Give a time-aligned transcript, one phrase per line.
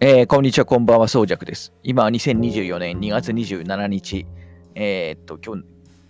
[0.00, 1.72] えー、こんにちは、こんばんは、そうじゃくです。
[1.82, 4.26] 今は2024年2月27日、
[4.76, 5.64] えー、っと、今日、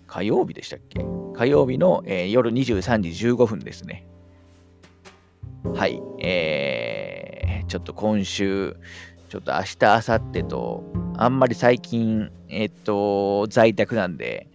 [0.05, 1.03] 火曜日でしたっけ？
[1.33, 4.05] 火曜日の、えー、夜23時15分ですね。
[5.73, 8.77] はい、えー、ちょっと今週、
[9.27, 10.83] ちょっと明日、明後日と、
[11.17, 14.49] あんまり最近、えっと、在宅なんで、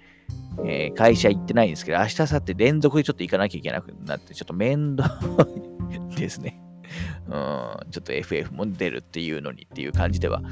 [0.65, 5.19] えー、会社行ってないんですけど、明日、明後日連続でちょっと行かなきゃいけなくなって、ちょっと面倒
[6.17, 6.64] ですね。
[7.27, 10.43] うん、ちょっと FF も出るっていうのにっていう感じでは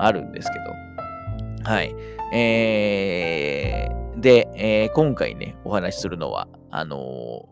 [0.00, 1.70] あるんですけど。
[1.70, 1.94] はい。
[2.32, 7.48] えー、で、えー、今回ね、お話しするのは、あの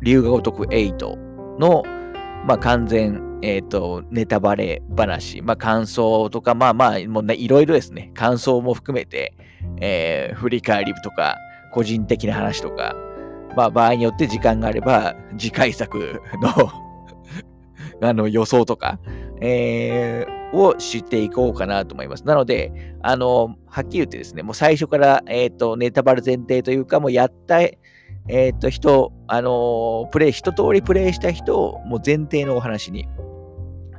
[0.00, 1.82] ー、龍が如く8の、
[2.46, 9.34] まあ、完全、えっ、ー、と、ネタバレ話、まあ、感想とか、まあまあ、もうね、いろいろですね、感想も含めて、
[9.80, 11.36] えー、振り返りとか、
[11.72, 12.94] 個人的な話とか、
[13.56, 16.81] まあ、場合によって時間があれば、次回作の
[18.02, 18.98] あの予想とか、
[19.40, 22.24] えー、を知っていこうかなと思います。
[22.24, 27.78] なので、あの、はっきり言ってですね、もう最初から、えっ、ー、と、ネタバレ前提というか、もうやった、え
[28.28, 33.08] っ、ー、と、人、あの、プレイ、一通りプレイした人を、もう前提のお話に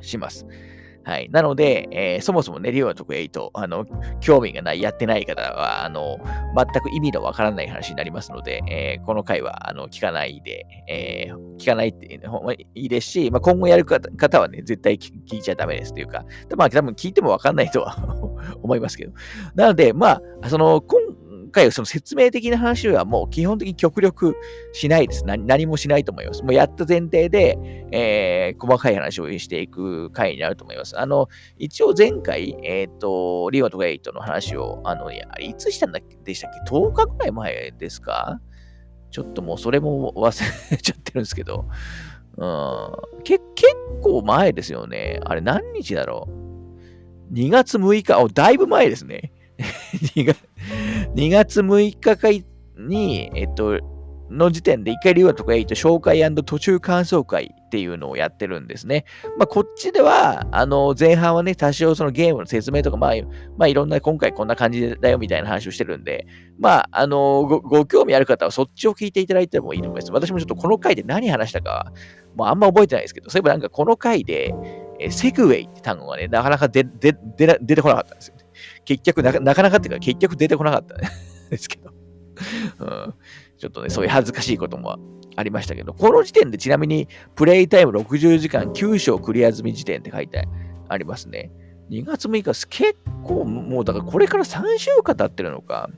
[0.02, 0.46] します。
[1.06, 1.30] はい。
[1.32, 3.86] なので、えー、そもそもね、リオの特8、あの、
[4.22, 6.18] 興味がない、やってない方は、あの、
[6.56, 16.24] 全く意味のわからない話になりますので、えー、この回は、あの、聞かないで、えー、聞かないっていうのもいいですし、まあ、今後やる方はね、絶対聞いちゃダメですというか、
[16.56, 17.98] まあ、多分聞いてもわかんないとは
[18.64, 19.12] 思いますけど。
[19.56, 21.12] なので、まあ、その、今
[21.54, 24.36] 回その説明的な話はもう基本的に極力
[24.73, 25.23] しないです。
[25.26, 26.44] 何もしないと思います。
[26.44, 27.58] もうやった前提で、
[27.92, 31.00] えー、細かい話をしていく回になると思います。
[31.00, 36.18] あの、一応前回、えっ、ー、と、リオとエイトの話を、あの、いや、いつしたんだっけ？
[36.18, 38.42] でしたっけ ?10 日ぐらい前ですか？
[39.12, 41.68] ちょっともうそれも忘れちゃってるんですけど、
[42.36, 45.20] うん、け結構前ですよね。
[45.24, 46.28] あれ何日だろ
[47.31, 49.31] う ?2 月6日、お、だいぶ前ですね。
[50.16, 50.40] 2月
[51.16, 52.29] 2月6日か
[52.78, 53.79] に、えっと、
[54.31, 59.06] の時点で一回リオとか8紹介途中感想会っていうのをやってるんですね。
[59.38, 63.13] まあ、こっちでは、あの、前半はね、多少そのゲームの説明とか、まあ、
[63.57, 66.25] まあ、いろんな、今回こんな感じだよみたいな話をしてるんで、
[66.59, 70.12] まあ、あのご、ご興味ある方はそっちを聞いていただいてもいいと思います。
[70.12, 71.91] 私もちょっとこの回で何話したか、
[72.35, 74.53] もうあんま覚えてないですけど、そういえばなんかこの回で、
[75.00, 77.13] えセグウェイって単語がね、なかなか出て
[77.81, 78.35] こなかったんですよ。
[78.85, 80.97] 結局なかなかっていうか、結局出てこなかったん
[81.49, 81.91] ですけど、
[82.79, 83.13] うん。
[83.57, 84.97] ちょっとね、そういう恥ずかしいことも
[85.35, 90.47] ありましたけど、この時点でちなみに、プレイタイム60時間9章クリア済み時点って書いて
[90.89, 91.51] ありますね。
[91.89, 95.89] 2月6日、結構、もうだからこれから3週間経ってるのか。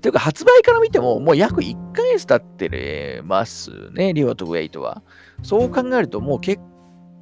[0.00, 5.02] というか、発売から見ても、もう約1ヶ月経ってますね、リオとウェイトは。
[5.42, 6.62] そう考えると、もう結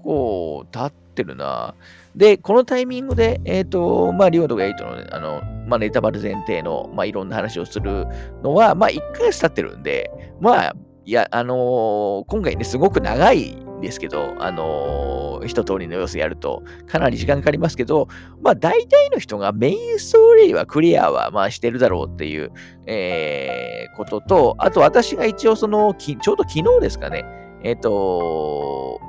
[0.03, 1.75] 構経ってるな。
[2.15, 8.07] で、このタイミングで、えっ、ー、と、まあ、リオとが8の、あの、まあ、ネタバレ前提の、まあ、いろんな話をする
[8.43, 18.09] のは、まあ、1ヶ月経ってるんで、まあ、いや、あのー、今回ね、すごく長いですけど、あのー、一通りの様子やると、かなり時間かかりますけど、
[18.41, 22.53] まあ、大体の人がメインストーリーはクリアは、まあ、してるだろうっていう、
[22.87, 27.25] えー、ことと、あと私が一応その、ちょうど昨日ですかね、
[27.65, 29.01] えっ、と、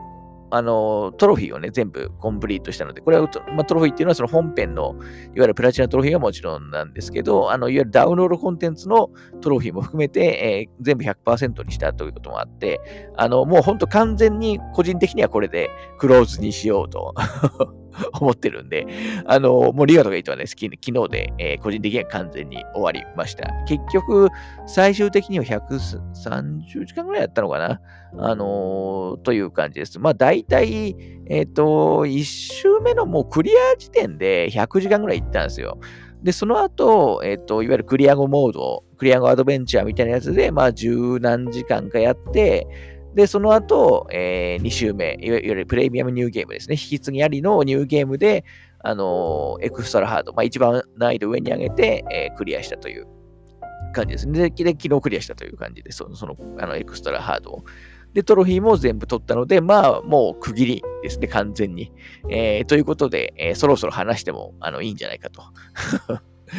[0.55, 4.97] あの、トロフィーをね、全部コンプリートしたので、これは、まあ、トロフィーっていうのはその本編の、いわ
[5.33, 9.09] ゆるプラチナトロフィーはもちろんなんですけど、あの、いわゆるダウンロードコンテンツの
[9.41, 12.79] トロフィーも含めて、えー、全部100%にしたということもあって、
[13.17, 17.15] あの、もうほんと完全に個人的にはこれでクローズにしようと。
[18.19, 18.87] 思ってるんで、
[19.25, 23.49] あの、もうリガとか言ったはね、昨日で、えー、個人的には完全に終わりました。
[23.67, 24.29] 結局、
[24.65, 27.81] 最終的には130時間ぐらいやったのかな？
[28.17, 29.99] あのー、という感じです。
[29.99, 30.95] まあ、大体、
[31.27, 35.79] えっ、ー、と、1周目のもうクリア時点で100時間ぐらい行ったんですよ。
[36.21, 42.67] で、その後、えっ、ー、と、いわゆるクリア後モード、クリア後アドベンチャーみたいなやつで、まあ、十何時間かやって、
[43.15, 46.73] で、その後、えー、2周目、いわゆるプレミアムニューゲームですね。
[46.73, 48.43] 引き継ぎありのニューゲームで、
[48.79, 53.07] あのー、エクストラハード、まあ、一番難易度上に上げて、えー、クリアしたという
[53.93, 54.49] 感じですね。
[54.49, 57.63] で、昨日クリアしたという感じで、その、その、あの、エクストラハードを。
[58.13, 61.91] で、トロフィーも全部取ったので、まあ、もう区切りですね、完全に。
[62.29, 65.43] えー、ということで、えー、そろそろ話しても、あの、いいんじゃないかと。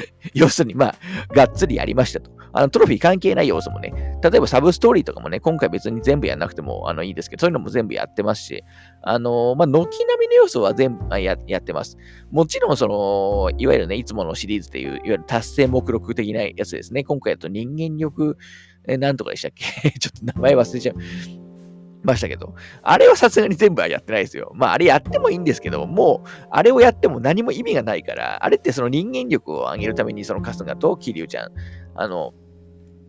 [0.35, 0.94] 要するに、まあ、
[1.35, 2.31] がっつりやりましたと。
[2.56, 3.93] あの、トロフィー関係ない要素もね、
[4.23, 8.62] 例えばサブストーリーとかもね、今回別に全部やんなくてもあのいいですけど、そういうのも全部やってますし、
[9.02, 11.96] あの、まあ、軒並みの要素は全部ややってます。
[12.31, 17.02] もちろん、その、いわゆるね、いつものシリーズっていう、いわゆる達成目録的なやつですね。
[17.02, 18.37] 今回だと人間力、
[18.87, 19.90] え、なんとかでしたっけ？
[19.99, 21.44] ちょっと名前忘れちゃう。
[22.04, 24.52] ましたけど、あれはさすがに全部はやってないですよ。
[24.54, 31.52] まあ、あれやってもいいんですけど、もう、あれをやっても何も意味がないから、あれってその人間力を上げるために、その春日と桐生ちゃん、
[31.94, 32.34] あの、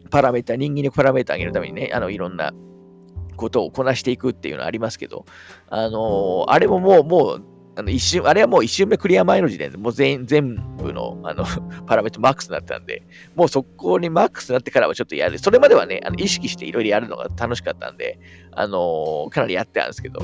[0.09, 2.53] パラメータ、人間力パラメータ上げるためにね、あの、いろんな
[3.35, 5.25] ことをこなしていくっていうのはありますけど、
[5.69, 11.45] あのー、あれももう、もう、あの一瞬、あれはもう一瞬目クリア前の時点でもう全全部のあの
[11.85, 13.03] パラメートマックスになったんで、
[13.35, 15.37] もうそこにマックスになってからはちょっとやる。
[15.39, 18.17] それまではね、あの意識していろいろやるのが楽しかったんで、
[18.51, 20.21] あのー、かなりやってたんですけど、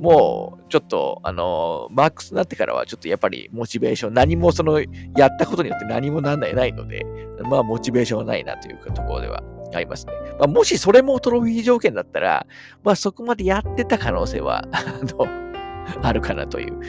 [0.00, 4.86] もうちょっと、あのー、マックスになってからはちょっとやっぱりモチベーション、何もその、や
[5.26, 7.04] ったことによって何もなんないないので、
[7.42, 9.42] まあモチベーションはないなというかところでは
[9.74, 10.12] ありますね。
[10.38, 12.46] まあ、もしそれもトロフィー条件だったら、
[12.82, 15.43] まあそこまでやってた可能性は、あの、
[16.02, 16.80] あるかなという、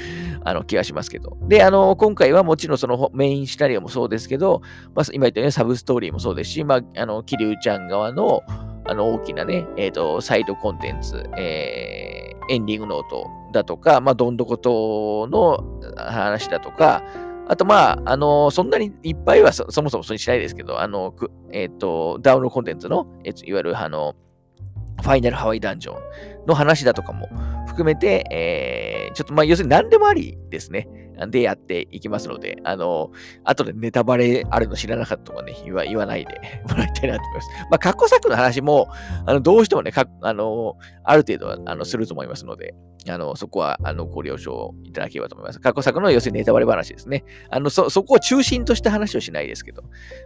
[0.44, 1.38] あの、気がしますけど。
[1.48, 4.62] で、あの、今回はもちろんそのメインシナリオもそうですけど、
[4.94, 8.42] まあ、今言ったようにサブストーリーもそうですし、まあ、あの、キリュウちゃん側の、
[8.86, 15.64] あの、大きなね、えっ、ー、と、サイドコンテンツ、えー、エンディングノートだとか、まあ、どんどことの
[15.98, 17.04] 話だとか、
[17.48, 21.14] あと、まあ、あの、そんなにいっぱいはそもそもそれしないですけど、あの、
[21.52, 24.16] えっ、ー、と、ダウンロードコンテンツの、えいわゆる、あの、
[25.02, 25.96] ファイナルハワイダンジョン
[26.48, 27.28] の話だとかも
[27.68, 30.88] 含めて、えー、ちょっとまあ、要するに何でもありですね。
[31.30, 33.12] でやっていきますので、あの、
[33.44, 37.50] 後でネタバレあるの知らなかったとかね、言わ言わないで もらいたいなと思います。
[37.72, 38.90] まあ、過去作の話も、
[39.26, 42.74] あの、どうしてもね、かあの、ある程度は、あの、すると思いますので、
[43.08, 45.60] あの、そこは、あの、ご了承いただければと思います。
[45.60, 47.24] 過去作の要するにネタバレ話ですね。
[47.50, 49.84] あの、そ、そこを中心とした話をしないですけど、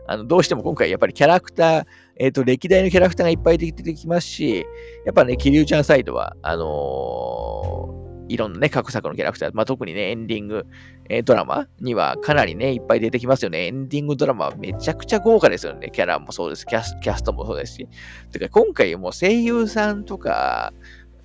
[0.07, 1.86] あの、どうしても今回やっぱりキャラクター、
[2.19, 4.66] えっ、ー、と、歴代のキャラクターがいっぱい出てきますし、
[5.06, 8.00] やっぱね、キリュウちゃんサイドは、あのー
[8.30, 10.66] いろんなね、各作のキャラクター、まあ、特にね、エンディング、
[11.10, 13.66] えー、ドラマにはかなりね、いっぱい出てきますよね。
[13.66, 15.89] エンディングドラマはめちゃくちゃ豪華ですよね。
[15.92, 16.66] キャラもそうです。
[16.66, 17.88] キャスキャストもそうですし。
[18.31, 20.74] てか、今回も声優さんとか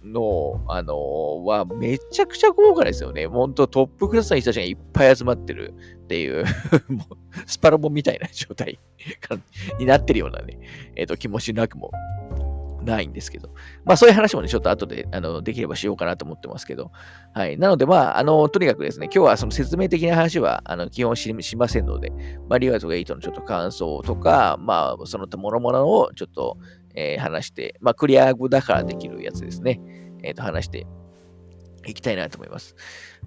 [0.05, 0.97] の、あのー、
[1.45, 3.27] はめちゃくちゃ豪華ですよね。
[3.27, 5.75] ほんとトップクラスの人たちがいっぱい集まってる
[6.05, 6.45] っていう
[6.89, 7.17] もう
[7.47, 8.79] スパロボみたいな状態
[9.79, 10.59] になってるようなね、
[10.97, 11.91] えっ、ー、と、気もしなくも
[12.85, 13.51] ないんですけど。
[13.85, 16.93] まあそういう話もね、ちょっと後で、あの、できればしようかなと思ってますけど。
[17.33, 17.59] はい。
[17.59, 22.11] なのでまあ、あの、とにかくですね、今日はその説明的な話は、あの、基本ししませんので、
[22.49, 26.59] まあ、リワイト8のちょっと感想とか、まあ、その他諸々をちょっと、
[26.95, 29.81] えー、話して、まあ、クリアグだからできるやつですね。
[30.23, 30.87] えっ、ー、と、話して
[31.87, 32.77] いきたいなと思います。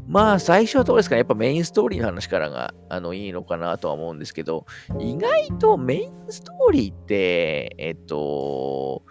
[0.08, 1.20] まあ、最初はどうですかね。
[1.20, 4.66] やっぱメインストーリーの話からが、あの、いいのかなとは思うんですけど、
[5.00, 9.04] 意外とメインストーリーって、えっと、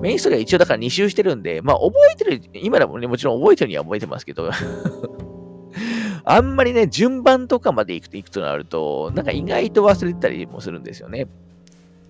[0.00, 4.50] メインストーリーは一応だから2周してるんで、まあ覚えてる、今でもね、もちろん覚えてるには覚えてますけど
[6.24, 11.26] あんまりね、順番とかまで行くと行くとなると、なんか意外と忘れてたりもするんですよね。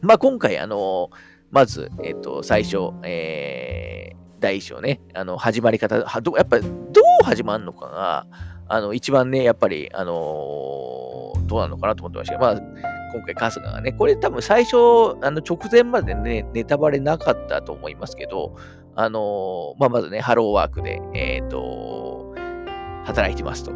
[0.01, 1.11] まあ今回、あの、
[1.51, 8.27] まず、えっ、と、最初、えー、第一章ね、あの、始まり方、はどやっぱどう始まるのかが、
[8.69, 12.61] あの、一番ね、やっぱり、あのー、どうなのかなと思ってましたけど、まあ、
[13.15, 14.77] 今回春日がね、これ多分最初、
[15.23, 18.55] あの直前までね、ネタバレなかったと思いますけど、
[18.95, 22.35] あのー、まあ、まずね、ハローワークで、えっ、ー、と、
[23.05, 23.73] 働いてますと。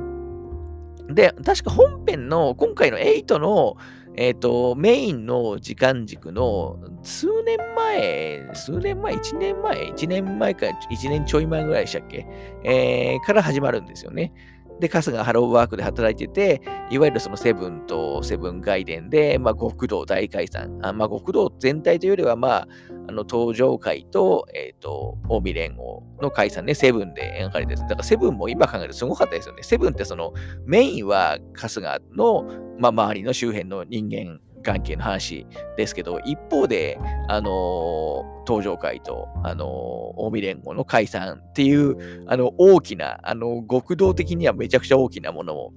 [1.09, 3.77] で、確か本編の、今回の8の、
[4.17, 12.26] えっ、ー、と、メインの時間軸の数年前、数年前、1年前、1年前か1年ちょい前ぐらいでしたっけ、
[12.64, 14.33] えー、から始まるんですよね。
[14.81, 20.79] で、春日ハローワークで働いてて、いわゆるそのセブンとセブン外伝で、まあ、極道大解散。
[20.83, 22.69] あまあ、極道全体というよりは、まあ、
[23.09, 27.81] あの、登場会と、えっ、ー、と、近江連合の解散ね、セブンで描かれてる。
[27.81, 29.62] だからセブンも今考えるとすごかったですよね。
[29.62, 30.33] セブンってその、
[30.67, 32.45] メインは春日の、
[32.79, 45.73] まあ、周りの周辺の人間関係の話ですけど、一方で、あのー、登場会と、あのー、近江連合の解散っていう、あの、大きな、あの、極道的にはめちゃくちゃ大きなものも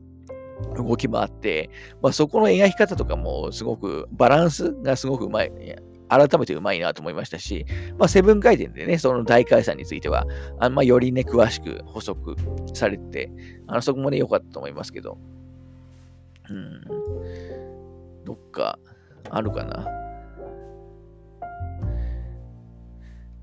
[0.77, 1.69] 動きもあって、
[2.01, 5.51] まあ、そこの描き方とかもすごくバランスがすごくうまい、
[6.07, 7.65] 改めてうまいなと思いましたし、
[7.97, 10.25] まあ、セブン回転でね、その大解散については、
[10.59, 12.35] あま、よりね、詳しく補足
[12.73, 13.31] されて、
[13.67, 15.17] あのそこもね、良かったと思いますけど、
[16.49, 16.81] うん。
[18.25, 18.79] どっか
[19.29, 20.05] あるかな。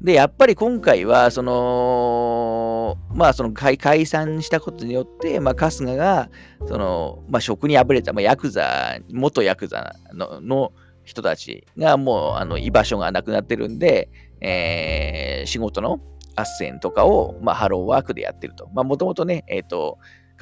[0.02, 6.28] で、やっぱり今回は、その、まあ、その解解散したことによって、まあ、春日が、
[6.66, 10.72] その、まあ、職に敗れた、まあ、ヤクザ、元ヤクザのの
[11.04, 14.10] 人たちがもう、あの、居場所がなくなってるんで、
[14.40, 16.00] えー、仕事の
[16.34, 18.68] 斡旋とかを、まあ、ハローワークでやってると。
[18.74, 19.98] まあ、もともとね、えっ、ー、と、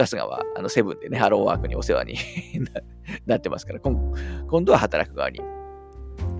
[0.06, 2.14] 春日は、あの、セブンでね、ハローワークにお世話に
[3.26, 5.40] なってますから、今度は働く側に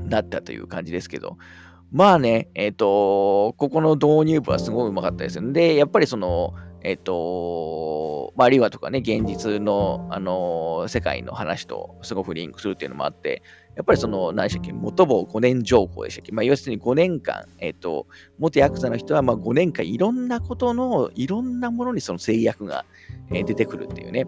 [0.04, 1.36] なったという感じですけど、
[1.92, 5.52] まあね、えっ、ー、と、ここの導入部はすごいうまかったですよ。
[5.52, 13.42] で、やっぱりその、えっ、ー、と、まあ、リワとかね、現実の、あの世界の話とすごくリンクするっていうのもあって、
[13.76, 18.06] やっぱりその、何でしたっけ、元坊5年条項でしたっけ、まあ、要するに5年間、えっ、ー、と、
[18.38, 22.84] 元ヤクザの人は、まあ、5年間いろんなことの、いろんなものにその制約が、
[23.32, 24.26] え出てくるっていうね。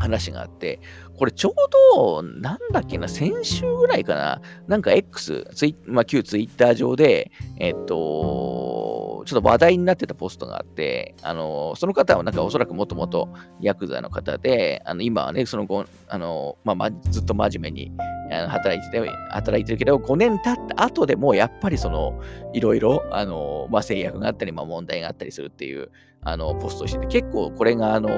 [0.00, 0.80] 話があって、
[1.20, 1.54] これちょう
[1.94, 13.28] ど、なんだっけな、先週ぐらいかな、なんか X、ツイまあ、旧ツイッター上で、えっと、ちょっと話題になってたポストがあって、あの、その方はなんかおそらくもともと
[13.60, 17.92] ヤクザの方で、あの今はね、その後、あの、まあ、ずっと真面目に
[18.30, 22.20] 働いてて、働いてるけど、5年経った後でも、やっぱりその、
[22.52, 25.90] いろいろ、あの、まあ、制約があったり、まあ、問題があったりするっていう、
[26.22, 28.08] あの、ポストしてて、結構これが、あの、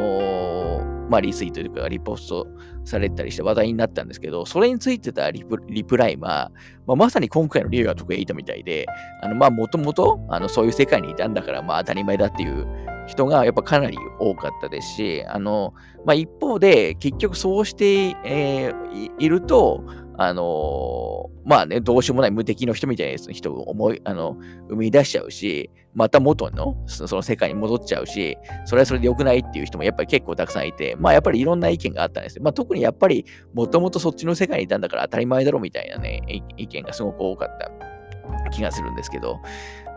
[1.08, 2.46] まあ、リツイートというか、リポスト
[2.84, 6.50] されたりして話題になったんですけど、それについてたリプリプライは、
[6.86, 8.86] まあ、まさに今回のリュウが得意たみたいで、
[9.22, 12.66] あの、まあ、もともと、あの、そういう世界にいたんだから、まあ、当たり前だっていう
[13.06, 19.84] 人がやっぱかなり多かったですし、あの、まあ、一方で、結局そうして、えー、いると、
[20.24, 24.36] あのー、まあね、どうしようもない無敵の人みたいな人を思い、あの、
[24.68, 32.42] 生み出しちゃうし、また元のその世界に戻っちゃうし、それはそれで良くないっていう人もやっぱり結構たくさんいて、まあやっぱりいろんな意見があったんですよ。
[32.42, 36.22] まあ特にやっぱりもともとそっちの世界にいたんだから当たり前だろみたいなね、
[36.56, 39.40] 意見がすごく多かった気がするんですけど、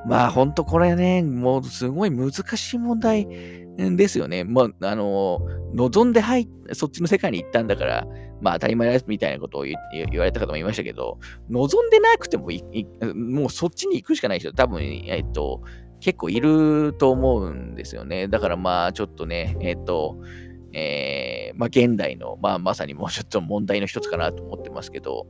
[0.05, 3.27] まあ本当これね、もうすごい難しい問題
[3.77, 4.43] ですよね。
[4.43, 5.39] まあ、あの、
[5.73, 8.07] 望んで入そっちの世界に行ったんだから、
[8.45, 9.75] まあ当たり前ですみたいなことを言
[10.19, 11.17] われた方もいましたけど、
[11.49, 12.49] 望んでなくても
[13.15, 15.63] もうそっちに行くしかない人、多分、えっと、
[15.99, 18.27] 結構いると思うんですよね。
[18.27, 20.21] だからまあちょっとね、えっと、
[20.73, 25.25] えー、まあ現代の、まあまさにもうちょっと問題の一つかなと思ってますけど、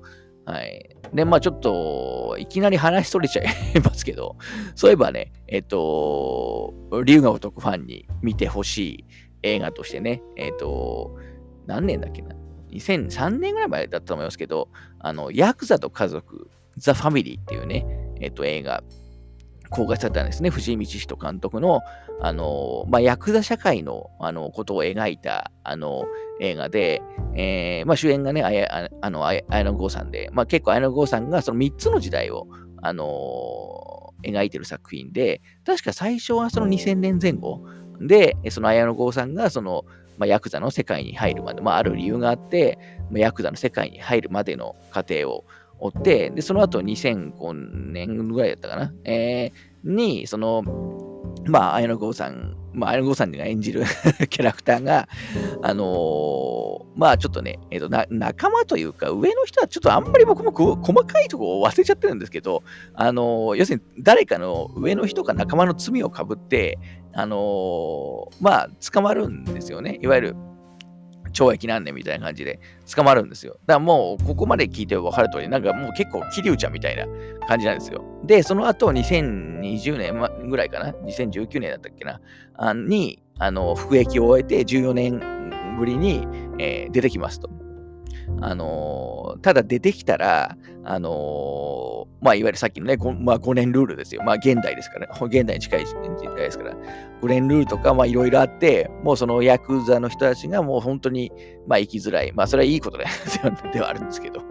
[0.45, 0.89] はい。
[1.13, 3.47] で、まあちょっと、いきなり話しとれちゃい
[3.81, 4.35] ますけど、
[4.75, 6.73] そういえばね、えっ、と、
[7.05, 9.05] 龍が如くファンに見てほしい
[9.43, 11.17] 映画としてね、えっ、と、
[11.65, 12.35] 何年だっけな？
[12.75, 17.85] ?2003 年ぐらい前だったと思いますけど、あの、ヤクザと家族、ザ・ファミリーっていうね、
[18.21, 18.83] えっ、と、映画、
[19.69, 20.49] 公開されたんですね。
[20.49, 21.81] 藤井道人監督の、
[22.21, 26.05] あの、まあ、ヤクザ社会の、あの、ことを描いた、あの、
[26.39, 27.01] 映画で、
[27.35, 32.47] えー、まあ、主演がね、あや、あの、綾野剛さんで、まあ、結構綾野剛さんがその3つの時代を、
[32.81, 37.61] あの、描いてる作品で、確か最初はその2000年前後
[37.99, 39.85] で、その綾野剛さんがその、
[40.17, 42.77] まあ、ヤクザの世界に入るまで、まあ、ある理由があって、
[43.11, 45.45] まあ、ヤクザの世界に入るまでの過程を
[45.79, 47.53] 追って、で、その後2005
[47.91, 50.63] 年ぐらいだったかな、えー、に、その、
[51.45, 53.83] まあ、綾野剛さん、まあ、綾野剛さんが演じる
[54.29, 55.07] キャラクターが、
[55.61, 62.63] あのー、まあ、ちょっとね、えっ、ー、と仲間というか、上の人はちょっとあんまり僕も細かいところを忘れちゃってるんですけど、
[62.93, 66.77] あのー、要するに誰かの上の人か仲間の罪をかぶって、
[67.13, 69.99] あのまあ、捕まるんですよね。
[70.01, 70.35] いわゆる、
[71.35, 72.59] 懲役なんねみたいな感じで
[72.95, 73.59] 捕まるんですよ。
[73.65, 77.05] だからもうここまで聞いて分かる通り、なんかもう結構桐生ちゃんみたいな
[77.47, 78.03] 感じなんですよ。
[78.23, 82.21] で、その後2020年ぐらいかな、2019年だったっけな、
[82.55, 85.19] あに、あの、服役を終えて14年
[85.77, 86.25] ぶりに、
[86.57, 87.49] えー、出てきますと。
[88.41, 94.21] あのー、ただ出てきたら、あのー、まあ、いわゆるさっきのね、まあ、5年ルールですよ。
[94.23, 96.75] まあ、現代ですから、ね、現代に近い時代ですから、
[97.21, 101.31] 5年ルールとか、まあ、いろいろあって、もうそのヤクザの人たちがもう本当に、
[101.67, 102.31] まあ、生きづらい。
[102.33, 103.05] まあ、それはいいことで
[103.73, 104.41] ではあるんですけど、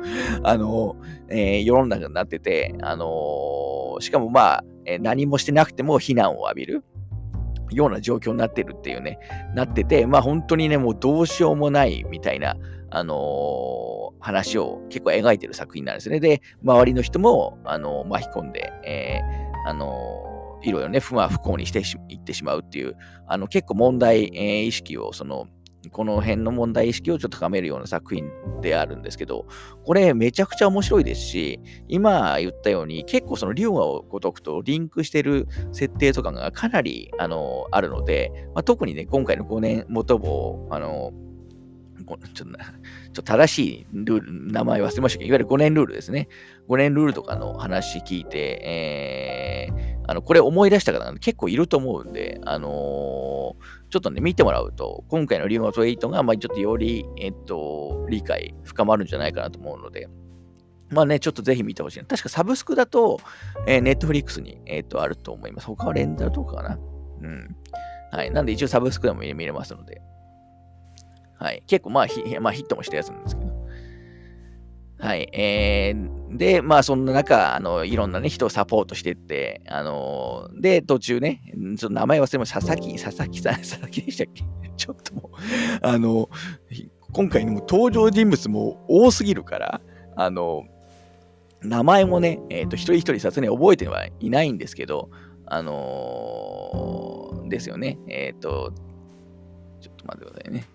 [0.42, 6.84] あのー、えー、世の中になってて、あのしかもまあ、え何もしてなくても非難を浴びる。
[7.70, 9.18] ような状況になってるっていうね、
[9.54, 12.56] なってて、まあ本当にね、もうどうしようもないみたいな、
[12.90, 13.16] あのー、
[14.24, 16.18] 話を結構描いてる作品なんですね。
[16.18, 22.96] で、周りの人も、あの、巻き込んで、えー、あのいろいろね、不和不幸にしていってしまうっていう、
[23.28, 25.46] あの結構問題、え意識をその
[25.90, 28.30] この辺の問題意識をちょっと高めるような作品
[28.62, 29.46] であるんですけど、
[29.84, 41.12] これめちゃくちゃ面白いですし、今言ったように結構その龍河を如くとリンクしてる設定とかがかなりあのあるので、まあ、特にね、今回の5年元坊、あの、
[42.06, 42.58] ちょっとな
[43.14, 46.28] ちょっと正しいルール、名前忘れましたけど、いわゆる5年ルールですね。
[46.68, 60.08] 5年ルールとかの話聞いて、えー、あの、これ思い出した方が結構いると思うんで、あのーちょっとね、見てもらうと、今回のリモート8が、まあ、ちょっとより、えっと、理解深まるんじゃないかなと思うので、
[60.90, 62.00] まあね、ちょっとぜひ見てほしい。
[62.00, 63.20] 確かサブスクだと、
[63.68, 65.68] えー、ネットフリックスに、えっと、あると思います。
[65.68, 66.78] 他はレンタルとかかな。
[67.22, 67.56] うん。
[68.10, 68.32] はい。
[68.32, 70.02] なんで一応サブスクでも見れますので。
[71.44, 71.62] はい。
[71.66, 73.52] 結構まあヒ、まあ、ヒットもしたやつなんですけど。
[74.98, 75.28] はい。
[75.34, 82.60] えー、で、まあ、そんな中、あの、いろんなね、人をサポートしてって、あのー、で、途中ね、ちょっと名前忘れました。
[82.62, 84.44] 佐々木、佐々木さん、 佐々木でしたっけ？
[84.74, 85.36] ちょっともう、
[85.82, 86.30] あの、
[87.12, 89.82] 今回の登場人物も多すぎるから、
[90.16, 90.64] あの、
[91.60, 95.10] 名前もね、えっ、ー、と、一人一人さすがに覚えてはいないんですけど、
[95.44, 97.98] あのー、ですよね。
[98.08, 98.72] えっ、と、
[99.82, 100.73] ちょっと待ってくださいね。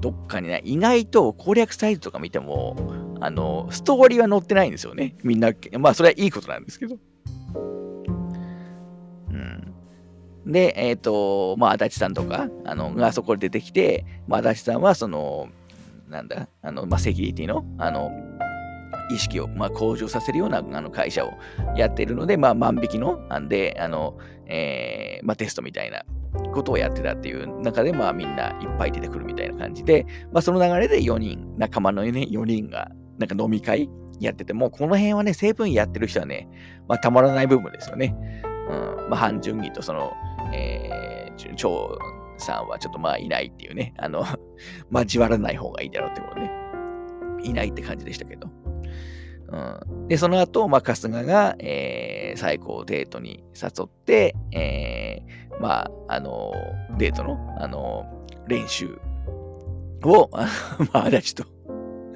[0.00, 2.76] どっかにね、意外と攻略サイトとか見ても、
[3.20, 5.16] あの、ストーリーは載ってないんですよね。
[5.22, 6.96] みんな、まあ、それはいいことなんですけど。
[9.30, 9.74] うん。
[10.46, 15.48] で、えっ、ー、と、まあ、足立さんとか、あの、がそこで出てきて、まあ、足立さんは、その、
[16.08, 18.10] なんだ、あの、まあ、セキュリティの、あの、
[19.10, 21.32] 意識を、まあ、向上させるようなあの会社を
[21.76, 26.04] やっているので、まあ、万引きの、なんで、あの、えー、まあ、テストみたいな
[26.52, 33.88] ことをやってたっていう中で、まあ、みんないっぱい出てくるみたいな感じで、まあ、その流れで4人、仲間の、ね、4人が、なんか飲み会
[34.20, 36.48] やってて、もうこの辺はね、成分やってる人はね、
[36.88, 38.16] まあ、たまらない部分ですよね。
[38.68, 40.12] うん、まあ、半純義とその、
[40.52, 41.98] えー、長
[42.38, 44.24] さんはちょっとまあいないっていうね、あの、
[44.92, 46.50] 交わらない方がいいだろうってことね、
[47.42, 48.48] いないって感じでしたけど。
[49.50, 49.56] う
[50.04, 56.52] ん、で、その後、まあ、春日が、えー、最高デートに誘って、えー、まあ、あの
[56.98, 58.06] デートの、あの
[58.46, 58.98] 練習
[60.02, 60.30] を、
[60.92, 61.58] まあ、足立と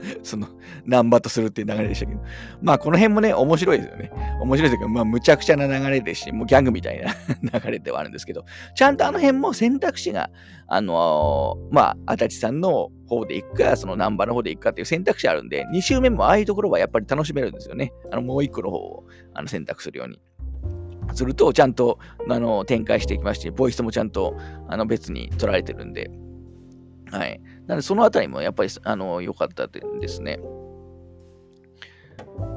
[0.22, 0.48] その、
[0.84, 2.20] ナンバとするっていう流れでしたけど。
[2.60, 4.10] まあ、この辺もね、面白いですよね。
[4.40, 7.12] 面白いですけど、まあ、むちゃくちゃな流れですし、もうギャグみたいな
[7.60, 8.44] 流れではあるんですけど、
[8.74, 10.30] ちゃんとあの辺も選択肢が、
[10.66, 17.92] あのー、まあ、足立さんの方で行くか、そのナンバの方で行くかっていう選択肢あるんで、2周目もああいうところはやっぱり楽しめるんですよね。
[18.10, 20.20] あの、もう1個の方をあの選択するように。
[21.14, 24.36] すると、ちゃんとあの展開していきまして、ボイスもちゃんと
[24.68, 26.10] あの別に取られてるんで、
[27.10, 27.40] はい。
[27.66, 30.40] なので、そのあたりもやっぱり、あの、良かったですね。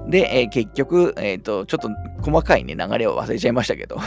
[0.08, 1.90] で、えー、結局、え、ー、と、ちょっと
[2.22, 3.98] 細かいね、流れを忘れちゃいましたけど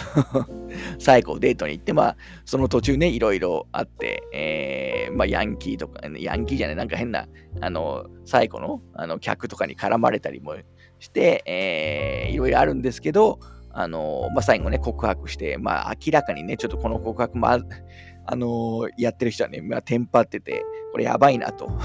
[0.99, 7.27] 最後デートに行って、まあ、その途中ね、いろいろあって、えー、まあ、ヤンキーとか、ヤンキーじゃない、なんか変な、
[7.61, 10.55] あの、最後の、あの、客とかに絡まれたりも
[11.01, 13.41] して、えー、いろいろあるんですけど、
[13.79, 17.61] あの、まあ、最後ね、告白して、まあ、明らかにね、ちょっとこの告白もあ、
[18.27, 21.71] あの、やってる人はね、まあ、テンパってて、これやばいなと。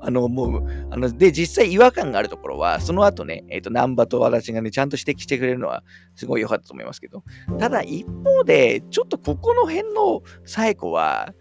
[0.00, 5.82] あの、もう、あの、で、実際違和感があるところは、その後ね、えっ、ー、と、南波と私がね、ちゃんと指摘してくれるのは、
[6.14, 7.24] すごい良かったと思いますけど、
[7.58, 11.34] ただ一方で、ちょっとここの辺の最後は、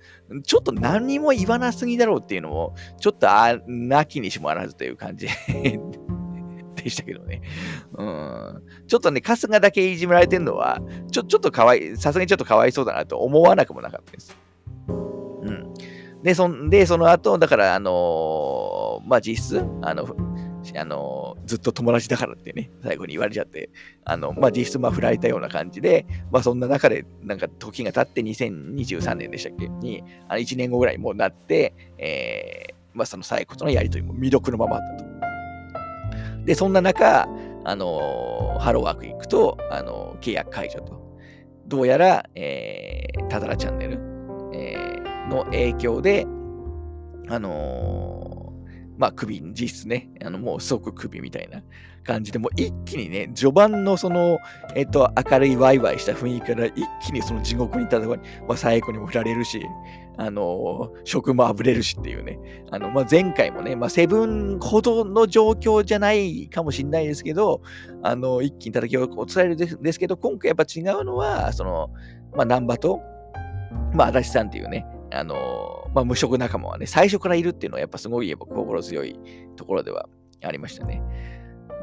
[0.43, 5.27] ちょっと何も言わなすぎだろうっていうのも、ちょっとあ、なきにしもあらずという感じ
[6.83, 7.41] でしたけどね。
[7.93, 8.63] うん。
[8.87, 10.79] ちょっとね、春日だけいじめられてるのは、
[11.11, 14.37] ちょ、ちょっとかわい、さすがにちょっとかわいそうだなと思わなくもなかったです。
[14.87, 14.91] う
[15.51, 15.73] ん。
[16.23, 20.15] で、そんで、その後、だから、あのー、まあ、実質、あの、
[20.77, 23.71] あのずっと友達だからってね、最後に言われちゃって、
[24.05, 29.67] あの、まあ、実質、ま、振られたような感じで、まあ、そんな中で、なんか、時が経って2023年でしたっけ？
[29.67, 35.10] に、あの1年後ぐらいもうなって、えー、まあ、その最後とのやりとりも未読のままだったと。
[36.45, 37.27] で、そんな中、
[37.63, 41.01] あのハローワーク行くと、あの契約解除と。
[41.67, 43.99] どうやら、えー、ただらチャンネル、
[44.53, 46.25] えー、の影響で、
[47.29, 51.63] あのー、まあ、首、実質ね、あのもう即首みたいな
[52.03, 54.39] 感じで、もう一気にね、序盤のその、
[54.75, 58.17] えっ、と、明るいワイワイした雰囲気から一気にその地獄に戦い、ま
[58.49, 59.65] あ、最後にも振られるし、
[60.17, 62.39] あの、食もあぶれるしっていうね。
[62.69, 67.61] あの、まあ、前回もね、まあ、セブンほどの状況じゃないかもしれないですけど、
[68.03, 71.89] あの、一気に叩きを伝えるんですけど、今回やっぱ違うのは、その、
[72.33, 72.99] まあ、南波と、
[73.93, 79.19] まあ、足立さんっていうね、あの、まあ、無職仲間はね、最初からいるっていうのはやっぱすごいやっぱ心強い
[79.55, 80.07] ところでは
[80.43, 81.01] ありましたね。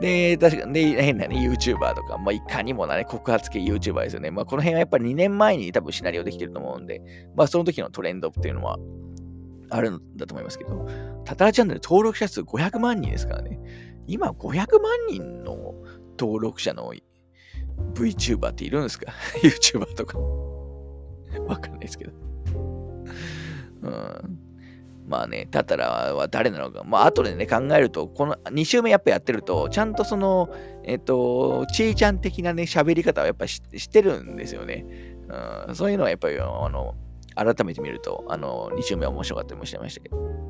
[0.00, 4.30] で、確かに、変なね、YouTuber とか、まあ、いかにもなね、告発系 YouTuber ですよね。
[4.30, 7.02] まあ、この辺はやっぱり2年前に多分シナリオできてると思うんで、
[7.36, 8.78] まあ、その時のトレンドっていうのは
[9.70, 10.86] あるんだと思いますけど、
[11.24, 13.58] タタラチャンネル登録者数500万人ですからね。
[14.06, 15.74] 今、500万人の
[16.18, 16.92] 登録者の
[17.94, 20.18] VTuber っているんですか ?YouTuber とか。
[21.46, 22.12] わかんないですけど。
[23.82, 24.47] うん。
[25.08, 30.50] まあね、タタラは誰なのか、まあ後でね、考えると、この2週目やっぱやってると、ちゃんとその、
[30.84, 34.84] えっ、と、ちいちゃん的なね、喋り方はやっぱ知ってるんですよね。
[35.66, 36.94] うん、そういうのはやっぱり、あの、
[37.34, 40.47] 改めて見ると、あの、2週目は面白かったりもしてましたけど。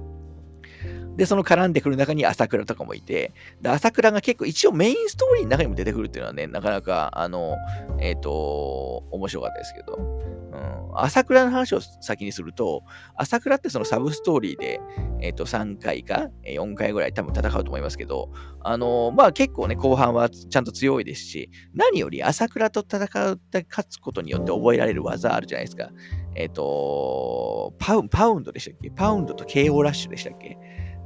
[1.18, 7.56] で、その絡んでくる中に朝倉とかもいて、で、朝倉が結構一応メインストーリーの中にも出てくるっていうのはね、なかなか、あの、
[8.00, 12.84] えっ、ー、と、面白かったですけど、うん、朝倉の話を先にすると、
[13.16, 14.80] 朝倉ってそのサブストーリーで、
[15.20, 25.90] えっ、ー、と、3回か4回ぐらい多分戦うと思いますけど、あの、まあ結構ね、後半はちゃんと強いですし、何より朝倉と戦って勝つことによって覚えられる技あるじゃないですか。
[26.36, 28.90] えっ、ー、と、パウパウンドでしたっけ？
[28.90, 30.56] パウンドと KO ラッシュでしたっけ？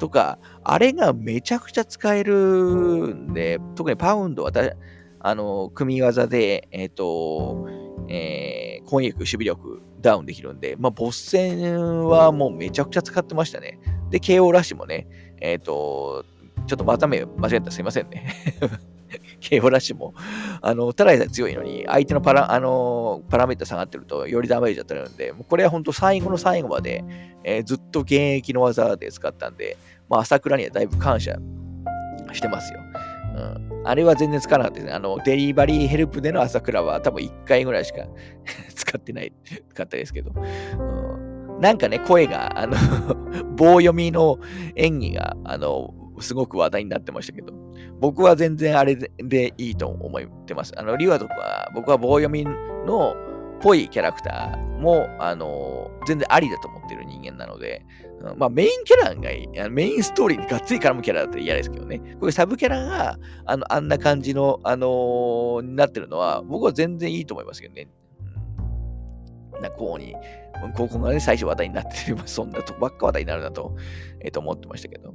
[0.03, 2.35] とか、あれがめちゃくちゃ使える
[3.15, 4.51] んで、特にパウンドは
[5.21, 7.69] あの、組み技で、えっ、ー、と、
[8.09, 13.79] えー、攻撃力、守備力ダウンできるんで、まあ、ボス戦はもうめちゃくちゃ使ってましたね。
[14.11, 15.07] で、KO ラッシュもね、
[15.41, 16.25] えっ、ー、と、
[16.67, 18.27] ちょっとまた目間違えたらすいませんね。
[19.71, 20.15] ラッシュも、
[20.61, 27.05] あの、ただで強いのに、相手のパラ、あの、パラメータ下がってると、よりダメージ当たるんで、もうこれは本当最後の最後まで、
[27.45, 29.77] えー、ずっと現役の技で使ったんで、
[30.09, 31.37] まあ、朝倉にはだいぶ感謝
[32.33, 32.81] してますよ。
[33.35, 33.83] うん。
[33.85, 34.93] あれは全然使わなかったですね。
[34.93, 38.07] あの、デリバリーヘルプでの朝倉は多分1回ぐらいしか
[38.75, 39.33] 使ってない
[39.75, 40.33] かったですけど。
[40.35, 42.77] うん、なんかね、声が、あの
[43.57, 44.39] 棒読みの
[44.77, 47.53] 演技が、あの、すごく話題になってましたけど、
[48.01, 50.73] 僕は全然あれでいいと思ってます。
[50.79, 53.15] あの、リワとか、僕は棒読みの
[53.63, 57.87] ぽいキャラクターも、あの、全然ありだと思ってる人間なので、
[58.37, 61.99] まあメインキャラがいい、メインストーリーにがっつり絡むキャラだったら嫌ですけどね。
[61.99, 67.89] こういうサブキャラが、あの、あんな感じの、あのー、になってるのは、僕は全然いいと思いますけどね。
[69.61, 70.15] な、こうに、
[70.77, 73.77] 高校がね、最初話題になってれば、そんなとばっか話題になるなと、
[74.21, 75.15] えっ、ー、と、思ってましたけど。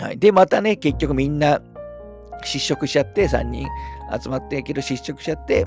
[0.00, 0.18] はい。
[0.18, 1.60] で、またね、結局みんな
[2.44, 3.66] 失職しちゃって、3人
[4.22, 5.66] 集まってけど失職しちゃって、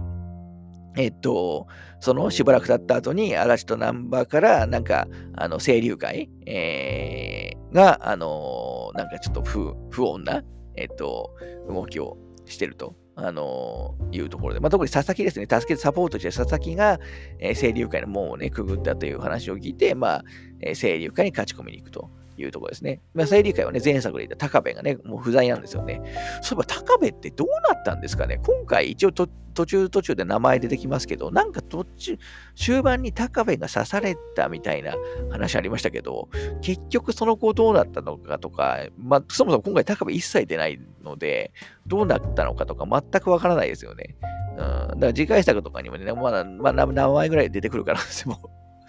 [0.98, 1.68] えっと、
[2.00, 10.44] そのしばらく経った後に、嵐とナンバーから、なんか、あの、清流会、えー、が、あの、なんかちょっと不不穏な、
[10.76, 11.32] えっと、
[11.70, 12.96] 動きをしてると。
[13.16, 16.98] あのー、いうところで、まあ、特に佐々木ですね、助けてサポートして佐々木が、
[17.40, 20.24] えー、清流会の門をね、くぐったという話を聞いて、まあ、
[20.62, 22.10] えー、清流会に勝ち込みに行くと。
[22.38, 23.02] いうところですね。
[23.14, 26.02] まあ、再理解はね、前作で言った高部がね、もう不在なんですよね。
[26.42, 28.40] そういえば高部ってどうなったんですかね？
[28.44, 29.28] 今回一応途
[29.66, 32.18] 中途中で名前出てきますけど、なんか途中、
[32.56, 34.94] 終盤に高部が刺されたみたいな
[35.30, 36.30] 話ありましたけど、
[36.62, 41.52] 結局その後どうなったのかとか、まあ、そもそも今回高部一切出ないので、
[41.86, 44.16] どうなったのかとか全くわからないですよね。
[44.52, 48.40] うん、だから次回作とかにもね、まだ、まあ、名前ぐらい出てくる可能性も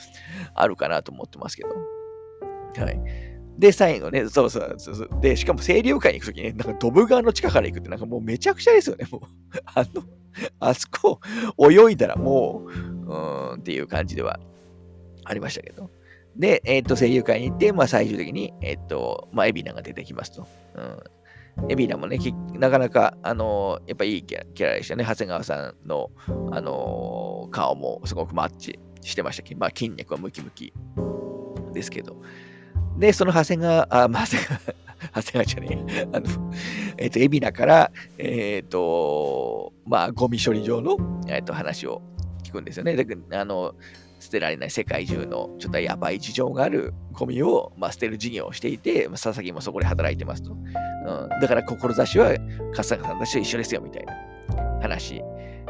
[0.55, 1.71] あるかなと思ってますけど。
[2.85, 3.01] はい。
[3.63, 5.09] で、最後ね、そうそうそうそう。
[5.21, 9.21] で、しかも清流会に行くときね、なんかドブ川の地下から行くって、なんかもうめちゃくちゃですよね、もう。
[9.73, 10.03] あの、
[10.59, 11.21] あそこ
[11.71, 14.41] 泳いだらもう、うーんっていう感じでは
[15.23, 15.91] ありましたけど。
[16.35, 20.45] で、えっ、ー、と、清流会に行って、まあ最終的に、えっ、ー、と、まあエビナが出てきますと。
[20.75, 21.71] うん。
[21.71, 22.19] エビナもね、
[22.55, 25.05] なかなか、あのー、やっぱいいキャラでしたね。
[25.05, 26.11] 長谷川さんの、
[26.51, 30.73] あの顔もすごくマッチしてましたけど、まあ筋肉はムキムキ
[31.73, 32.21] ですけど。
[32.99, 34.61] で、その長谷川、あ、まあ、長谷川、
[35.15, 36.09] 長谷川じゃねえ。
[36.13, 36.53] あの、
[36.99, 40.97] えっ、ー、と、海老名から、えっ、ー、と、まあ、ゴミ処理場の、
[41.29, 42.03] えっ、と、話を
[42.45, 42.97] 聞くんですよね。
[42.97, 43.75] で、あの、
[44.23, 50.53] 捨てられない世界中のちょっとやばい事情があるゴミを、まあ、捨てる事業をしていて、まあ佐々木もそこで働いてますと。
[50.53, 52.39] うん、だから志は春
[52.73, 54.15] 日さんたちと一緒ですよみたいな
[54.81, 55.21] 話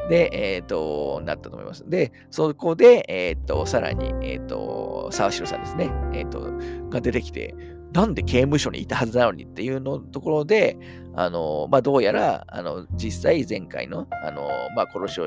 [0.08, 1.88] で、えっ、と、なったと思います。
[1.88, 6.52] で、そこで、えっ、と、さらに、えっ、と、沢城さんですね、えっ、と、
[6.90, 7.54] が出てきて、
[7.92, 10.78] なんで刑務所にいたはずなのにっていうのところで、
[11.14, 15.26] あの、まあ、どうやら、あの、実際前回の、あの、まあ、殺しを、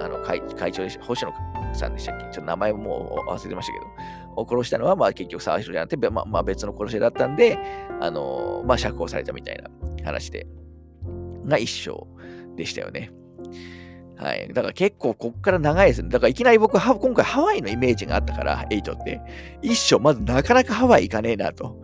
[0.00, 1.32] あの会会長でした、星野
[1.72, 2.24] さんでしたっけ？
[2.24, 3.78] ちょっと名前もう忘れましたけ
[4.36, 7.58] ど、を殺したのは、まあ、結局沢城じゃなくて、まあ、まあ、別の殺しだったんで、
[8.00, 9.70] あの、まあ、釈放されたみたいな
[10.04, 10.46] 話で、
[11.46, 12.06] が一生
[12.54, 13.10] でしたよね。
[14.18, 14.48] はい。
[14.52, 16.08] だから結構こっから長いですね。
[16.08, 19.20] だからいきなり僕は今回ハワイのイメージがあったから、エイトって。
[19.62, 21.80] 一生、まずなかなかハワイ行かねえなと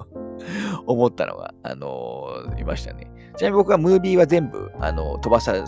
[0.86, 3.10] 思ったのが、あのー、いましたね。
[3.36, 5.64] ちなみに僕はムービーは全部、あのー、飛ばさず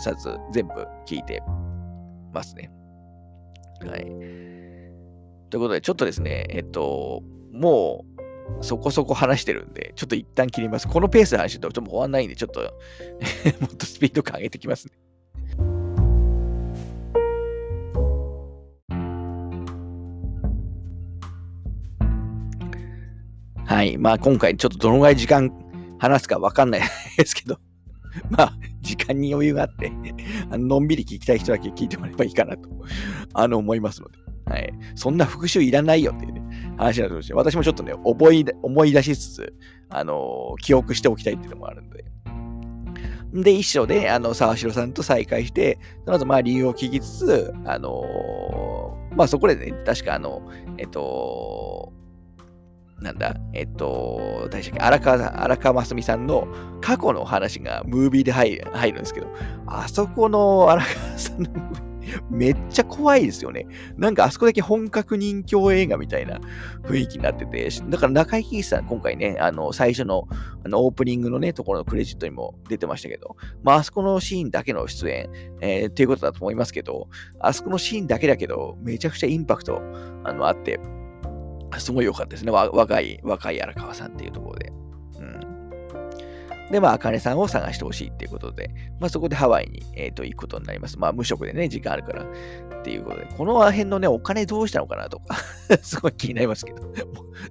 [0.51, 0.73] 全部
[1.07, 1.41] 聞いて
[2.31, 2.71] ますね。
[3.83, 4.05] はい。
[5.49, 8.05] ということで、ちょっとですね、えっと、も
[8.59, 10.87] う、そこそこ話してるんで、ちょっと一旦切ります。
[10.87, 12.61] このペースで話してると、ちょっと終わんないんで、ちょっと
[13.59, 14.93] もっとスピード感上げてきますね。
[23.71, 23.97] はい。
[23.97, 25.49] まあ今回ちょっとどのぐらい時間
[25.97, 26.81] 話すかわかんない
[27.17, 27.57] ですけど、
[28.29, 29.93] まあ時間に余裕があって
[30.49, 32.69] の、んびり聞きたい人だけ聞いてもらえばいいかなと、
[33.33, 34.17] あの思いますので。
[34.45, 34.73] はい。
[34.95, 36.41] そんな復習いらないよっていうね、
[36.77, 39.53] 話だとして、私もちょっとね、覚え、思い出しつつ、
[39.89, 42.03] あの、記憶しておきたいっていうのもあるんで。
[43.33, 50.41] で、一緒で、あの、沢城さんと再会して、その後、まあ、理由を聞きつつ、あのー、まあ、そこでね、確か、あの、
[50.77, 51.93] えっと、
[53.01, 56.47] なんだ、えっと、大丈夫荒川、荒川真澄さんの
[56.81, 59.27] 過去の話がムービーで入る入るんですけど、
[59.65, 61.49] あそこの荒川さんの
[62.29, 63.65] めっちゃ怖いですよね。
[63.97, 66.39] なんかあそこだけ本格人気映画みたいな
[66.83, 70.27] 雰囲気になってて、だから中井貴一さん、今回ね、あの、最初の
[70.63, 75.29] あのオープニングのね、ところのクレジットにも出てましたけど、まあ、あそこのシーンだけの出演、
[75.61, 77.07] えー、っていうことだと思いますけど、
[77.39, 79.81] あそこのシーンだけだけど、めちゃくちゃインパクト
[80.23, 80.79] あのあって、
[81.79, 82.51] すごい良かったですね。
[82.51, 84.71] 若い、若い荒川さんっていうところで。
[85.19, 86.71] うん。
[86.71, 90.97] で、まあ、あかねさんを探してほしいっていうことで、まあ、そこでハワイに、えー、と行くことになります。
[90.97, 95.35] まあ、無職でね、時間あるからっていうことで、この辺のね、お金どうしたのかなとか
[95.81, 96.81] すごい気になりますけど、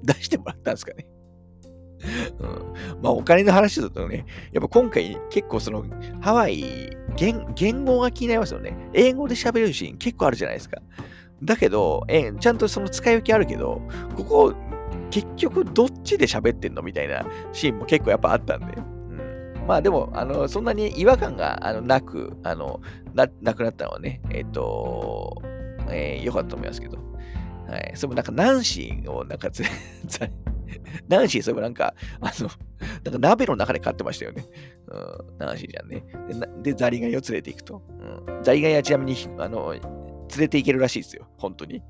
[0.02, 1.06] 出してもらったんですかね。
[2.38, 5.84] うん、まあ、お金の話だとね、やっぱ今回結構その、
[6.20, 8.76] ハワイ、言言語が気になりますよね。
[8.94, 10.80] 英語で喋れるシーン結構あるじゃないですか。
[11.42, 13.80] だけど、えちゃんとその使い分けあるけど、
[14.16, 14.54] ここ、
[15.10, 18.66] 結局どっちで喋ってんのみたいなシーンも結構やっぱあったんで。
[19.66, 22.80] まあでも、あの、そんなに違和感があのなく、あの
[23.14, 25.42] な、なくなったのはね、えっ、ー、と、
[25.88, 26.98] えー、よかったと思いますけど。
[27.68, 27.92] はい。
[27.94, 29.48] それもなんかナンシーをなんか
[31.08, 32.50] ナンシー、それもなんか、あの、
[33.04, 34.44] なんか鍋の中で飼ってましたよね。
[34.88, 36.04] うん、ナンシーじゃんね。
[36.62, 37.82] で、でザリガニを連れていくと。
[38.26, 39.74] うん、ザリガニはちなみに、あの、
[40.30, 41.26] 連れて行けるらしいですよ。
[41.38, 41.82] 本当に。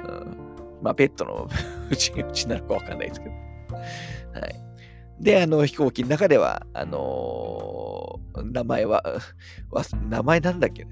[0.00, 1.48] うん、まあ、ペットの
[1.90, 3.34] うち、うちなのかわかんないですけど。
[3.34, 4.54] はい。
[5.20, 9.02] で、あの、飛行機の中では、あのー、名前は、
[10.08, 10.86] 名前なんだっけ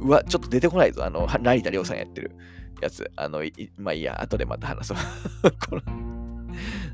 [0.00, 1.04] うわ、ちょっと出てこないぞ。
[1.04, 2.32] あの、成田凌さんやってる
[2.80, 3.10] やつ。
[3.16, 3.42] あの、
[3.76, 4.96] まあいいや、後でまた話そう。
[5.68, 5.82] この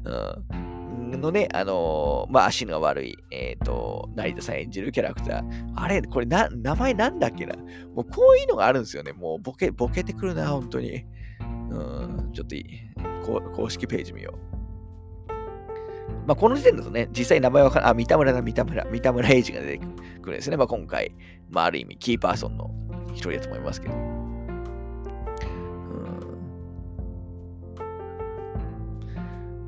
[0.05, 0.76] うん
[1.07, 5.73] のね、あのー、まあ、足が悪い、えっ、ー、と、成田さん演じるキャラクター。
[5.77, 7.55] あれ、これな、名前なんだっけな
[7.95, 9.13] もうこういうのがあるんですよね。
[9.13, 11.05] もうボケ、ボケてくるな、本当に。
[11.71, 12.65] うん、ちょっといい。
[13.55, 14.57] 公式ページ見よう。
[16.27, 19.87] まあ、この時点だとね、実際名前はかあ、三田村だ、三田村、三田村英二が出て
[20.21, 20.57] くるんですね。
[20.57, 21.13] まあ、今回、
[21.51, 22.71] まあ、ある意味、キーパーソンの
[23.13, 24.26] 一人だと思いますけど。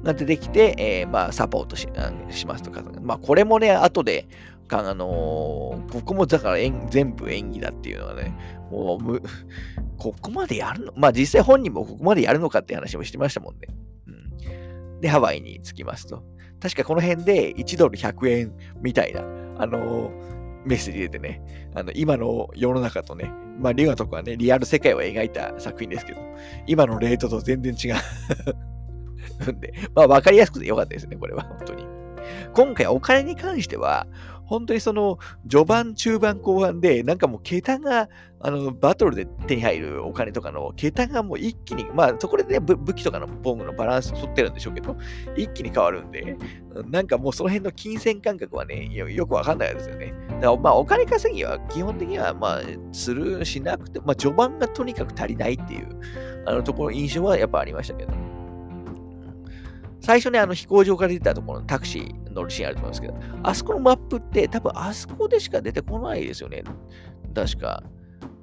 [0.08, 1.86] が出てきて、えー、まあ、サポートし
[2.30, 4.26] しますとか、まあ、これもね、後で、
[4.70, 6.56] あのー、ここもだから
[6.90, 8.34] 全部演技だっていうのはね、
[8.70, 9.22] もう、
[9.96, 13.60] ここまでやるのまあ実際本人もここまでやるのかって話もしてましたもんね。
[14.06, 14.10] う
[14.98, 16.22] ん、で、ハワイに着きますと。
[16.60, 19.22] 確かこの辺で1ドル100円みたいな、
[19.58, 26.20] あのー、メッセージ入れてね、あの今の世の中とね、まあリオとかね、リアル世界を描いた作品ですけど、
[26.66, 27.94] 今のレートと全然違う
[29.46, 31.86] んで、まあ分かりやすくてよかったですね、これは、本当に。
[32.54, 34.06] 今回お金に関しては、
[34.44, 38.08] 本当にその序盤、中盤、後半で、なんかもう桁が、
[38.40, 44.96] あの、バトルで手に入るお金とかの桁がもう一気に、まあそこでね、武器とかの防具のバランス取ってるんでしょうけど、
[45.36, 46.36] 一気に変わるんで、
[46.86, 50.14] なんかもうその辺の金銭感覚はね、よくわかんないですよね。
[50.28, 55.88] だからまあお金稼ぎは基本的にはまあする、しなくて、まあ序盤がとにかく足りないっていう、
[56.46, 58.27] あのところ、印象はやっぱありましたけど。
[60.08, 66.64] 最初ね、あの飛行場から出たところのタクシー乗るシーンあると思うんですけど、あそこのマップって多分あそこでしか出てこないですよね。
[67.34, 67.82] 確か。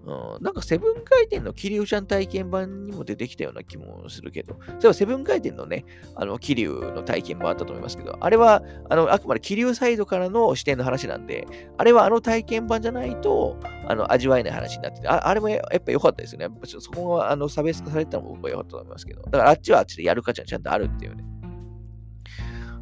[0.06, 11.48] うん、なんかセブン回転の桐生ちゃん体験版にも出てきたような気もするけど、そういえばセブン回転のね、あの桐生の体験版あったと思いますけど、あれはあのあくまで桐生サイドからの視点の話なんで、
[11.80, 16.44] あれはあの体験版じゃないとあの味わえない話になってて、ああれもやっぱ良かったですよね。
[16.44, 21.26] やっぱそこはあの差別化されたのも僕は良かったと思いますけど、だからあっちはあっちでやる価値がちゃんとあるっていうね。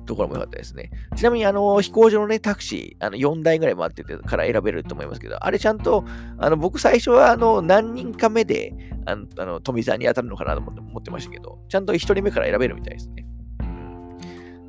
[0.05, 0.91] ところも良かったですね。
[1.15, 6.03] ちなみに、あの、飛行場のね、タクシー、あの、4台ぐらい回っててから選べると思いますけど、あれちゃんと、
[6.37, 8.73] あの、僕最初は、あの、何人か目で、
[9.05, 13.25] あの、あの富澤に当たるのかなと思ってましたけど、ちゃんと1人目から選べるみたいですね。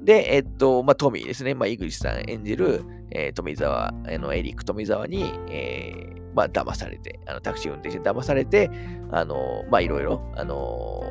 [0.05, 1.55] で、えっと、まあ、トミーですね。
[1.55, 8.71] まあ、井口さん演じる、えー、富澤、あの、エリック富澤に、えー、まあ、騙されて、あの、タクシー運転して騙されて、
[9.11, 11.03] あの、まあ、いろいろ、あの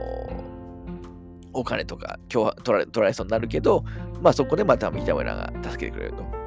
[1.54, 3.84] お金とか取られ取られそうになるけど、
[4.22, 6.44] まあそこでまた三田村が助けてくれると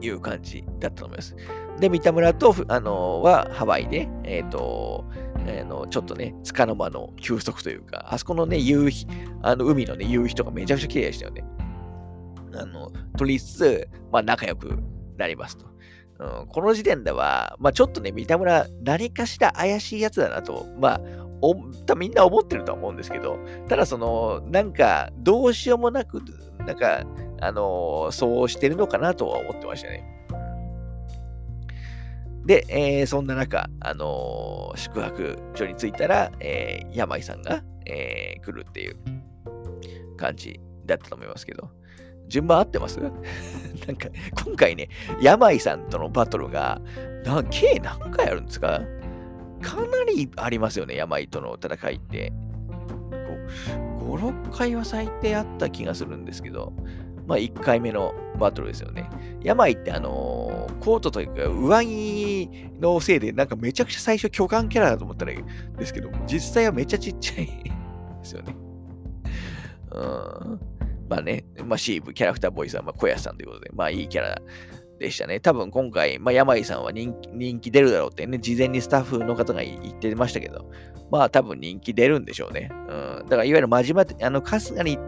[0.00, 1.36] いう感じだったと思います。
[1.78, 5.04] で、三田村と、あのはハワイで、えっ、ー、と、
[5.46, 9.06] えー、のちょっとね、つかの間の休息というか、あそこのね、夕日、
[9.42, 11.44] あの海のね、夕日とかめちゃくちゃ綺麗でしたよね。
[12.54, 14.78] あの、取りつつ、まあ仲良く
[15.16, 15.66] なりますと。
[16.18, 21.00] うん、この時点では、まあちょっとね、三田村、何かしら怪しいやつだなと、まあ
[21.96, 26.22] みんな思ってるとは思うんですけど、ただその、なんか、どうしようもなく、
[26.66, 27.04] なんか、
[27.40, 30.04] あの、そうしてるのかなとは思ってましたね。
[32.46, 38.96] で、えー、そんな中、あのー、宿泊所に着いたら、えー、山井さんが、えー、来るっていう
[40.16, 41.70] 感じだったと思いますけど、
[42.28, 42.98] 順番合ってます？
[43.02, 43.10] なん
[43.96, 44.08] か、
[44.44, 44.88] 今回ね、
[45.20, 46.80] 山井さんとのバトルが、
[47.24, 48.80] な計何回あるんですか？
[49.60, 52.32] かなりありますよね、病との戦いって。
[54.00, 56.72] 5、6回は最低あった気がするんですけど、
[57.26, 59.08] まあ1回目のバトルですよね。
[59.42, 65.42] 病ってあのー、コートというか上着のせいでなんかめちゃくちゃ最初巨漢キャラだと思ったらいい
[65.76, 67.72] ですけど、実際はめっちゃちっちゃいで
[68.22, 68.56] すよね。
[69.92, 70.60] うん。
[71.08, 74.38] まあね、まあシーブ、キャラクターボイスはまあ小安さんということで、まあいいキャラ
[74.98, 75.40] でしたね。
[75.40, 80.70] 多分今回、まあ、山井さんは人気人気出るだろうってね、事前にスタッフの方が言ってましたけど、
[81.10, 82.70] まあ多分人気出るんでしょうね。
[82.72, 83.24] うん。
[83.24, 84.98] だからいわゆる真島、あの、春日に、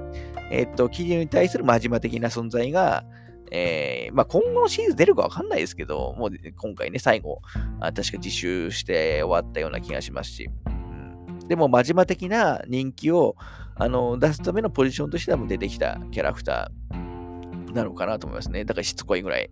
[0.50, 3.04] えー、っと、桐生に対する真島的な存在が、
[3.50, 7.40] えー、まあ今後のシーズン出るかわかんないですけど、もう今回ね、最後、
[7.80, 13.36] あ確か自習して終わったような気がしますし、うん、でも真島的な人気を
[13.76, 17.07] あの出すためのポジションとしては出てきたキャラクター、
[17.72, 18.64] なのかなと思いますね。
[18.64, 19.50] だからしつこいぐらい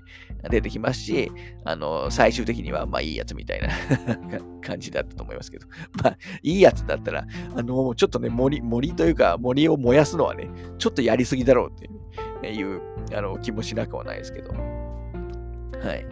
[0.50, 1.31] 出てきますし、
[1.64, 3.68] あの、最終的には、まあいいやつみたいな
[4.62, 5.66] 感じだったと思いますけど、
[6.02, 10.48] まあいいやつだったら、あの、ちょっとね、森、森というか森を燃やすのはね、
[10.79, 12.81] ちょっとやりすぎだろうっていう、
[13.14, 16.07] あの気もしなくはないですけど、はい。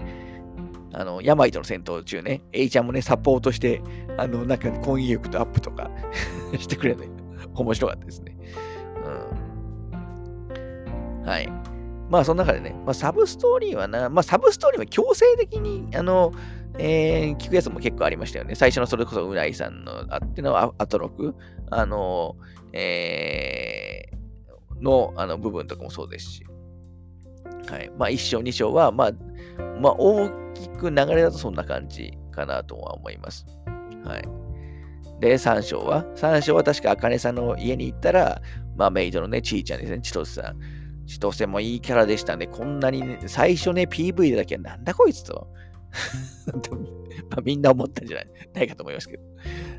[0.96, 3.82] あの、病との戦闘中ね、A ちゃんもね、サポートして、
[4.16, 5.90] あの、なんか、攻撃力とアップとか
[6.56, 7.04] してくれるの
[7.56, 8.36] 面白かったですね。
[9.04, 9.08] う
[11.22, 11.26] ん。
[11.26, 11.52] はい。
[12.10, 16.32] まあ、その中でね、まあ、サブストーリーはな、まあ、サブストーリーは強制的に、あの、
[16.78, 18.54] えー、聞くやつも結構ありましたよね。
[18.54, 21.34] 最初のそれこそうないさんのあってのアトロク、
[21.70, 22.36] あの、
[22.72, 26.46] えー、のあの部分とかもそうですし。
[27.70, 27.90] はい。
[27.96, 29.12] まあ、1章、2章は、まあ、
[29.80, 33.46] まあ、大きく流れだとそんな感じかなとは思います。
[34.04, 34.28] はい。
[35.20, 38.42] で、3章は ?3 章は確か、あかねさんの家に行ったら、
[38.76, 40.58] まあ、メイドのね、ちーちゃんですね、千歳さん。
[41.06, 42.46] 千歳もいいキャラでしたね。
[42.46, 45.48] こんなに、ね、最初ね、PV だけはなんだこいつと。
[47.30, 48.26] まあ、みんな思ったんじゃない？
[48.54, 49.22] ないかと思いますけど。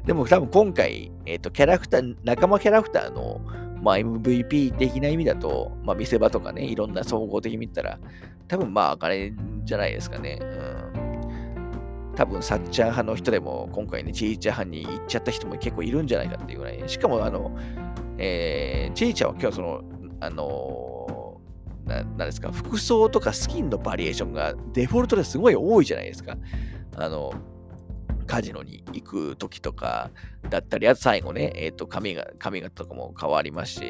[0.05, 3.41] でも多分今回、えっ、ー、と、キャラクター、仲間キャラクターの、
[3.81, 7.99] まあ、MVP 的な意味だと、まあ、見せ場とかね、いろんな総合的に見たら、
[8.47, 9.33] 多分まあ、あれ
[9.63, 10.39] じゃないですかね。
[10.41, 12.15] うん。
[12.15, 16.81] 多分、サッチャー派の人でも、今回ね、チーチャー派に行っちゃった人も結構いるんじゃないかっていうぐらい。
[16.87, 17.51] しかも、あの、
[18.17, 19.81] えー、チーチャーは今日その、
[20.21, 20.94] あの
[21.85, 26.35] なんですか、服装とかスキンのバリエーションがデフォルトですごい多いじゃないですか。
[26.95, 27.33] あの、
[28.27, 30.09] カジノに行く時とか
[30.49, 33.81] だったり、あと最後ね、えっ、ー、と髪が、髪型とかも変わりますし、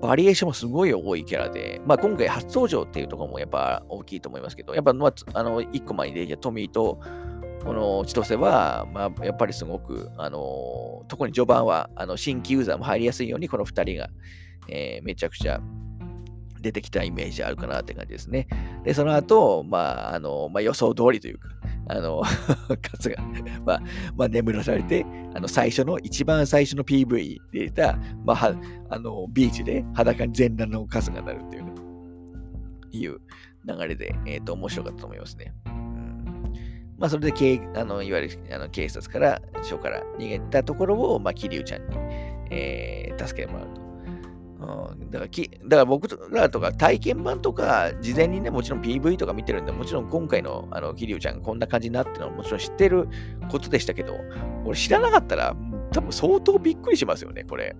[0.00, 7.00] バリエーションもすごい多いキャラで、まあ今回初登場っていうところもやっぱ大きいと思いますけど、やっぱ、まあ、あの、一個前に出てきたトミーと、
[7.64, 14.10] この千歳は、まあ、やっぱりすごく、あの、特に序盤は、あの、新規ユーザーも入りやすいように、この2人が、
[14.68, 15.60] えー、めちゃくちゃ
[16.64, 18.48] 出てきたイメージあるかなって感じですね。
[18.84, 21.50] で、その後、まあ、あの、まあ、予想通りというか、
[21.88, 22.22] あの、
[22.80, 23.22] カツが、
[23.66, 23.82] まあ、
[24.16, 28.54] まあ、眠らされて、あの、最初の、一番最初の PV で出た、まあ、
[28.88, 31.72] あの、ビーチで裸に全裸のカツがなるっていうね、
[32.92, 33.20] いう
[33.68, 35.52] 流れで、えっ、ー、と、面白かったと思いますね。
[36.96, 41.96] まあ、それで、あの、いわゆるあの警察から、署から逃げたところを、まあ、桐生ちゃんに、
[42.50, 43.83] えー、助けてもらうと。
[44.64, 53.08] うん、だからきだから僕らとか体験版とか、事前にね、もちろん PV とか見てるんで、もちろん今回のあの桐生ちゃんこんな感じになってるのはもちろん知ってる
[53.50, 54.16] ことでしたけど、
[54.64, 55.56] 俺知らなかったら、
[55.92, 57.76] 多分相当びっくりしますよね、これ。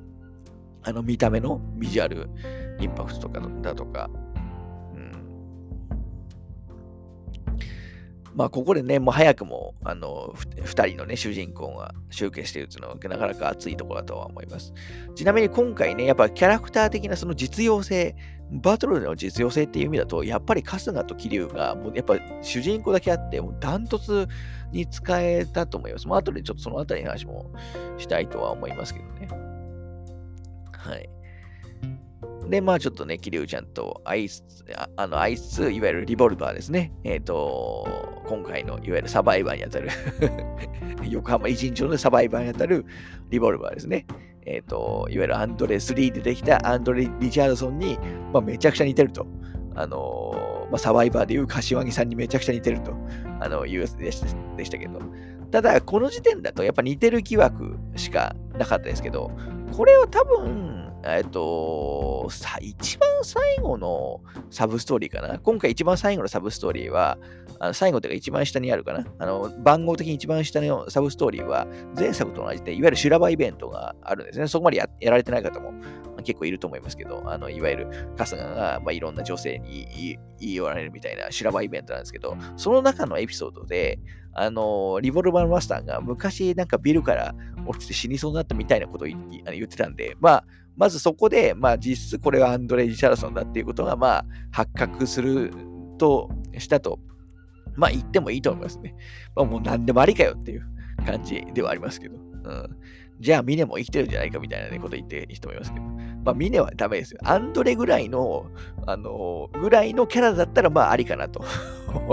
[0.83, 2.29] あの見た目のビジュアル、
[2.79, 4.11] インパクトとかだとか。
[8.35, 14.73] まあ、ここでね、もう早くも、あの、二人のね、主人公が集結しているというのは、なかなか熱いところだとは思います。
[15.15, 18.17] ちなみに今回ね、やっぱキャラクター的なその実用性、
[18.51, 24.27] バトルの実用性っていう意味だと、やっぱり春日と桐生が、もうやっぱ主人公だけあって、もうダントツ
[24.73, 26.09] に使えたと思います。
[26.09, 27.53] まあ、後でちょっとそのあたりの話も
[27.99, 29.29] したいとは思いますけどね。
[30.73, 31.09] はい。
[32.49, 34.45] で、まあちょっとね、桐生ちゃんとアイス、
[34.97, 36.93] あの、アイス、いわゆるリボルバーですね。
[37.05, 39.89] えっ、ー、と、今回のいわゆるサバイバーにあたる
[41.09, 42.85] 横浜偉人町のサバイバーにあたる
[43.31, 44.07] リボルバーですね。
[44.47, 47.99] えっ、ー、と、いわゆるアンドレ3でできたアンドレ・リチャードソンに、
[48.33, 49.27] まあ、めちゃくちゃ似てると。
[49.77, 52.95] あのまあ、サバイバーでいう柏木さんにめちゃくちゃ似てると、
[53.41, 55.01] あの、いうやつでしたけど。
[55.51, 59.31] ただ、この時点だとやっぱ似てる疑惑しかなかったですけど、
[59.73, 65.39] これは多分、えっと、さ、一番最後のサブストーリーかな。
[65.39, 67.19] 今回一番最後のサブストーリーは、
[67.59, 69.05] あの最後というか一番下にあるかな。
[69.19, 74.49] あの、番号的に一番下のサブストーリーは、前作と同じで、いわゆる修羅場イベントがあるんですね。
[74.49, 75.75] そこまでやられてない方も
[76.25, 83.99] 結構いると思いますけど、あのいわゆる春日が、まあ、いろんな女性に言い寄られるみたいな修羅場イベントなんですけど、その中のエピソードで、
[84.33, 87.35] あのリボルバーマスターが昔なんかビルから
[87.67, 89.19] 落ちて死にそうになったみたいなことを言
[89.65, 90.45] ってたんで、まあ、
[90.77, 95.53] まずそこで、まあ、実質これはアンドレ・リチャードソンだっていうことが、まあ、発覚する
[95.99, 96.99] と、したと、
[97.77, 98.95] まあ、言ってもいいと思いますね。
[99.35, 100.63] まあ、もう何でもありかよっていう
[101.05, 102.17] 感じではありますけど。
[102.17, 102.77] うん、
[103.21, 105.87] じゃあ、ミネも生きてるんじゃないかみたいな、ね、こと言ってる人もいますけど。
[106.25, 107.21] まあ、ミネはダメですよ。
[107.25, 108.47] アンドレぐらいの、
[108.87, 111.45] あのぐらいのキャラだったら、まあ、ありかなと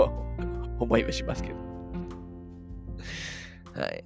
[0.78, 1.56] 思いはしますけど。
[3.80, 4.04] はい。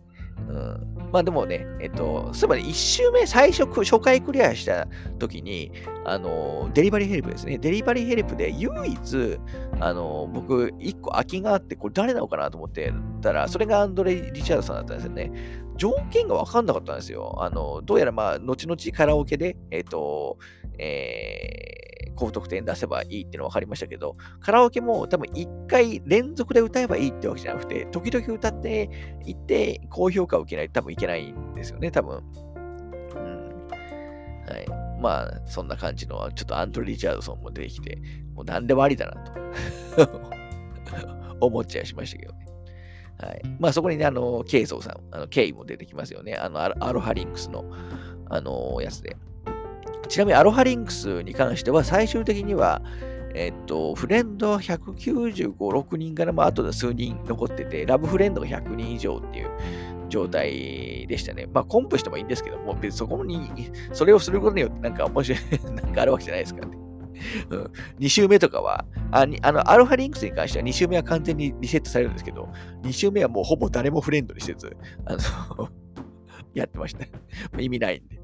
[0.49, 4.87] うん、まあでもね、えっと、そういえばね、1周目、最初、初回クリアした
[5.19, 5.73] 時に、
[6.05, 7.59] あの、デリバリーヘルプですね。
[7.59, 9.39] デリバリーヘルプで唯一、
[9.81, 15.33] あの、僕、1個空きがあって、これ誰なのかなと思ってたら、それがアンドレ・リチャードさんだったんですよね。
[15.77, 17.37] 条件が分かんなかったんですよ。
[17.39, 20.39] あの、どうやらまあ、後々カラオケで、えっと、
[20.79, 21.86] えー
[22.17, 28.91] 高得点出せばいいっていうの分かりましたけど、カラオケも多分1回連続で歌えばいいってわけじゃなくて、時々歌って
[29.25, 32.23] いって、高評価を受けないと多分いけないんですよね、多分。
[33.15, 33.69] うん。
[33.69, 35.01] はい。
[35.01, 37.99] まあ、そんな感じの、ちょっとアントリー・リチャードソンも出てきて、
[38.35, 39.33] もう何でもありだなと
[41.47, 42.47] 思っちゃいましたけどね。
[43.19, 43.43] はい。
[43.59, 46.35] まあ、そこにね、あの、ケイソーさん、あの、ケイも出てきますよね。
[46.35, 47.65] あの、アロハリンクスの、
[48.29, 49.17] あの、やつで。
[50.09, 52.83] ちなみにアロハリンクスに関しては最終的には、
[53.35, 59.51] えっと、フレンド195、6人から、まあ、あとで数人残ってて、ラブフレンドが100人以上っていう
[60.09, 61.47] 状態でしたね。
[61.53, 63.51] まあ、コンプしてもいいんですけども、別にそこに、
[63.93, 65.41] それをすることによってなんか面白い、
[65.75, 66.79] なんかあるわけじゃないですかね。
[67.51, 72.49] うん、2周目とかはああの、アルファリンクスに関しては2周目は完全にリセットされるんですけど、
[72.83, 74.77] 2周目はもうほぼ誰もフレンドにせず、
[75.07, 75.69] あの
[76.55, 77.07] やってました。
[77.59, 78.16] 意味ないんで。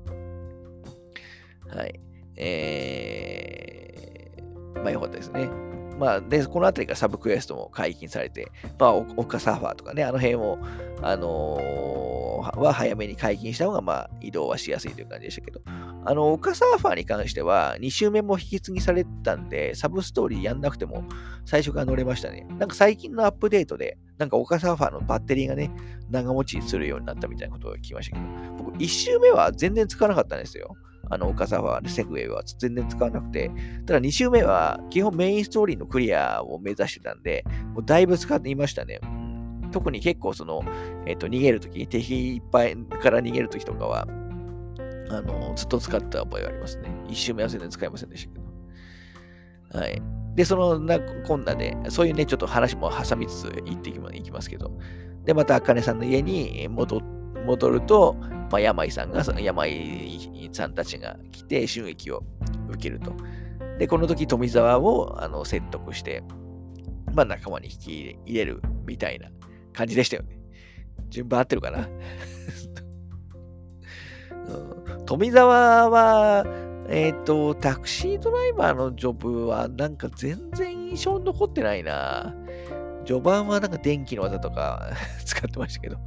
[1.75, 2.01] はい。
[2.37, 5.49] えー、まあよかったですね。
[5.99, 10.59] まあ、で、このあたりがサブクエストも解禁されて、まあ、オカサーファーとかね、あの辺を、
[11.03, 15.61] あのー、は早めに解禁した方が、まあ、移動はしやすいという感じでしたけど、
[16.05, 21.05] あの、オカサーファーに関しては、2周目も引き継ぎされたんで、サブストーリーやんなくても、
[21.45, 22.47] 最初から乗れましたね。
[22.59, 25.71] なんか最近のアップデートで、なんかオカサーファーのバッテリーがね、
[26.11, 30.75] 長持ちするようになったみたいなことが聞きましたけど、僕、1周目は全然使わなかったんですよ。
[31.13, 33.51] あの、岡沢セグウェイは全然使わなくて、
[33.87, 37.45] ただ2周目は基本メインストーリーのクリアを目指してたんで、
[37.75, 38.99] もうだいぶ使っていましたね。
[39.73, 40.63] 特に結構その、
[41.05, 44.07] えっ、ー、と、逃げるとき、敵いっぱいから逃げるときとかは、
[45.11, 46.89] あの、ずっと使った覚えがありますね。
[47.09, 48.39] 1周目は全然使いませんでしたけ
[49.75, 49.81] ど。
[49.81, 50.03] はい。
[50.35, 54.71] で、そのな、こんなで、そういうね、ちょっと話も挟みつつ行っていきますけど、
[55.27, 57.01] で、また、あかねさんの家に戻っ
[57.47, 58.17] 戻ると、
[58.51, 62.23] まあ、山井さんが、その山井さんたちが来て襲撃を
[62.69, 63.13] 受けると。
[63.79, 66.23] で、この時富澤をあの説得して、
[67.15, 69.29] まあ、仲間に引き入れるみたいな
[69.73, 70.39] 感じでしたよね。
[71.09, 71.89] 順番合ってるかな、
[74.99, 76.47] うん、富澤は、
[76.89, 82.35] えっ、ー、と、タクシードライバーのジョブはなんか全然印象に残ってないな。
[83.05, 84.91] 序盤はなんか電気の技とか
[85.25, 85.99] 使ってましたけど、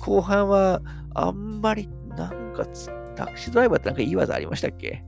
[0.00, 0.80] 後半は
[1.14, 2.66] あんまりなんか
[3.16, 5.04] タクシードライバーってなんかいい技ありましたっけ？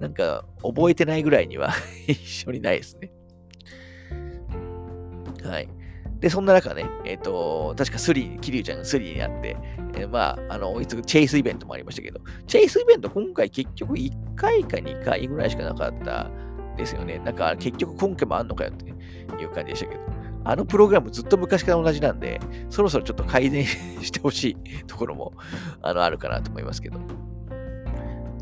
[0.00, 1.70] なんか覚えてないぐらいには
[2.08, 3.12] 一緒にないですね。
[5.44, 5.68] はい。
[6.22, 9.56] で、そんな中ね、えっ、ー、と、確かスリー、キリュウちゃんがスリーになって、
[9.96, 16.30] えー、まあ、あの、いつチェイスイベントもありましたけど、チェイスイベント今回結局1回か2回ぐらいしかなかった
[16.76, 17.18] ですよね。
[17.24, 20.21] なんか結局今回もあんのかよっていう感じでしたけど。
[20.44, 22.40] あのプログラムずっと昔から同じなんで、
[22.70, 25.32] そろそろちょっと改善してほしいところも
[25.82, 27.00] あのあるかなと思いますけど。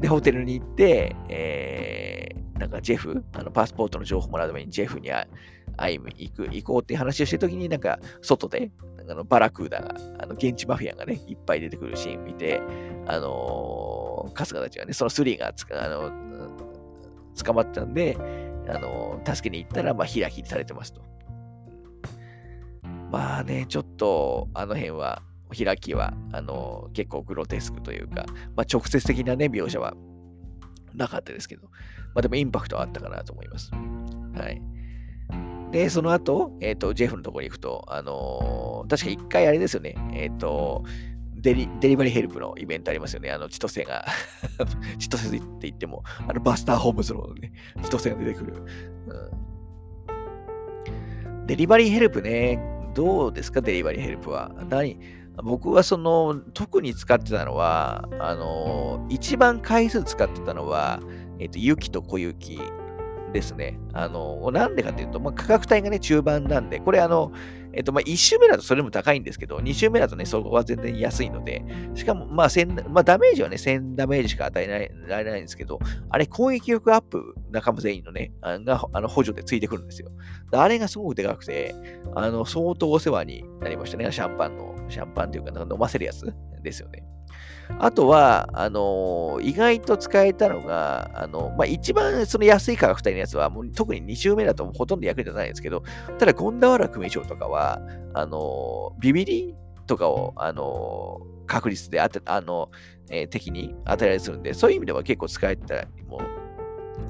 [0.01, 5.11] で、ホテルに行って、えー、なんかジェフ、あのパスポートの情報もらうためにジェフに
[5.76, 8.70] 会いに行く、行こうっていう話をしてるときに、なんか外で、
[9.09, 12.62] あのバラクーダが、あの現地マフィアがね、いっぱい出てくるシーン見て、
[13.07, 16.11] あのー、春日たちがね、そのスリーがつか、あの、
[17.44, 18.16] 捕まったんで、
[18.68, 21.03] あのー、助けに行ったら、まあ、開きされてますと。
[23.11, 25.22] まあね、ちょっとあの辺は、
[25.56, 28.24] 開きは、あの、結構グロテスクというか、
[28.56, 29.94] まあ、直接的なね、描写は
[30.94, 31.68] なかったですけど、
[32.14, 33.70] まあでもインパクトはあったかなと思います。
[33.72, 34.62] はい。
[35.70, 40.84] で、その後、えっ、ー、と、ジェフのところに行くと、あのー、確か一回あれですよね、えっ、ー、と、
[41.36, 43.30] デリデリバリーヘルプのイベントありますよね。
[43.30, 44.04] あの、千歳が
[44.98, 47.52] 千歳って言っても、あの、バスターホームズのね、
[47.82, 48.62] 千歳が出てくる。
[51.38, 52.58] うん、デリバリーヘルプね、
[52.95, 54.51] どうですか、デリバリーヘルプは。
[54.68, 54.99] 何？
[55.43, 61.01] 僕はその、特に使ってたのは、あの、一番回数使ってたのは、
[61.38, 62.59] えっ、と、雪と小雪
[63.32, 63.78] ですね。
[63.93, 67.32] あの、なんでかというと、まあ、価格帯がね、中盤なんで、これあの、
[67.72, 71.64] えっと、まあ、1周目だとそれも高いんですけど、2周目だとね、そこは全然安いので、
[71.94, 72.48] しかも、まあ、
[72.88, 80.10] まあ、ダメージはね、1000ダメージしか与えられないんですけど、あれ、攻撃力アップ、仲間全員のね、あがあの補助でついてくるんですよ。
[80.52, 81.74] あれがすごくでかくて、
[82.14, 86.26] あの、相当お世話になりましたね、シャンパンの、シャンパンというか、飲ませるやつ
[86.62, 87.04] ですよね。
[87.78, 95.82] あとは、あのー、意外と使えたのが、あの、まあ、一番その安い価格帯のやつは、もう特に2周目だとほとんど役に立たないんですけど、
[96.18, 97.80] ただ、ゴンダワラ組長とかは、
[98.14, 99.54] あのー、ビビリ
[99.86, 102.70] とかを、あの、確率であて、あの、
[103.10, 106.20] え敵に与えられるんで、そういう意味では結構使えたりも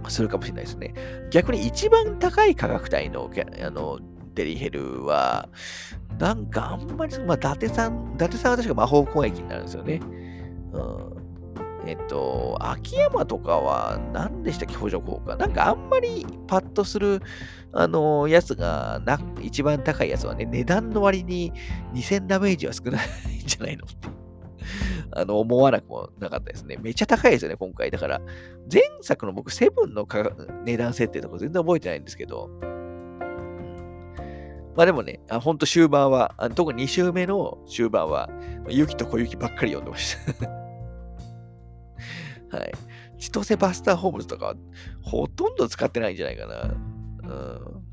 [0.08, 0.94] するかもしれないですね。
[1.30, 3.30] 逆に一番高い価格帯の、
[3.62, 3.98] あの、
[4.34, 5.48] デリヘルは、
[6.18, 10.00] なんかあんまり、まあ、伊達さん、伊達さんは確か魔法攻撃になるんですよね。
[10.72, 11.30] うん。
[11.86, 15.36] えっと、秋山とかは何でしたっけ、補助効果。
[15.36, 17.22] なんかあんまりパッとする、
[17.72, 21.52] あのやつがな、一番高いやつはね、値段の割に
[21.94, 24.08] 2000ダメージは少ないんじゃないのって
[25.12, 26.76] あの、思わなくもなかったですね。
[26.80, 27.90] めっちゃ高いですよね、今回。
[27.90, 28.20] だから、
[28.72, 30.06] 前作の僕、セブンの
[30.64, 32.50] 値段設定とか全然覚えてないんですけど、
[34.76, 38.30] まあでもね、あほんと終盤は、特に2周目の終盤は、
[38.68, 40.59] 雪と小雪ばっかり読んでました
[42.50, 42.72] はい。
[43.18, 44.54] 千歳バスターホームズとか
[45.02, 46.62] ほとんど使ってないんじゃないかな。
[46.62, 47.90] うん。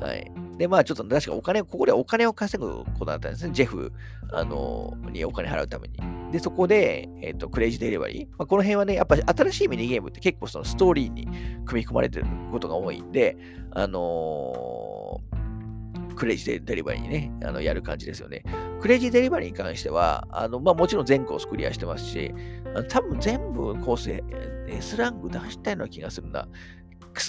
[0.00, 0.32] はい。
[0.58, 3.52] で、まあちょっと確かお金、ここでお金を稼ぐことだったんですね。
[3.52, 3.92] ジェフ、
[4.32, 5.98] あのにお金払うために。
[6.32, 8.28] で、そこで、えっ、ー、と、クレイジーデリバリー。
[8.38, 11.26] まあ、この辺はね、やっぱ新しいミニゲームって結構そのストーリーに
[11.64, 13.36] 組み込まれてることが多いんで、
[13.72, 14.79] あのー、
[16.20, 18.44] クレイジーデリバリーにね、あのやる感じですよね。
[18.82, 22.34] クレイジーデリバリーに関しては、あのまあ、もちろん全コースクリアしてますし、
[22.90, 24.22] 多分全部コース
[24.68, 26.46] S ランク出したいような気がするな。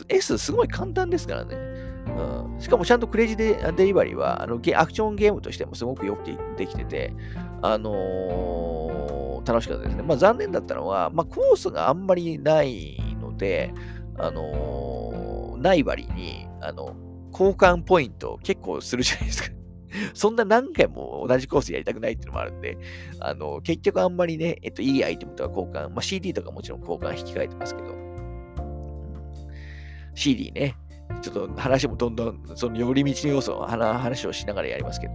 [0.10, 1.56] S すごい簡単ですからね。
[1.56, 4.62] うん、しかもちゃんとクレイジーデリバリーはあのアク
[4.92, 6.26] ションゲームとしてもすごくよく
[6.58, 7.14] できてて、
[7.62, 10.04] あのー、楽しかったですね。
[10.04, 13.74] まあ残念だったのは、まあ、コースがあんまりないので、
[14.18, 16.94] あのー、ない割に、あの、
[17.32, 19.50] 交換ポイント結構するじゃないですか。
[20.14, 22.78] そんな何回も同じコースやりたくないっていうのもあるんで、
[23.20, 27.96] あの、結局あんまりね、えっと、いいアイテムとか交換、まあ、CD とかもちろん交換引き換えてますけど、
[30.16, 30.76] CD ね、
[31.22, 35.14] ちょっと話もどんどん、その寄り道の要素の話をしながらやりますけど、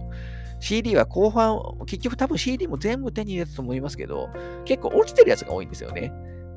[0.59, 4.29] CD は後半、結局多分 CD も全部手に入れたと思いますけど、
[4.65, 6.11] 結構落ちてるやつが多いんですよね。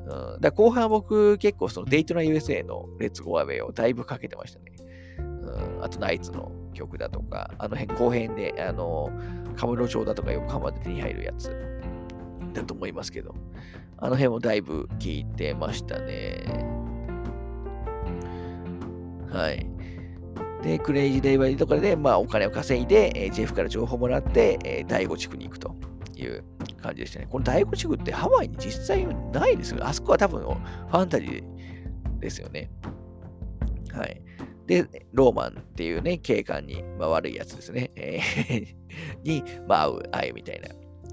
[0.07, 4.71] うん、だ後半僕結構そのデイトナ USA のレッツゴーアウェイをだいぶかけてましたね。
[5.53, 9.09] うん、あとナイツの曲だとか、あの辺後編で、あの、
[9.55, 11.55] カムロ町だとか横浜で手に入るやつ
[12.53, 13.35] だと思いますけど、
[13.97, 16.43] あの辺もだいぶ聞いてましたね。
[19.31, 19.65] はい。
[20.63, 25.75] で、クレイジーデイバリーとかで、まあ、お金を稼いで、えー、ジェフから情報をもらって、えー、第5地区に行くと
[26.15, 26.43] いう
[26.81, 27.27] 感じでしたね。
[27.29, 29.83] この第5地区ってハワイに実際ないですよね。
[29.85, 32.69] あそこは多分ファンタジーですよね。
[33.91, 34.21] はい。
[34.71, 37.91] で、ローマンっていうね、警官に、まあ、悪いやつですね。
[37.97, 38.21] え
[39.21, 40.69] に、まあ、会う、会うみたいな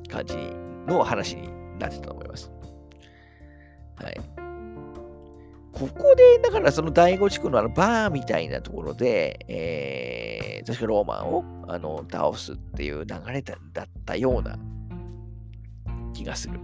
[0.08, 0.36] 感じ
[0.86, 2.52] の話になってたと思います。
[3.96, 4.20] はい。
[5.72, 14.56] ここで、だからその第5地区のあのバーみたいなところで、えー、確かローマンをあの倒すっていう流れだったような
[16.14, 16.60] 気がする。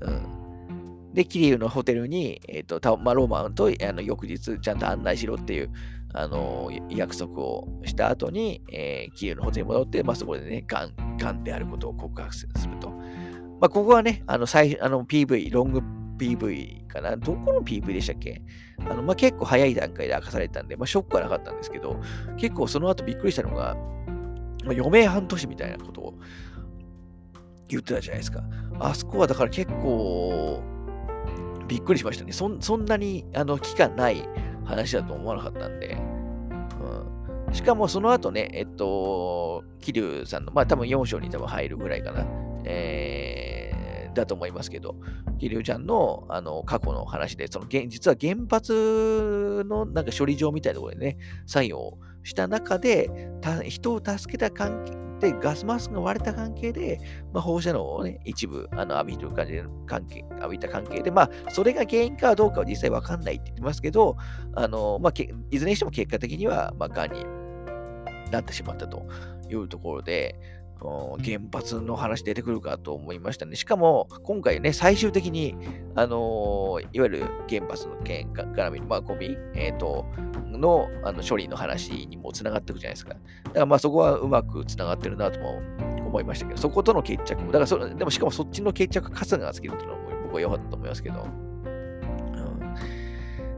[0.00, 5.70] うん、で、キリウのホテルに、えーとまあ、ローマンとあの翌日ちゃんと案内しろっていう
[6.16, 12.90] あの約束をした後に、えー、キリュウのホテルに戻って、まあ、そこでね、ガン、ガンであることを告白すると。
[13.60, 15.82] まあ、ここはね、あの最あの PV、ロング
[16.16, 17.16] PV かな？
[17.16, 18.42] どこの PV でしたっけ？
[18.88, 22.00] あの、まあ、結構早い段階で明かされたんで、まあ、ショックはなかったんですけど、
[22.36, 23.74] 結構その後びっくりしたのが、
[24.64, 26.14] まあ、余命半年みたいなことを
[27.66, 28.44] 言ってたじゃないですか。
[28.78, 30.62] あそこはだから結構
[31.66, 32.32] びっくりしましたね。
[32.32, 34.28] そそんなにあの期間ない
[34.64, 35.96] 話だと思わなかったんで。
[37.46, 42.26] うん、しかもその後ね、えっと、桐生さんの、まあ多分4章に多分入るぐらいかな。
[42.64, 44.96] えー、だと思いますけど、
[45.38, 53.10] キリュウちゃんのあの過去の話で、その実は原発のなんか処理場みたいなところでね、作業をした中で、
[53.68, 57.00] 人を助けた関係でガスマスクが割れた関係で、
[57.32, 64.16] まあ、放射能をね、一部あの浴びる感じで関係、浴びた関係で、まあ、それが原因かどうかは実際わかんないって言ってますけど、
[64.54, 67.24] あの、まあ、いずれにしても結果的には、まあ、癌に
[68.30, 69.06] なってしまったと
[69.48, 70.36] いうところで、
[70.80, 73.56] 原発の話出てくるかと思いましたね。
[73.56, 75.56] しかも、今回ね、最終的に、
[75.94, 80.04] あのいわゆる原発の件絡み、まあ、ゴミ、えっ、ー、と、
[80.58, 83.14] のあの処理の話にもつながっていくじゃないですか。
[83.14, 85.60] だからまあそこはうまくつながってるなとも
[86.06, 91.22] 思いましたけど、そことの決着も、だからそでもしかもそっちの決着、春日がつけるっていうのも僕は良かったと思いますけど。
[91.22, 91.26] う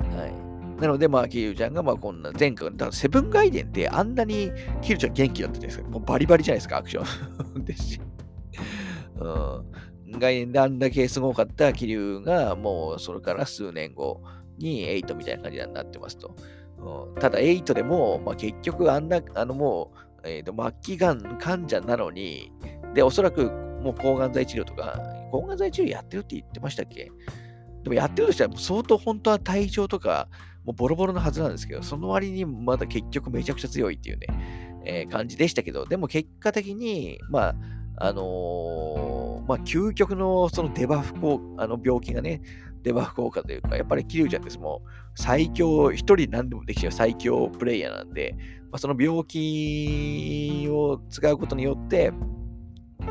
[0.08, 0.45] ん、はい。
[0.81, 4.51] なので、まあ、キリュウちゃんが、まあ、こんな、前回、だセブンガイデンってあんなに
[4.83, 5.89] キリュウちゃん元気だったじゃないですか。
[5.89, 8.01] もうバリバリじゃないですか、アクションですし。
[9.18, 10.18] うん。
[10.18, 14.22] 外伝であんだけすごかったキリュウが、もうそれから数年後
[14.59, 16.35] に8みたいな感じになってますと。
[16.79, 22.53] うん、ただ8でも、まあ、結局あんな、あのもう、えーと、末期がん患者なのに、
[22.95, 23.51] で、おそらく
[23.83, 25.01] もう抗がん剤治療とか、
[25.31, 27.11] 抗がん剤治療やってるって言ってましたっけ？
[27.83, 30.29] でもやってるとしたら、相当本当は体調とか、
[30.66, 34.26] もうボロボロのはずなんですけど、その割にまだ結局めちゃくちゃ強いっていうね、
[34.84, 42.42] えー、感じでしたけど、でも結果的に、まあ、あのー、まあ、究極のそのデバフ効あの病気がね、
[42.82, 44.58] デバフ効果というか、やっぱりキリュウちゃんです。
[44.58, 48.34] もう最強、一人何でもできちゃう最強プレイヤーなんで、
[48.72, 52.12] まあ、その病気を使うことによって、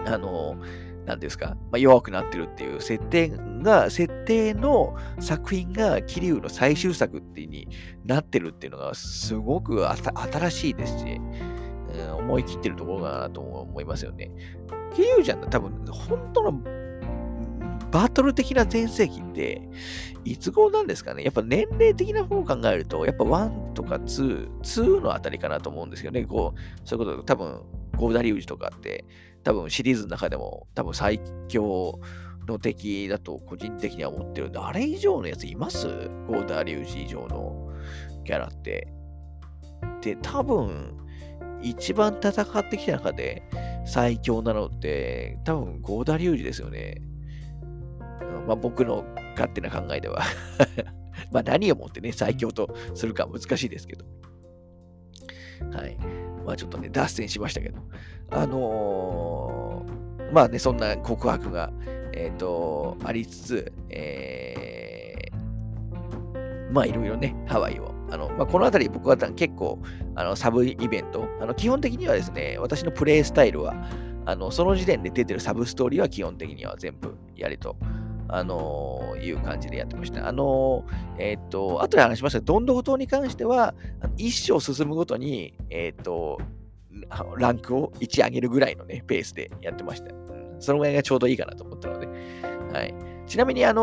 [0.05, 7.67] あのーなんですか、まあ、弱くなってるっていう設定が、設定の作品が桐生の最終作っていうに
[8.05, 11.21] なってるっていうのがすごく新しいですし、
[11.93, 14.31] うん、思い切ってるところだなと思いますよね。
[14.95, 16.59] 桐生ちゃんの多分、本当の
[17.91, 19.61] バトル的な全盛期って、
[20.25, 21.23] いつ頃なんですかね？
[21.23, 26.25] やっぱ年齢的な方を考えると、やっぱ1とか2、2のあたりかなと思うんですよね。
[26.25, 27.61] こう、そういうこと、多分、
[27.95, 29.05] ゴーダリウジとかって、
[29.45, 31.99] 多分シリーズの中でも多分最強
[32.47, 35.87] の敵だと個人的には思ってるんで、あれ以上のやついます？
[36.27, 37.71] ゴーダーリュウジ以上の
[38.25, 38.87] キャラって。
[40.01, 40.97] で、多分、
[41.61, 43.43] 一番戦ってきた中で
[43.85, 47.01] 最強なのって、多分ゴーダーリュウジですよね。
[48.47, 50.21] まあ僕の勝手な考えでは
[51.31, 54.05] まあ何をもってね、最強とするか難しいですけど。
[55.71, 56.24] はい。
[56.45, 57.79] まあちょっとね、脱線しましたけど。
[58.31, 61.71] あのー、まあね、そんな告白が、
[62.13, 67.93] えっ、ー、と、ありつつ、えー、まあいろいろね、ハワイを。
[68.11, 69.79] あの、まあ、このあたり僕は結構、
[70.15, 73.73] あの、サブイベント、あの、基本的にはですね、私のプレイスタイルは、
[74.25, 77.75] あの、その時点で出てるサブストーリーは基本的には全部やりと
[78.27, 80.27] あの、いう感じでやってました。
[80.27, 80.83] あの、
[81.17, 83.73] えっ、と、後で話しましたどんどこ島に関しては、
[84.17, 86.39] 一生進むごとに、えっ、と、
[87.37, 90.13] ランクを1上げるぐらいのね、ペースでやってました。
[90.13, 92.07] うん、そのぐらいがちょうどいいかなと思ったので、
[92.73, 92.93] はい。
[93.27, 93.81] ちなみに、あの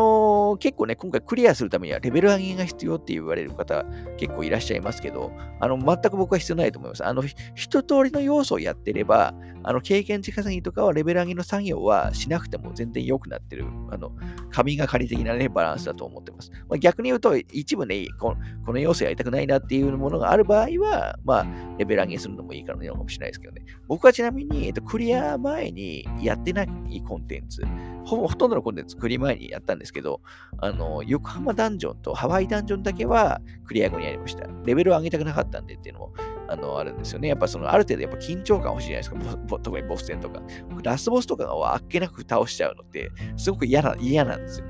[0.53, 3.83] ー、結構ね、今回クリアするためにはレベル上げが必要って言われる方
[4.17, 7.05] 結構いらっしゃいますけど、あの、全く僕は必要ないと思います。
[7.05, 7.23] あの、
[7.55, 9.33] 一通りの要素をやってれば、
[9.63, 14.11] あの、経験値稼ぎとかはレベル上げの作業はしなくても全然良くなってる、あの、
[14.51, 16.51] 神がかり的なね、バランスだと思ってます。
[16.69, 21.47] まあ、逆に言うと、一部ねこの、この要素やりたくないなっていうものがある場合は、まあ、
[21.77, 23.63] レベル上げするのもいいからね、かもしれないですけどね。
[23.87, 27.63] 僕はちなみに、えっと、クリア前にやってないコンテンツ、
[28.05, 30.21] ほぼほとんどのコンテンツクリア前にやったんですけど、
[30.59, 34.47] あの、横浜ダンジョンとハワイダンジョンだけはクリア後にやりました。
[34.65, 36.13] レベルを上げたくなかったんでっていうのも、
[36.53, 37.27] あの、あるんですよね。
[37.27, 39.59] やっぱその、ある程度やっぱ緊張感欲しいじゃないですか。
[39.59, 40.41] 特にボス戦とか。
[40.83, 44.67] ラスボスとかをあっけなく倒しちゃうのって、すごく嫌な、嫌なんですよ。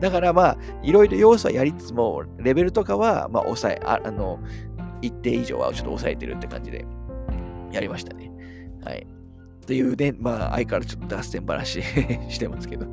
[0.00, 4.38] だからまあ、いろいろ要素はやりつつも、レベルとかは、まあ、抑え、ああの、
[5.02, 6.84] 一定以上はちょっと抑えてるって感じで、
[7.72, 8.30] やりましたね。
[8.84, 9.06] はい。
[9.66, 11.82] というね、まあ、相変わらずちょっと脱線話
[12.30, 12.86] してますけど。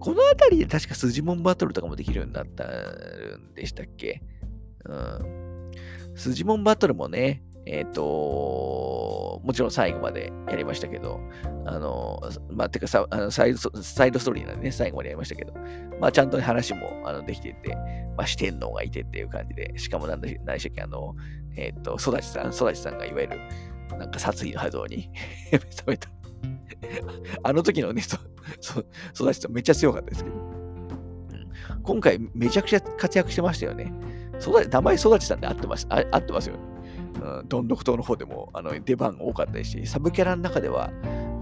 [0.00, 4.22] この辺りで確かスジモンバトルとかもできるようになったんでしたっけ？
[4.86, 5.49] うん。
[6.20, 11.18] スジモンバトルもね、えっ、ー、と、もちろん最後までやりましたけど、
[11.64, 15.54] あの、まあ、てかさあのサイド、サイドストーリーなんでね、最後までやりましたけど、
[15.98, 17.74] まあ、ちゃんと話もあのできてて、
[18.18, 21.16] まあ、四天王がいてっていう感じで、しかもなんで、何でしたっけ、あの、
[21.56, 23.38] えっ、ー、と、育ちさん、育ちさんがいわゆる、
[23.98, 25.08] なんか殺意の波動に
[25.50, 26.10] 目覚めた。
[27.44, 28.18] あの時のね、そ、
[28.60, 28.80] そ、
[29.24, 33.90] 育ちさんめっちゃ強かったですけど、うん、今回めちゃくちゃ活躍してましたよね。
[34.40, 36.60] 育ち、名前育ちさんで合ってます、あ合ってますよね。
[37.22, 40.90] うん、どんどく島の方でもあの出番が多かったですし、サブキャラの中では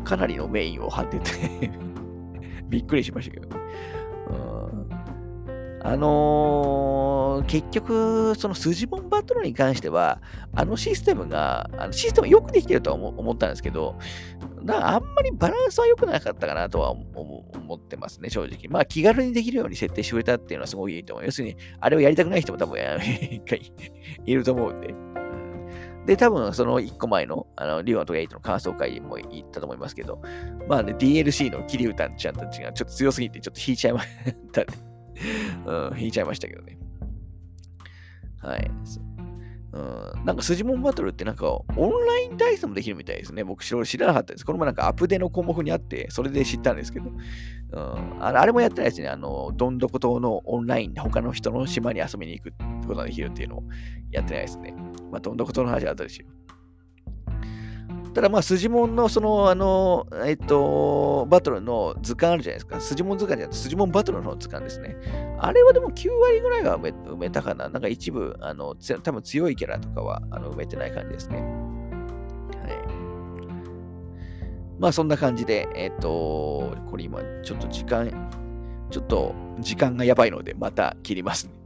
[0.04, 1.70] かなりのメインを張ってて
[2.68, 3.57] びっくりしましたけど。
[5.88, 10.20] あのー、結局、そのスジモンバトルに関しては、
[10.54, 13.98] あのシステムが、あのシステムよくできてるとは思ったんですけど、
[14.62, 18.68] なあんまりバランスは良くなかったかなとは思ってますね、正直。
[18.68, 21.24] まあ、気軽にできるように設定してくれたっていうのはすごいいいと思う。
[21.24, 22.78] 要するに、あれをやりたくない人も多分
[24.26, 24.94] いると思うんで。
[26.04, 30.20] で、多分その1個前の、あの、リオンとか8の感想会も言ったと思いますけど、
[30.68, 34.08] まあね、DLC のキリュウタンちゃんたちがちょっと強すぎて、ちょっと引いちゃいまし
[34.52, 34.87] たね。
[35.66, 36.78] うん、引いちゃいましたけどね。
[38.40, 38.70] はい。
[39.70, 43.44] うん、なんかスジモンバトルってなんかオンライン対戦もできるみたいですね。
[43.44, 44.46] 僕知らなかったです。
[44.46, 47.10] この前なんかアップデの項目にあって、それで知ったんですけど、
[47.72, 49.08] うん、あれもやってないですね。
[49.08, 53.64] あの、どんどこ島のオンラインで他の人の島に遊びに行くってことができるっていうのを
[54.10, 54.74] やってないですね。
[55.10, 56.57] まあ、どんどこ島の話は後でしよう。
[58.18, 62.80] ただまあ、スジモンのその、あの、えっと、バトルの図鑑あるじゃないですか。
[62.80, 64.96] スジモン図鑑じゃなくて、スジモンバトルの図鑑ですね。
[65.38, 67.68] あれはでも9割ぐらいは埋め埋めたかな。
[67.68, 71.36] なんか一部、あの、多分強いキャラとかはあの埋めてない感じですね。
[71.38, 71.46] はい。
[74.80, 78.10] まあ、そんな感じで、えっと、これ今、ちょっと時間、
[78.90, 81.57] ちょっと時間がやばいので、また切りますね。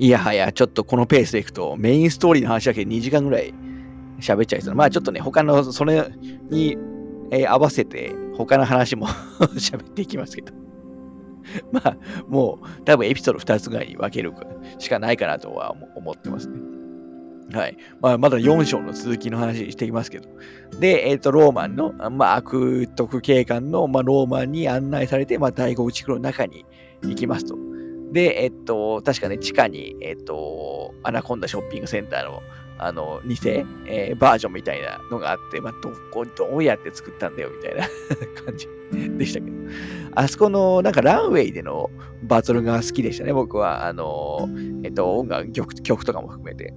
[0.00, 3.52] いやはや、ちょっとこのペースでいくと、メインストーリーの話だけで2時間ぐらい
[4.18, 6.10] 喋っちゃいそうまあちょっとね、他の、それ
[6.48, 6.78] に、
[7.30, 9.06] えー、合わせて、他の話も
[9.56, 10.54] 喋っていきますけど。
[11.70, 11.96] まあ、
[12.28, 14.32] もう、多分エピソード2つぐらいに分ける
[14.78, 16.58] しかないかなとは思ってますね。
[17.52, 17.76] はい。
[18.00, 20.30] まあ、まだ4章の続きの話していきますけど。
[20.78, 26.64] で、えっ、ー、と、ローマンの、まあ、悪徳警官の、まあ、ローマンに案内されて、まあ、第5内区の中に
[27.02, 27.58] 行きますと。
[28.12, 32.42] で、えっと、確かね、地下に、えっと、アナコンダショッピングセンターの、
[32.78, 33.36] あの、偽、
[33.86, 37.86] えー、バージョンみたいなのがあって、まあ、どこ、どうやって作ったんだよ、みたいな
[38.44, 38.68] 感じ
[39.18, 39.56] でしたけど。
[40.14, 41.90] あそこの、なんかランウェイでの
[42.22, 43.86] バトルが好きでしたね、僕は。
[43.86, 44.48] あの、
[44.82, 46.74] えっと、音楽、曲曲とかも含めて。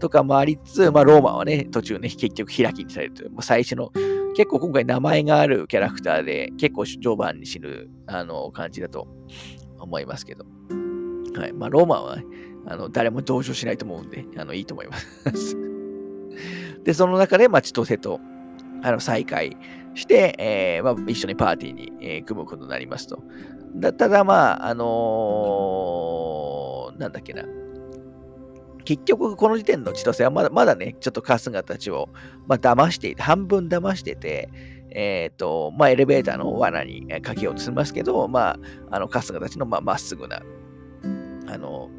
[0.00, 3.92] とかもありつつ、まあ、ローマはね、途中ね、結局開きにされるという、もう最初の、
[4.34, 9.06] 結構今回名前があるキャラクターで、結構序盤に死ぬ、あの、感じだと
[9.78, 10.44] 思いますけど。
[11.36, 11.52] はい。
[11.52, 12.24] まあ、ローマは、ね、
[12.66, 15.56] あの、誰も同情しないと思うんで、あの、いいと思います
[16.84, 18.20] で、その中で、まあ、千歳と、
[18.82, 19.56] あの、再会
[19.94, 23.22] して、えー、まあ、一緒にパーティーに、えー、組むことになりますと。
[23.76, 27.44] だただ、まあ、あのー、なんだっけな。
[28.84, 32.08] 結局、この時点の千歳はまだまだね、ちょっと春日たちを、
[32.46, 34.50] まあ、騙していて、半分騙してて、
[34.90, 38.58] えっ、ー、と、まあ、エレベーターの罠にかけようとしますけど、まあ、
[38.90, 40.42] あの、春日たちの、まあ、まっすぐな、
[41.46, 41.90] あの、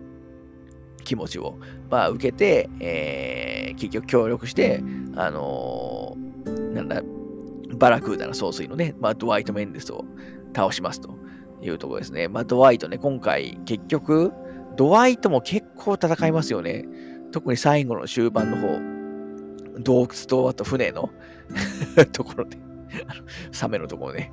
[1.03, 1.57] 気持ちを、
[1.89, 4.83] まあ、受けて、えー、結局協力して、
[5.15, 7.01] あのー、なんだ、
[7.75, 10.05] バラクーダの総帥のね、まあ、ドワイト・メンデスを
[10.55, 11.17] 倒しますと
[11.61, 12.27] いうところですね。
[12.27, 14.33] まあ、ドワイトね、今回、結局、
[14.75, 16.85] ドワイトも結構戦いますよね。
[17.31, 18.79] 特に最後の終盤の方、
[19.81, 21.09] 洞窟とあと船の。
[22.11, 22.57] ところで。
[23.51, 24.31] サメのところね。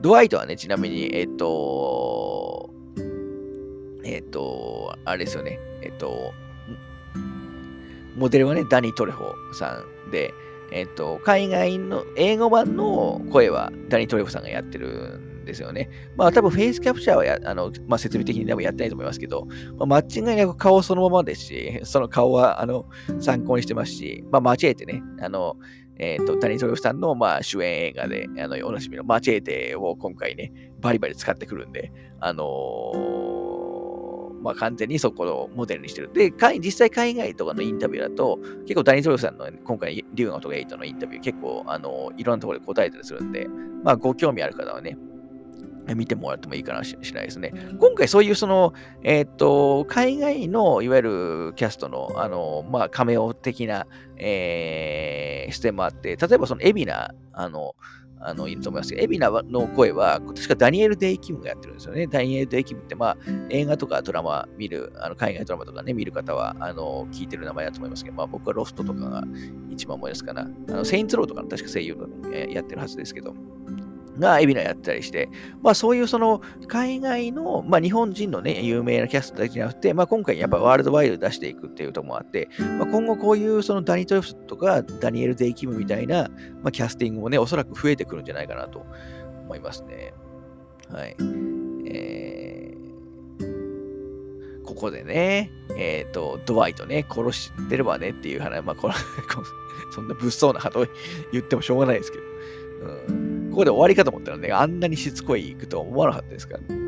[0.00, 2.70] ドワイトはね、ちなみに、えっ、と、
[4.04, 6.32] えっ、と、あれですよね、えっ、と、
[8.16, 10.32] モデルはね、ダニ・トレホさんで、
[10.72, 15.88] えっ、と、海外の英語版の声はダニ・トレホさんがやってるんですよね。
[16.16, 19.46] まあ多分フェイスキャプチャーはやあの、まあ、設備的にでもやってないと思いますけど、
[19.78, 22.86] まあ、マッチングが顔そのままですし、その顔はあの
[23.20, 25.56] 参考にしてますし、まあ間違えてね、あの、
[26.00, 33.20] えっ、ー、と、谷豊さんの、まあ、主演映画で、あの、おなじみのマチェーテを今回ね、バリバリ使ってくるんで、あのー、
[34.42, 36.10] まあ、完全にそこをモデルにしてる。
[36.14, 43.46] で、実際海外とかのインタビューだと、結構ダニトロさんの今回、リュウガとかエイトのインタビュー結構、あのいろんなところで答えたりするんで、
[43.84, 44.96] まあ、ご興味ある方はね、
[45.94, 47.52] 見てもらってもいいかなししないですね。
[47.78, 48.72] 今回そういうその、
[49.02, 53.86] えっ、ー、と、海外のいわゆるキャストの、あの、まあ、カメオ的な、
[54.16, 57.74] えー、視点もあって、例えばそのエビナ、あの、
[58.22, 62.06] あの、いると思いますけど、エビナの声は、確かダニエル・デイ・キムがやってるんですよね。
[62.06, 63.16] ダニエル・デイ・キムって、まあ、
[63.48, 69.24] 映画とかドラマ見る、あの海外ドラマとかね、見る方は、あの、聞いてる名前だと思いますけど、まあ、僕はロストとかが
[69.70, 70.42] 一番思い出すかな。
[70.42, 73.34] あの、セインツローとかの確か声優の、えー、やってるはずですけど、
[74.18, 75.28] がエビナやったりして、
[75.62, 82.48] まあそういうその海外の、まあ日本人のね、有名なキャストだけじゃなくて、まあ今回やっぱワールドワイド出していくっていうところもあって、
[82.78, 86.28] まあ今後こういうそのダニ・トヨフとかダニエル・デイ・キムみたいな、
[86.62, 88.84] まあ、キャスティングもね、おそらく増えてくるんじゃないかなと
[89.44, 90.12] 思いますね。
[90.90, 91.16] はい。
[91.86, 92.60] えー
[94.70, 98.94] ここでね、えっ、ー、と、ドワイトね、殺してればねっていう話、まあ、これ
[99.92, 100.86] そんな物騒なこと
[101.32, 102.24] 言ってもしょうがないですけど、
[103.08, 106.80] うん、ここで終わりかと思ったらね、あんなにしつこい行くとは思わなかったですからね。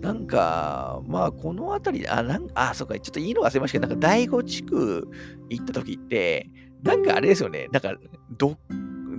[0.00, 5.08] なんか、まあ、この辺りで、あ、なん、あ、そうか、ちょっといいの忘れましたけど、なんか、第五地区
[5.48, 6.50] 行った時って、
[6.82, 7.94] なんかあれですよね、なんか、
[8.36, 8.56] ど、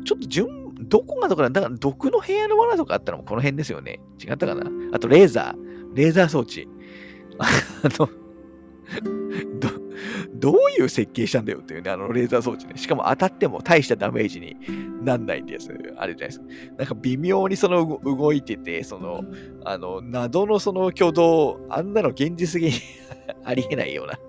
[0.05, 3.99] ちょっと順、どこがどこだ、だから毒の部屋の罠とかあったのもこの辺ですよね。
[4.23, 4.69] 違ったかな？
[4.93, 6.67] あと、レーザー、レーザー装置。
[7.39, 7.47] あ
[7.83, 8.07] の、
[9.59, 9.69] ど、
[10.33, 12.73] どういう設計したんだよっていうね、あのレーザー装置ね。
[12.75, 14.55] しかも当たっても大したダメージに
[15.03, 16.45] なんないってやつ、あれじゃないですか。
[16.77, 19.23] なんか微妙にその動いてて、その、
[19.63, 22.79] あの、謎のその挙動、あんなの現実的に
[23.43, 24.19] ありえないような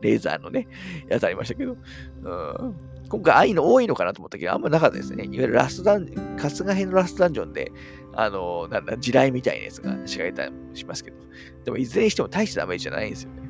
[0.00, 0.68] レーザーのね、
[1.08, 2.74] やつありましたけど、うん、
[3.08, 5.24] 今回愛の多いのかなと思ったけど、あんまなかったですね。
[5.24, 7.70] いわゆるラストダンジョン、春日編のラストダンジョンで、
[8.14, 11.16] あの、なんだ、地雷みたいなやつが仕掛けたりしますけど、
[11.64, 13.43] でもいずれにしても大したダメージじゃないんですよね。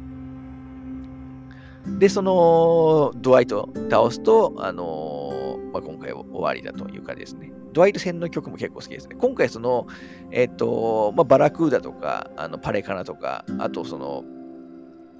[1.86, 7.52] で、その、ドワイト倒すと、あのまあ、今回終わりだという感じですね。
[7.72, 9.16] ドワイト戦の曲も結構好きですね。
[9.18, 9.86] 今回、その、
[10.30, 14.24] えっ、ー、と、まあ、バラクーダとか、あのパレカナとか、あと、その、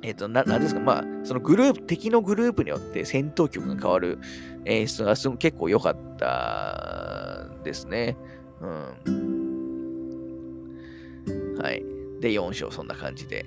[0.02, 4.18] えっ、ー、と、な、なんですか、まあ、そのグループ、敵のグループによって戦闘曲が変わる
[4.64, 8.16] 演出がすご結構良かったですね。
[8.60, 8.70] うん。
[11.60, 11.84] はい。
[12.20, 13.44] で、4章、そんな感じで。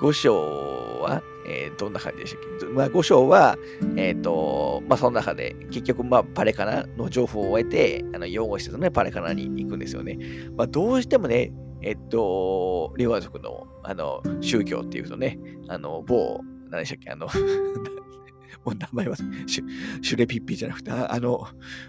[0.00, 3.56] 5章は、えー、どんな感じでしたっけ、まあ、5章は、
[3.96, 10.18] えっ、ー、と、まあ、その中で、結局、まあ、パレカナの情報を得て、あの、養護施設のね、パレカナに行くんですよね。
[10.56, 15.38] まあ、どうしてもね、えっと、リワ族の、あの、宗教っていうとね、
[15.68, 16.40] あの、某、
[16.70, 17.26] 何でしたっけ、あの
[18.64, 19.64] もう名前はシュ、
[20.02, 21.46] シュレピッピじゃなくて、あの、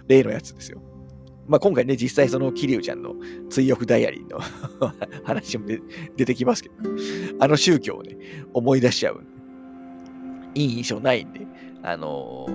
[0.08, 0.82] 例のやつですよ。
[1.52, 3.14] まあ、今回ね、実際その桐生ちゃんの
[3.50, 4.40] 追憶ダイアリーの
[5.26, 5.68] 話も
[6.16, 6.76] 出てきますけど、
[7.40, 8.16] あの宗教をね、
[8.54, 9.22] 思い出しちゃう。
[10.56, 11.46] いい印象ないんで、
[11.84, 12.46] あの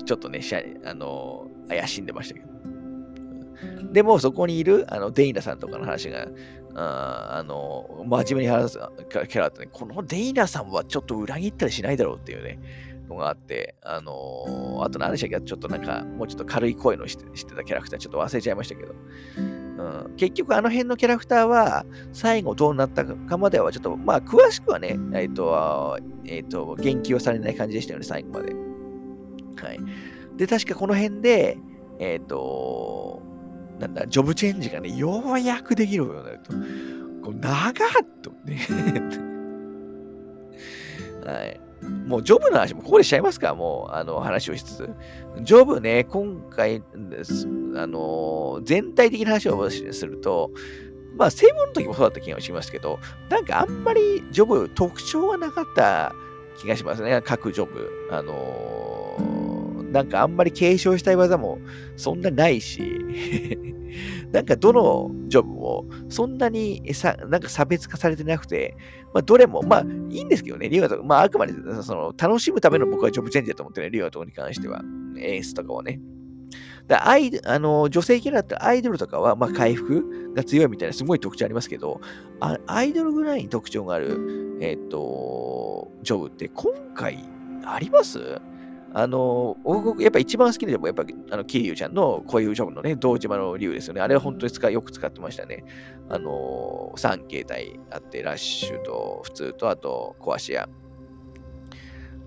[0.00, 0.40] ー、ちょっとね、
[0.84, 3.92] あのー、怪しんでましたけど。
[3.92, 6.26] でも、そこにいる、あの、デイナさんとかの話が、
[6.74, 8.80] ああの、真面目に話す
[9.12, 12.58] キャラってね、このデイナさんはちょっと裏切ったりしないだろうっていうね、
[13.08, 15.46] のがあって、あのー、あと何でしたっけ？
[15.46, 18.94] ちょっとなんか、もうちょっと軽い声のしてしてたキャラクター、ちょっと忘れちゃいましたけど、
[19.36, 28.54] うん、結局あの辺のキャラクターは、最後どうなったかまでは、ちょっと、まあ、詳しくはね、えっ、ー、と、えっ、ー、と、言及はされない感じでしたよね、最後まで。
[28.54, 29.80] はい。
[30.36, 31.58] で、確かこの辺で、
[31.98, 33.22] えっ、と、
[33.78, 36.52] なんだ、ジョブチェンジがね、ようやくできるようになると。
[37.24, 37.72] こう長っ
[38.22, 38.58] とね。
[41.24, 41.60] はい。
[41.84, 44.90] もうジョブの話もここでしちゃいますかもう、あの、話をしつつ。
[45.42, 50.50] ジョブね、今回です、あの、全体的な話をすると、
[51.16, 56.14] まあ、セブンの時もそうだった気がしますけど、なんかあんまりジョブ特徴がなかった
[56.58, 57.90] 気がしますね、各ジョブ。
[58.10, 61.58] あのー、なんかあんまり継承したい技も
[61.96, 62.82] そんなないし、
[64.32, 68.76] なんかどのジョブもそんなにさなんか差別化されてなくて、
[69.12, 71.02] まあ、どれも、まあいいんですけどね、リオと。
[71.02, 74.82] まああくまでその楽しむための僕はジョブチェンジだと思ってね、リオとかに関しては、
[75.18, 76.00] 演出とかをね。
[76.86, 82.00] だアイあの女性キャラったらアイドルとかは、まあ、回復が強いみたいなすごい特徴ありますけど、
[82.40, 87.24] あアイドルぐらいに特徴がある、えっ、と、ジョブって今回
[87.64, 88.40] あります？
[88.96, 94.00] あの、僕、やっぱ一番好きなのは、やっぱ、あの、キリュウちゃんのこういうジョブのね、堂島の竜ですよね。
[94.00, 95.64] あれは本当に使、よく使ってましたね。
[96.08, 100.68] あの、3形態あって、ラッシュと普通と、あと、壊し屋。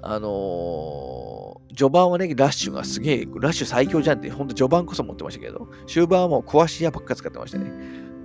[0.01, 7.71] あのー、序盤はね、ラッシュがすげえ、ラッシュ最強じゃんって、ほんと序盤こそ持ってましたけど、終盤はもう壊し屋ばっか使ってましたね。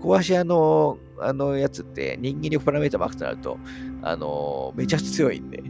[0.01, 3.57] 壊し屋の、あのやつって、人間力パラメータマックスになると、
[4.03, 5.63] あのー、めちゃくちゃ強いんで、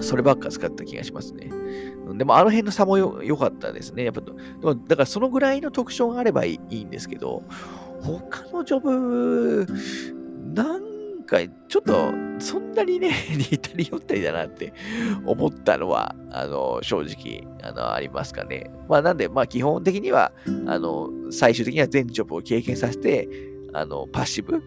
[0.00, 1.50] そればっか使った気がしますね。
[2.16, 4.04] でもあの辺の差も良かったですね。
[4.04, 7.42] やっぱ、だからそのぐらいの特徴があればいいんですけど、
[8.00, 9.66] 他のジョブ、
[10.54, 13.10] なんかちょっとそんなにね、
[13.50, 14.72] 似たり寄ったりだなって
[15.26, 18.70] 思ったのは、あの、正直、あの、ありますかね。
[18.88, 20.32] まあなんで、まあ基本的には、
[20.66, 23.28] あの、最終的には全ジョブを経験させて、
[23.74, 24.62] あの、パッシブ、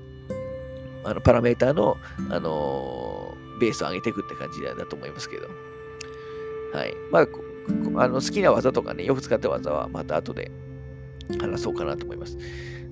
[1.03, 1.97] あの、パラメーターの、
[2.29, 3.30] あの、
[3.61, 5.47] ベースを上げていくって感じだと思いますけど。
[6.73, 6.93] はい。
[7.11, 10.51] まあ、あの好きな技とかね、よく使った技はまた後で
[11.39, 12.37] 話そうかなと思います。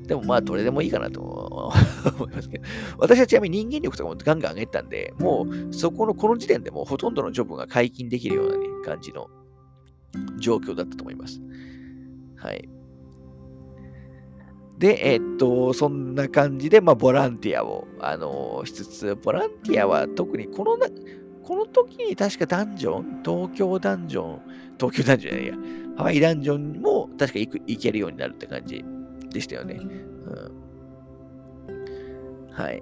[0.05, 1.21] でもまあ、どれでもいいかなと
[2.17, 2.65] 思いますけど、
[2.97, 9.27] 私はちなみに人間力とかもガンガン上げたんで、もうそこの、この時点でもうほとんどのジョブが解禁できるようなね、感じの
[10.39, 11.41] 状況だったと思います。
[12.37, 12.69] はい。
[14.79, 20.87] で、えっと、そんな感じで、まあ、ボランティアを、あのしつつ、ボランティアは特にこのな、
[21.43, 24.41] この時に確かダンジョン、東京ダンジョン、
[24.79, 28.85] 東京ダンジョンじゃないや、ハワイダンジョンも確か行く行けるようになるって感じ
[29.29, 29.81] でしたよね。
[31.67, 32.81] うん、はい。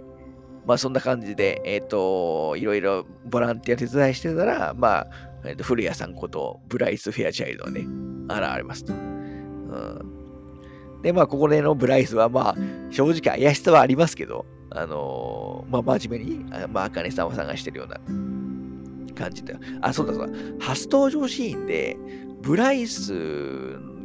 [0.68, 5.08] まあそんな感じで、えっ、と、いろいろボランティア手伝いしてたら、まあ、
[5.45, 7.88] えー、と古谷さんことブライス・フェアチャイルドね、
[8.30, 8.93] 現れますと。
[8.93, 10.16] うん
[11.08, 12.55] で、まあ、ここでのブライスは、まあ、
[12.91, 17.95] 正直怪しさはありますけど、あのー、まあ、真面目に、まあ、あかねさんを探してるような
[19.16, 19.55] 感じで。
[19.80, 20.34] あ、そうだそうだ。
[20.60, 21.95] 初登場シーンで、
[22.41, 23.14] ブライス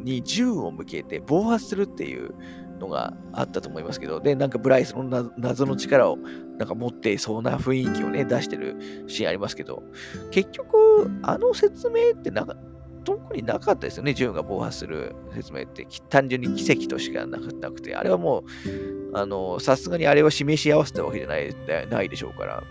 [0.05, 2.33] に銃を向けて暴発するっていう
[2.79, 6.15] のがあったと思いますけど、で、なんかブライスの謎の力を
[6.57, 8.77] なんか持ってそうな雰囲気をね、出してる
[9.07, 9.83] シーンありますけど、
[10.31, 12.55] 結局、あの説明ってなんか、
[13.03, 15.87] 特になかったですよね、銃が暴発する説明って。
[16.09, 21.55] 単純に奇跡としかなくて、あれはもう、あの、さすがにあれを示し合わせたわけじゃない
[21.89, 22.63] ないでしょうから、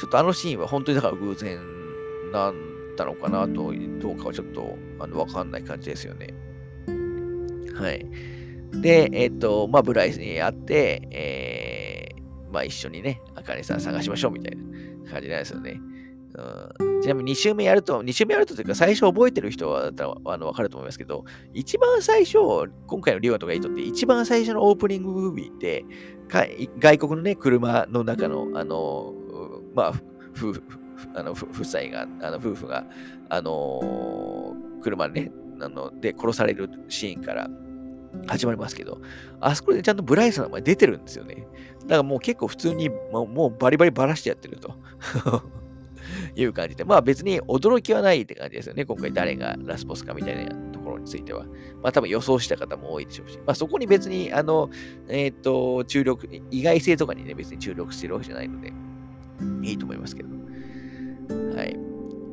[0.00, 1.58] ちょっとあのシーンは本当にだから偶然
[2.32, 6.34] なんだのかなと、どうかはちょっとあのわかんない感じですよね。
[7.74, 8.06] はい。
[8.72, 15.80] で、えっ、ー、と、まあ、ブライスに会って、えー、まあ、一緒にね、あかねさん探しましょうみたいな感じなんですよね。
[16.78, 19.90] うん、ちなみに2週目やると、2週目やるとというか、最初覚えてる人は
[20.26, 21.24] あの分かると思いますけど、
[21.54, 22.38] 一番最初、
[22.86, 25.84] 今回のリオとかイトって、一番最初のオープニングムービーって、
[26.78, 29.14] 外国のね、車の中の、あの、
[29.74, 29.92] まあ、
[30.36, 30.62] 夫婦、
[31.14, 32.84] あの夫妻が、あの夫婦が、
[33.28, 37.48] あの車でね、あので殺されるシーンから
[38.26, 39.00] 始まりますけど、
[39.40, 41.46] あそこでちゃんとブライスの名前出てるんですよね。
[41.82, 44.74] だからもう結構普通に、もうバリバリバラしてやってると。
[46.34, 48.84] いう感じで、まあ別に驚きはないって感じですよね。
[48.84, 51.44] 今回誰がラスボスかみたいなところについては。
[51.82, 54.70] まあ多分予想した方も多いでしょうし、まあそこに別に、あの、
[55.08, 58.72] えっ、ー、と、注力、意外性とかにね、別に注力してるわけじゃないので、
[59.62, 60.28] いいと思いますけど。
[61.56, 61.76] はい。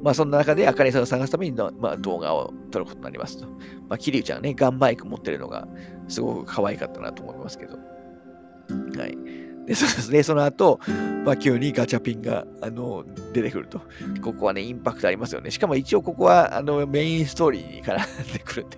[0.03, 3.47] まあそんな中で、あかねさんを探すためにの、まあ、動画を撮ることになりますと。
[3.47, 5.67] まあ、キリュウちゃんね、ガンマイク持ってるのが、
[6.09, 7.78] すごく可愛かったなと思いますけど。
[7.78, 9.17] はい。
[9.66, 10.80] で、そうですねその後、
[11.26, 13.82] まあ、急にガチャピンがあの出てくると。
[14.22, 15.51] ここはね、インパクトありますよね。
[15.51, 18.78] しかも一応ここはあのメインストーリーに絡んでくるんで、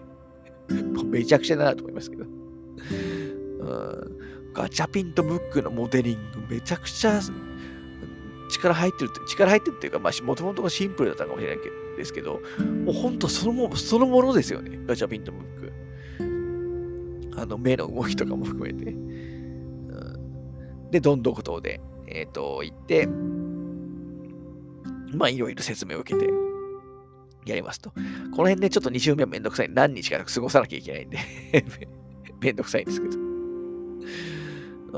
[1.05, 2.23] めちゃくちゃだなと思いますけど。
[2.23, 4.15] うん
[4.55, 7.19] ガチャピンとムックのモデリング、めちゃくちゃ
[8.49, 11.65] 力入ってるって、力入ってるっていうか、まあ、もともとシンプルだったかもしれない
[11.97, 12.41] ですけど、
[12.85, 14.79] もう本当そのもそのものですよね。
[14.85, 17.41] ガチャピンとムック。
[17.41, 18.95] あの、目の動きとかも含めて。
[20.91, 23.07] で、どんどこ等で、えっ、ー、と、行って、
[25.13, 26.29] まあ、いろいろ説明を受けて、
[27.45, 27.91] やりますと。
[27.91, 29.69] この辺でちょっと2週目はめんどくさい。
[29.71, 31.17] 何日か過ごさなきゃいけないんで
[32.41, 33.17] めんどくさいんですけど。
[33.17, 33.21] う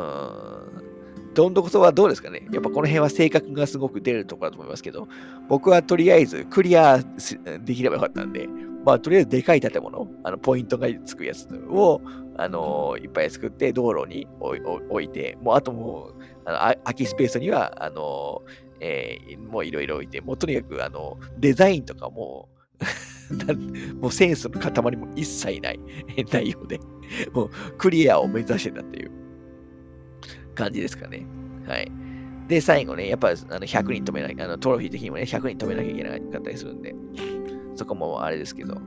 [0.03, 0.77] ん。
[1.33, 5.07] どんどことはどうですかねやっぱこの辺は性格がすごく出るところだと思いますけど、
[5.49, 6.99] 僕はとりあえずクリア
[7.63, 8.47] できればよかったんで、
[8.87, 12.01] まあとりあえずでかい建物、あのポイントがつくやつを
[12.37, 22.47] あのー、いっぱい作って道路に置いて、もうあともう、あの空きスペースには、あのー、えー、もういろいろ置いて、もうとにかく、あの、デザインとかも、
[23.99, 25.79] もうセンスの塊も一切ない
[26.31, 26.79] 内容で、
[27.33, 29.11] もうクリアを目指してたっていう
[30.53, 31.25] 感じですかね。
[31.67, 31.91] はい。
[32.47, 36.93] で、最後ね、やっぱあの100人止めなきゃ、あのトロフィー的にもね、100人止めなきゃいけなかったりするんで、
[37.77, 38.81] そこもあれですけど、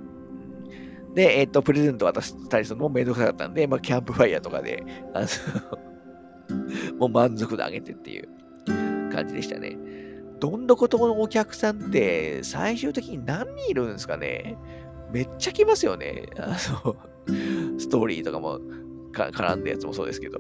[1.15, 4.85] で、えっ、と、プレゼント渡したりするのもめんどくさかったんで、まあ、キャンプファイヤーとかで、
[5.15, 8.29] あの もう満足であげてっていう
[9.13, 9.77] 感じでしたね。
[10.41, 14.57] どんどことこのお客さんって最終的に何人いるんですかね
[15.13, 16.27] めっちゃ来ますよね。
[16.39, 16.97] あの、
[17.79, 18.61] ストーリーとかも
[19.13, 20.39] か絡んだやつもそうですけど。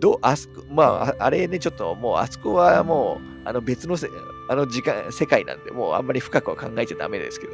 [0.00, 4.08] どあそこ、まあ、あれね、ちょっともう、あそこはもう、あの別のせ、
[4.48, 7.52] あの時間、世界なんで、もうあんまり深くは考えちゃダメですけど。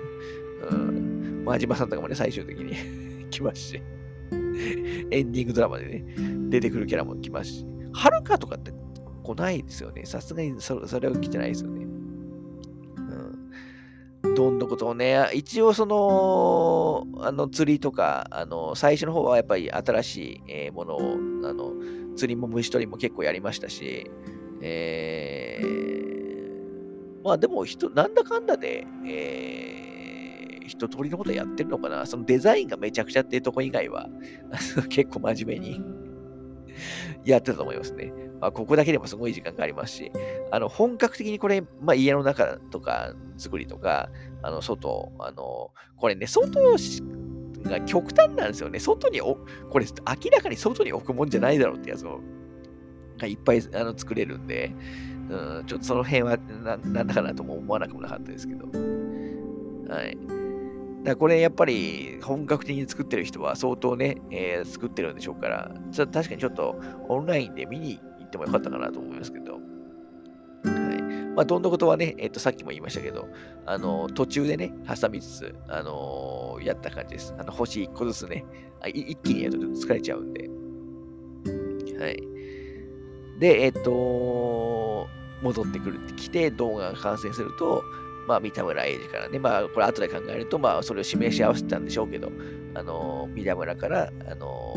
[0.71, 0.95] うん
[1.45, 2.75] 真島さんとかもね、最終的に
[3.31, 3.83] 来ますし、
[5.11, 6.05] エンディングドラマでね、
[6.49, 8.73] 出てくるキャラも来ますし、はるかとかって
[9.23, 10.05] 来ないですよね。
[10.07, 11.85] さすがにそそれは来てないですよね。
[14.25, 14.35] うん。
[14.35, 21.01] どんどことをね、一応その、あの釣りとか、あの、最初の方はやっぱり新しいものを、
[21.45, 21.73] あの、
[22.17, 24.11] 釣りも虫取りも結構やりましたし、
[24.63, 25.94] えー、
[27.25, 29.95] まあでも人、なんだかんだで、えー
[30.67, 34.09] 一通りのことやってるのかなそのデザインがめちゃくちゃっていうとこ以外は
[34.89, 35.85] 結構真面目に
[37.25, 38.13] やってたと思いますね。
[38.41, 40.13] まあ、ここだけでもすごい時間がありますし、
[40.51, 44.11] あの本格的にこれ、まあ、家の中とか作りとか、
[44.43, 46.61] あの外、あのこれね、外
[47.63, 48.79] が極端なんですよね。
[48.79, 49.39] 外にお、
[49.71, 52.21] これ明らかに外に置くもんじゃないだろうってやつを、
[53.19, 54.75] がいっぱいあの作れるんで、
[55.31, 58.67] うん、ちょっとその辺はななんだかなとも思わなくもなかったですけど。
[59.89, 60.17] はい。
[61.05, 69.55] だこれやっぱり本格的に作ってる人は相当ね、えー、作ってるんでしょうから、確かにちょっとオンラインで見に行ってもよかったかなと思いますけど。
[69.55, 71.03] はい。
[71.35, 73.29] まあ、どんなことはね、えっ、ー、と、さっきも言いましたけど、
[73.67, 77.35] あの、途中でね、挟みつつ、あのー、やった感じです。
[77.39, 78.45] あの、星1個ずつね、
[78.81, 80.49] あ一気にやると疲れちゃうんで。
[81.99, 82.23] はい。
[83.39, 83.91] で、えっ、と、
[85.45, 87.85] 戻ってくるってきて、動画が完成すると、
[88.27, 92.33] まあ、三田村英二からね、まあ、これ後で考えると、まあ、それを示し合わせたんでしょうけど、
[92.75, 94.75] あの、三田村から、あの、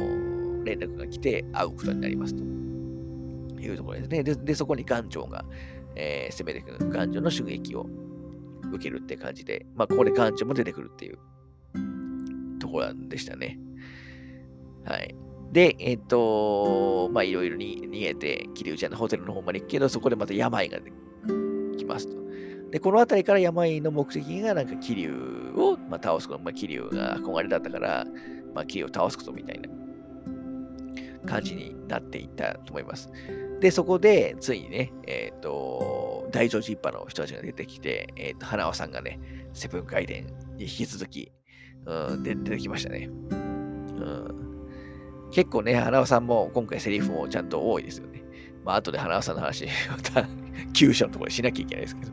[0.65, 4.23] 連絡が来て会うことになりますというところですね。
[4.23, 5.45] で、でそこに岩城が、
[5.95, 7.87] えー、攻めてくる、岩城の襲撃を
[8.73, 11.17] 受けるって感じで、まあ、ここで岩城も出てくるっていう
[12.59, 13.57] ところでしたね。
[14.83, 15.15] はい。
[15.51, 20.79] で、えっ、と、まあ、いろいろに逃げて、桐生ちゃんのホテルの方まで行くけど、そこでまた病が
[21.77, 22.17] 来ますと。
[22.71, 28.05] で、この辺りから病の目的が、なんか、桐生を、まあ、倒すこと、まあ、桐生が憧れだったから、
[28.53, 29.69] まあ、桐生を倒すことみたいな
[31.25, 33.09] 感じになっていったと思います。
[33.59, 39.19] で、そこで、ついにね、えっ、ー、と、大乗寺一派の人たちが出てきて、えっ、ー、と、花輪さんがね、
[39.53, 40.21] セブン回転
[40.57, 41.31] に引き続き、
[41.85, 43.09] うん、出てきましたね。
[43.09, 44.46] うん、
[45.31, 48.23] 結構ね、花輪さんも今回セリフもちゃんと多いですよね。
[48.63, 50.27] まあ、後で花輪さんの話、 また、
[50.73, 52.11] 急所のところでしなきゃいけないですけど。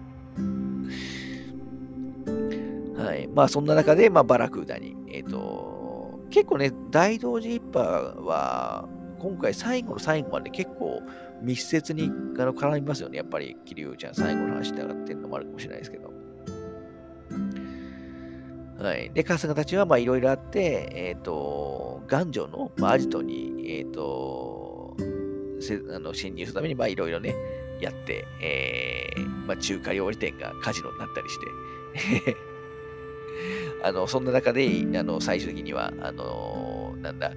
[3.03, 3.29] はい。
[3.29, 8.89] まあ、そんな中で、まあ、バラクーダに、えっ、ー、と、結構ね、大同時一派は、
[9.19, 11.03] 今回最後の最後まで結構
[11.43, 13.19] 密接に絡みますよね。
[13.19, 16.14] やっぱり、桐生ちゃん最後の話で上がってるのもあるかもしれないですけど。
[18.85, 19.11] はい。
[19.15, 24.95] で、春日たちは、まあ、いろいろあって、えっ、ー、と、岩城の、まあ、アジトに、えっ、ー、と、
[25.91, 27.35] あの侵入するために、まあ、いろいろね、
[27.81, 31.39] やって、えー、まあ、中華料理店がカジノになったりし
[32.23, 32.37] て
[33.83, 34.69] あの、そんな中で、
[34.99, 37.31] あの、最終的には、あの、なんだ、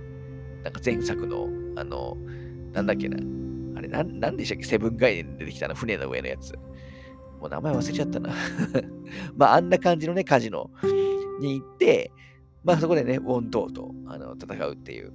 [0.65, 2.17] なんか前作の、あの、
[2.73, 3.17] なんだっけな、
[3.77, 6.53] あれ、なん、なんでしたっけセブンガイデン出てきたの船の上のやつ。
[7.39, 8.33] もう名前忘れちゃったな
[9.37, 10.69] まあ、あんな感じのね、カジノ
[11.39, 12.11] に行って、
[12.63, 15.13] まあそこでね、ウォントーとあの戦うっていう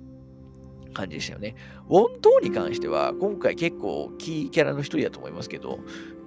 [0.92, 1.54] 感じでしたよね。
[1.88, 5.78] ウォントーに関しては、今回結構キーキャラの一人だと思いますけど、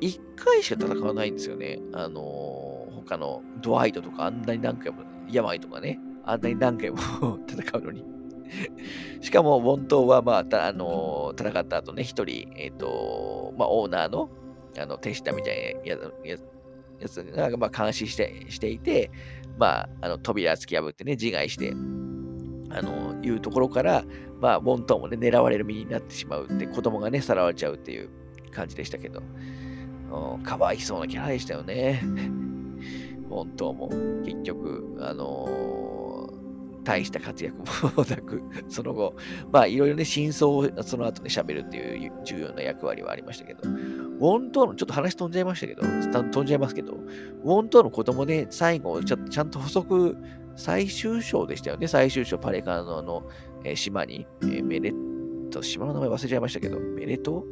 [0.01, 1.79] 一回しか戦わないんですよね。
[1.93, 6.97] あのー、他のドワイトとかあんなに何回も、病とかね、あんなに何回も
[7.47, 8.15] 戦うのに
[9.21, 14.29] しかも、ウォントーは、まあ、あのー、戦った後ね、一人、えっ、ー、と、まあ、オーナーの、
[14.77, 15.97] あの、手下みたいなや
[16.99, 19.11] やつが、まあ、監視してしていて、
[19.57, 21.71] まあ、あの、扉突き破ってね、自害して、
[22.69, 24.03] あの、いうところから、
[24.41, 28.09] まあ、ウォントもね、狙われる身になってしまうって、子供がね、さらわれちゃうっていう
[28.51, 29.21] 感じでしたけど、
[30.43, 32.03] かわいそうなキャラでしたよね。
[33.29, 33.89] 本当も、
[34.23, 36.04] 結局、あのー
[36.85, 39.15] 大した活躍もなく、 その後、
[39.51, 50.15] まあいろいろね、真相をその後で喋るっていう重要な役割はありましたけど、ウォントーの、ちょっと話飛んじゃいましたけど、飛んじゃいますけど、ウォントーの子供で最後、ちょっとちゃんと補足、
[50.55, 53.27] 最終章でしたよね、最終章、パレカノの、
[53.65, 57.45] えー、島に、えー、メレット、島の名前忘れちゃいましたけど、メレト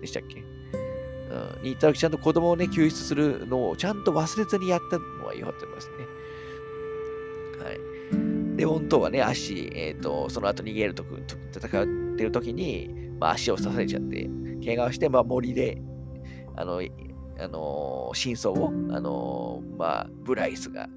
[0.00, 0.42] でしたっけ？
[1.28, 6.05] うん、に行った時ちゃんと子供をね、救出するのをちゃんと忘れずにやったのは良かったですね。
[8.56, 8.60] はい。
[8.60, 11.08] で、本当はね、足、えっ、ー、と、その後逃げるとき、
[11.54, 12.90] 戦ってる時に、
[13.20, 14.28] まあ、足を刺されちゃって、
[14.64, 15.80] 怪我をして、まあ、森で、
[16.56, 16.80] あの、
[17.38, 20.88] あの真相を、あのまあ、ブライスが、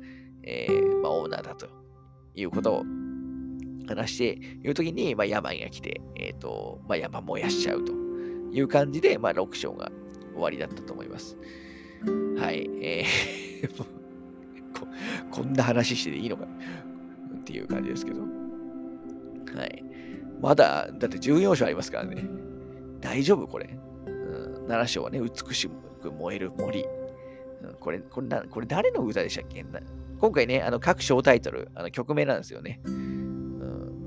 [0.44, 1.68] えー、まあ、オーナーだと
[2.34, 2.84] いうことを
[3.88, 4.26] 話して
[4.64, 9.92] いるときに、まあ、病が来て、えっ、と、まあ、山燃やしちゃうという感じで、まあ、6章が
[10.34, 11.38] 終わりだったと思います。
[12.38, 12.70] はい。
[12.82, 13.84] えー
[14.74, 14.88] こ、
[15.32, 16.48] こんな話してていいのか
[17.50, 18.22] っていう感じですけど。
[18.22, 18.28] は
[19.66, 19.84] い。
[20.40, 22.24] まだ、だって14章ありますからね。
[23.02, 23.68] 大丈夫これ。
[24.06, 25.68] うん、7章はね、美し
[26.00, 26.86] く燃える森。
[27.64, 29.66] うん、これ、これな、これ誰の歌でしたっけ？
[30.20, 32.82] 今回ね、あの各章タイトル、あの曲名なんですよね。
[32.86, 34.06] うん、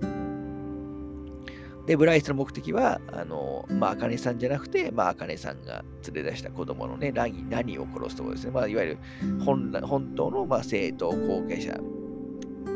[1.86, 8.52] で、ブライスの目的は、あの、まあ、あかねさんじゃなくて、まあ、あかねさんが連れ出した子供のね、ラギ、何を殺すところですね。
[8.52, 8.98] まあ、いわゆる
[9.44, 11.76] 本本当の、まあ、正当後継者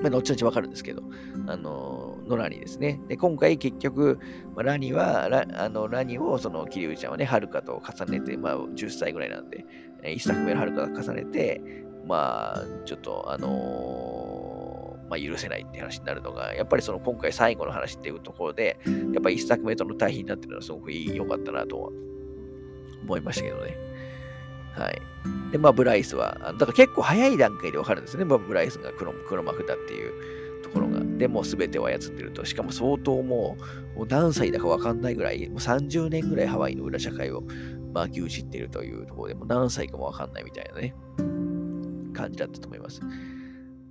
[0.03, 1.03] まあ、後々わかるんですけど、
[1.47, 3.01] あの、のラニですね。
[3.09, 4.19] で、今回結局、
[4.55, 9.65] まあ、ラニは、ラあのラニを、その、桐生ちゃんはね、はるかと重ねて、まあ、10歳ぐらいなんで、
[10.03, 11.61] 1作目のはるかと重ねて、
[12.07, 18.79] まあ、ちょっと、あのまあ、許せないって話になるのが、やっぱりその今回最後の話っていうところで、
[19.13, 21.91] やっぱり1作目との対比になってるのはすごくいい、良かったなとは
[23.03, 23.77] 思いましたけどね。
[24.77, 25.03] はい。
[25.51, 28.25] で、まあ、ブライスは、だから結構早い段階でわかるんですね。
[28.25, 31.01] まあ、ブライスが黒黒幕だっていうところが。
[31.01, 32.45] でも全てを操ってると。
[32.45, 33.57] しかも相当も
[33.95, 37.43] う、もう何歳だかわかんないぐらい、もう30年ぐらいハワイの裏社会を、
[37.95, 40.95] まあ、牛耳ってるというところで、もう何歳かもわかんないみたいなね、
[42.13, 43.01] 感じだったと思います。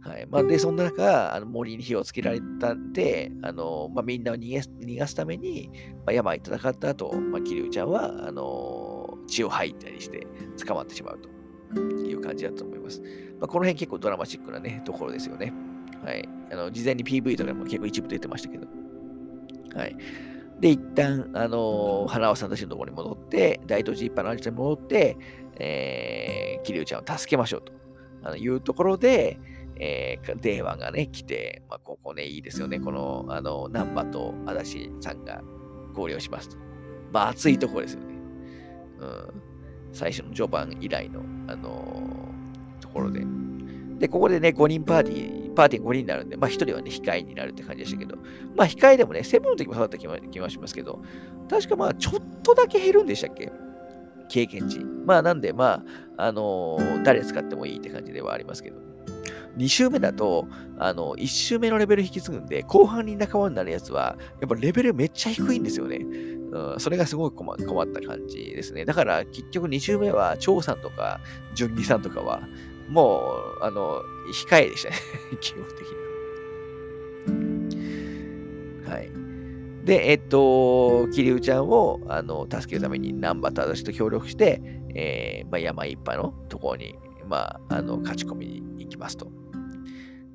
[0.01, 5.71] はいまあ、で、そんな中、あの森に火をつけられたんで、あのまあ、みんなを逃げ逃がすために、
[6.05, 8.94] まあ、山戦った後、まあ、桐生ちゃんは、あの
[9.27, 10.27] 血を吐いたりして
[10.65, 13.01] 捕まってしまうという感じだと思います。
[13.39, 15.53] まあ、この辺結構ドラマチックなね、ところですよね。
[16.03, 16.27] はい。
[16.51, 18.67] あの、事前に PV とかも結構一部出てましたけど。
[19.75, 19.95] はい。
[20.59, 25.17] で、一旦、あのー、花輪さんたちのところに戻って、大東寺一派のあちゃんに戻って、
[25.57, 27.73] えー、桐生ちゃんを助けましょうと
[28.23, 29.39] あのいうところで、
[29.77, 32.79] えー、電話がね、来て、まあ、ここね、いいですよね。
[32.79, 35.41] この、あの、南波と足立さんが
[35.93, 36.57] 合流しますと。
[37.11, 38.14] まあ、熱いところですよね。
[39.93, 43.25] 最初の序盤以来の、あのー、ところで。
[43.99, 48.17] で、ここでね、5人パーティー、パーティー5人になるんで、まあ、1人はね、控えになるって感じでしたけど、
[48.55, 51.01] まあ、控えでもね、セブンの時もそうだった気もしますけど、
[51.49, 53.51] 確かまあ、ちょっとだけ減るんでしたっけ？
[54.27, 54.79] 経験値。
[54.79, 55.83] まあ、なんで、ま
[56.17, 58.77] あ、あのー、誰使ってもいいって感じではありますけど。
[59.57, 60.47] 2周目だと、
[60.77, 65.99] あの、1周目のレベル引き継ぐんで、後半に仲間になるやつは、やっぱレベルめっちゃ低いんですよね。
[66.55, 67.65] うん、それがすごい困った
[68.01, 68.85] 感じですね。
[68.85, 71.19] だから結局2周目は、張さんとか、
[71.53, 72.47] 純義さんとかは、
[72.87, 74.01] もう、あの、
[74.47, 74.95] 控えでしたね。
[75.41, 75.87] 基本的に。
[78.89, 79.11] ははい。
[79.83, 84.61] で、えっと、桐生ちゃんをあの助けるために南波忠と協力して、
[84.95, 86.95] えーまあ、山一派のところに、
[87.27, 89.27] まあ、あの勝ち込みに行きますと。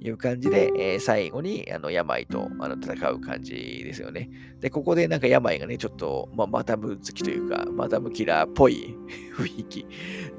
[0.03, 4.31] いう感じで、えー、最後にあの病とあの戦う感じですよね。
[4.61, 8.97] で、ここでなんか病がね、ちょっと、まあ、マダム好きというか、マダムキラーっぽい
[9.37, 9.87] 雰囲気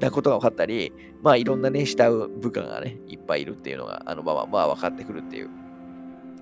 [0.00, 5.50] なことが分かったり、まあいろんなね、慕う部下がね、いっぱいいるっていうのが、あのまま、まあ分かってくるっていう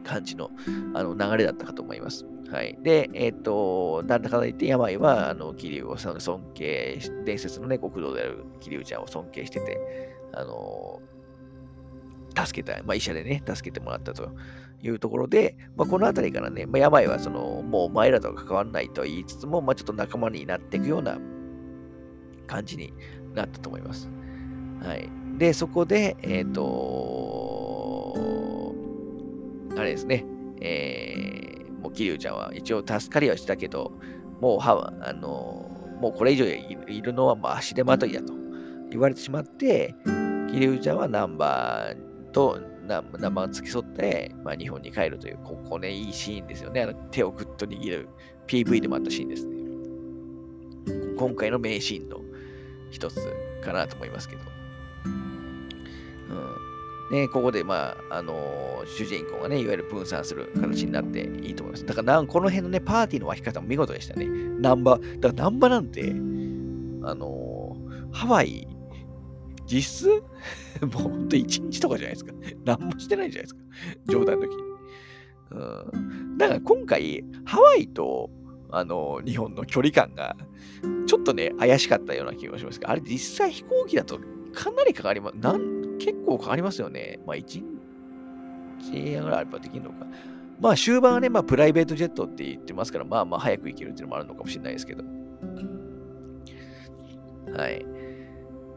[0.02, 0.50] 感じの
[0.94, 2.24] あの流れだったかと思います。
[2.50, 2.76] はい。
[2.82, 9.78] で、えっ、ー、と、なんだかんだ言って、病は、あの、桐生を尊敬伝説のね、極道である桐生ちゃんを尊敬してて、
[10.32, 11.00] あの
[12.34, 14.30] 助けた、まあ、医者でね、助けてもらったと
[14.82, 21.18] いうところで、まあ、この辺りからね、まあ、病はその、もうお前らとは関わらないと言いつつも、まあ、ちょっと仲間になっていくような
[22.46, 22.92] 感じに
[23.34, 24.10] なったと思います。
[24.82, 25.08] はい。
[25.38, 27.70] で、そこで、えっ、ー、と
[29.76, 30.24] あれですね、
[30.60, 33.92] えー、もう桐生ちゃんは一応助かりはしたけど、
[34.40, 35.70] もう歯は、あの
[36.00, 38.32] もうこれ以上いるのはまあ足手まといだと
[38.90, 39.94] 言われてしまって、
[40.50, 46.82] 桐生ちゃんはナンバーと名前が付き添って、まあ、日本に帰るという、ここね、いいシーンですよね。
[46.82, 48.08] あの手をぐっと握る
[48.46, 49.56] PV でもあったシーンですね。
[51.18, 52.20] 今回の名シーンの
[52.90, 53.16] 一つ
[53.62, 54.42] かなと思いますけど。
[57.10, 57.16] うん。
[57.16, 61.86] ね、ここで、まあ、あのー、主人公がね、いわゆる分散する形になっていいと思います。
[61.86, 64.26] だから、この辺のね、パーティーの沸き方も見事でしたね。
[64.60, 66.10] ナンバー、だからナンバなんて、
[67.02, 68.66] あのー、ハワイ
[69.70, 70.22] 実質？
[70.82, 72.32] もうほんと1日とかじゃないですか。
[72.64, 73.60] 何もしてないじゃないですか。
[74.08, 74.62] 冗談の時に。
[75.52, 76.38] うん。
[76.38, 78.30] だから今回、ハワイと、
[78.70, 80.36] あの、日本の距離感が、
[81.06, 84.18] ちょっとね、怪しかったような気がしますけど、あれ実際飛行機だと
[84.52, 85.36] かなりかかります。
[85.36, 87.20] なん結構かかりますよね。
[87.26, 87.62] まあ、1
[88.80, 90.06] 日ぐらいあればできるのか。
[90.60, 95.04] まあ、終盤はね、まあ、プライベートジェットって言ってますから、まあまあ、早く行けるっていうのもあるのかもしれないですけど。
[97.56, 97.84] はい。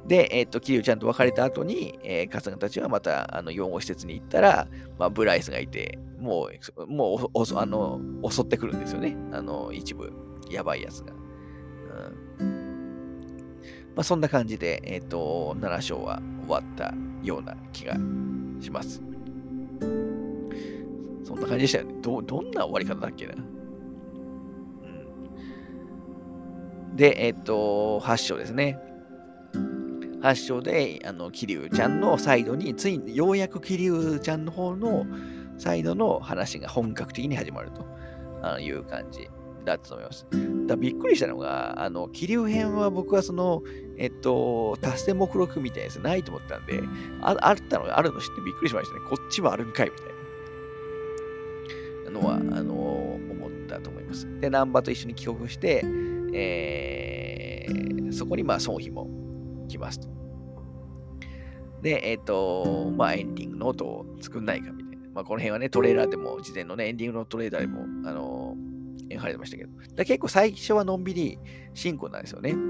[0.07, 4.67] で、えっ、と、キリュウちゃんと別れた後に、えー、春日たちはまた、あの、養護施設に行ったら、
[4.99, 9.15] まあ、ブライスがいて、もう、もうお、あの、襲ってくるんですよね。
[9.31, 10.11] あの、一部、
[10.49, 11.13] やばいやつが。
[12.39, 12.63] うん。
[13.95, 17.93] まあ、そんな感じで、えっ、と、7章は終わったような気が
[18.59, 19.01] します。
[21.23, 21.93] そんな感じでしたよね。
[22.01, 23.35] ど、どんな終わり方だっけな。
[23.35, 23.38] う
[26.91, 26.95] ん。
[26.97, 28.77] で、えっ、と、8章ですね。
[30.24, 35.06] 発祥で、あの、桐生ちゃんのサイドに、ついにようやく桐生ちゃんの方の
[35.58, 37.72] サイドの話が本格的に始まる
[38.41, 39.30] という感じ
[39.66, 40.26] だと思います。
[40.66, 43.64] だびっくりしたのが、あの、桐生編は僕はその、
[43.98, 46.82] えっと、達成目録みたいなやつないと思ったんで、
[47.20, 49.02] ああったのがあるの知ってびっくりしましたね。
[49.10, 50.04] こっちもあるんかいみた
[52.10, 54.26] いなのは、あの、思ったと思います。
[54.40, 55.84] で、南波と一緒に帰国して、
[56.34, 59.23] えー、そこにまあ、孫妃も
[59.68, 60.07] 来ますと。
[61.81, 65.03] で、えっ、ー、と、まあ、エンディングノートを作んないかみたいな。
[65.14, 69.69] まあ、この辺はね、トレーラーでも、事前のね、エンディングのトレーラーでも、あのー、描かれてましたけど。
[69.95, 71.38] だ結構最初はのんびり
[71.73, 72.52] 進行なんですよね。
[72.52, 72.61] うん、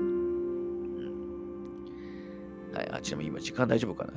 [2.74, 4.14] はい、あ、ちなみに今時間大丈夫かな？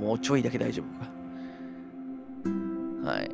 [0.00, 0.86] もうちょいだけ大丈夫
[3.04, 3.10] か？
[3.12, 3.30] はい。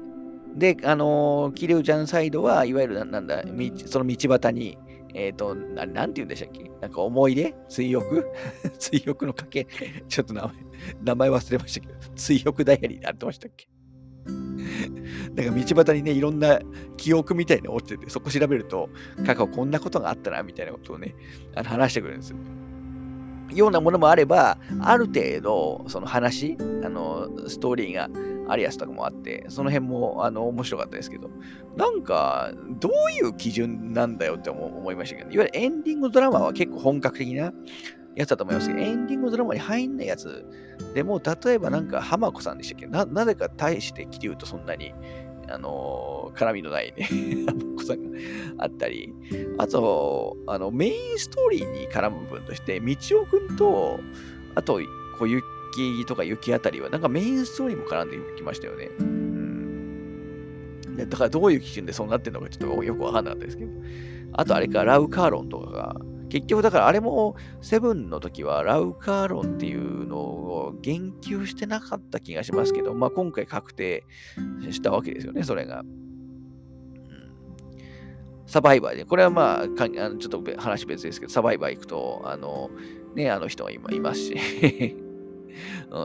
[0.57, 3.45] で、あのー、桐生ちゃんサイドは、いわゆるなんだ、
[3.87, 4.77] その道端に、
[5.15, 6.71] えっ、ー、とな、なんて言うんでしたっけ？
[6.81, 7.55] なんか思い出？
[7.69, 8.27] 追憶？
[8.79, 9.67] 追憶のかけ、
[10.09, 10.53] ちょっと名前、
[11.03, 13.69] 名前忘れましたけど、追憶ダイアリーであってましたっけ？
[14.27, 16.61] なんか道端にね、いろんな
[16.97, 18.91] 記憶みたいに落ちてて、そこ調べると、
[19.25, 21.15] 過去こんなことがあったな、みたいなことをね、
[21.55, 22.37] あの話してくれるんですよ。
[23.55, 28.11] ようなものもあれば、ある程度、その話、あの、ストーリーが
[28.49, 31.31] あるやつとかもあって、その辺も、あの、面白かったですけど、
[31.77, 32.51] なんか、
[32.81, 37.53] どういう基準なんだよって思いましたけど、いわゆるエンディングドラマは結構本格的な
[38.17, 40.45] やつだと思いますけど、エンディングドラマに入んないやつ
[40.95, 42.87] でも、例えばなんか、浜子さんでしたっけ？
[42.87, 44.93] な、なぜか大してキリュウとそんなに、
[45.51, 47.07] あのー、絡みのないね、
[47.47, 48.19] 浜子さんが
[48.59, 49.15] あったり、
[49.59, 54.01] あと、あの、メインストーリーに絡む部分として、道夫くんと、
[54.55, 54.81] あと、
[55.19, 55.27] 小
[55.83, 58.91] 雪とか雪あたりは、なんかメインストーリーも絡んできましたよね。
[58.99, 60.97] うん。
[60.97, 63.71] だからどういう基準でそうなってるのかちょっとよくわかんなかったですけど。
[64.33, 65.97] あとあれか、ラウカーロンとかが、
[66.29, 74.05] 結局だからあれもセブンの時はラウカーロンっていうのを言及してなかった気がしますけど、まあ今回確定
[74.71, 75.85] したわけですよね、それが。
[78.47, 82.71] サバイバーで、これはまあ、かあのちょっと話別ですけど、サバイバー行くと、あの、
[83.15, 84.97] ね、あの人が今いますし、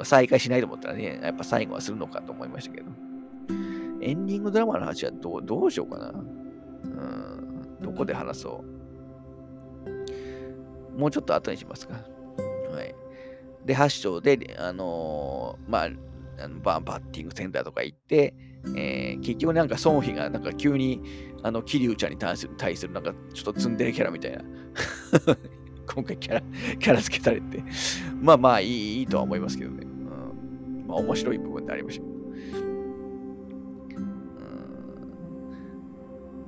[0.03, 2.87] 再開しないと思ったらね、やっぱ最後はするのかと思いましたけど。
[4.01, 6.09] エンディングドラマの話はどうどうしようかな。
[6.09, 8.63] うん、どこで話そ
[10.95, 10.99] う。
[10.99, 11.93] もうちょっと後にしますか。
[11.93, 12.93] はい。
[13.65, 15.89] で、8章で、あのー、まあ、
[16.39, 18.33] あのババッティングセンターとか行って、
[18.75, 21.01] えー、結局なんか孫妃がなんか急に
[21.43, 24.43] あの桐生ちゃんに対する対するなんかちょっとツンデレキャラみたいな
[25.87, 26.41] 今回キャラ
[26.79, 27.63] キャラ付けされて。
[28.21, 32.13] まあまあいいいいとは思いますけどね、うん、まあ面白い部分でありました。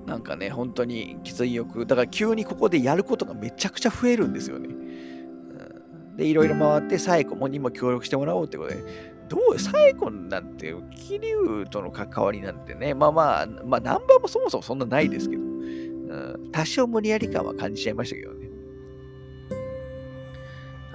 [0.05, 1.85] なんかね、本当にきつい欲。
[1.85, 4.69] だから急にここでやることがめちゃくちゃ増えるんですよね。
[4.69, 8.83] うん、で、いろいろ回って、サイコもにも協力してもらおうってことで、
[9.29, 10.75] どう、最後なんて、
[11.07, 18.44] 桐生との関わりなんてね、まあまあ、まあ、ナンバーもそもそもそんなないですけど、うん、多少無理やり感は感じちゃいましたけどね。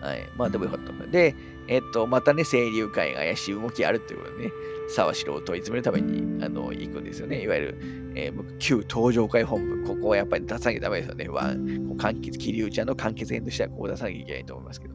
[0.01, 0.29] はい。
[0.37, 1.07] まあでもよかった。
[1.07, 1.35] で、
[1.69, 4.53] えっと、またね、清流会が怪しい動きあるっていうことでね、
[4.89, 7.43] 沢城を問い詰めるためにあの行くんですよね。
[7.43, 11.29] いわゆる、えー、旧東上会本部、ここはやっぱり出さなきゃダメですよね。
[11.29, 14.95] ワン、完結、桐生ちゃんの完結編としてはここ出さなきゃいけないと思いますけど。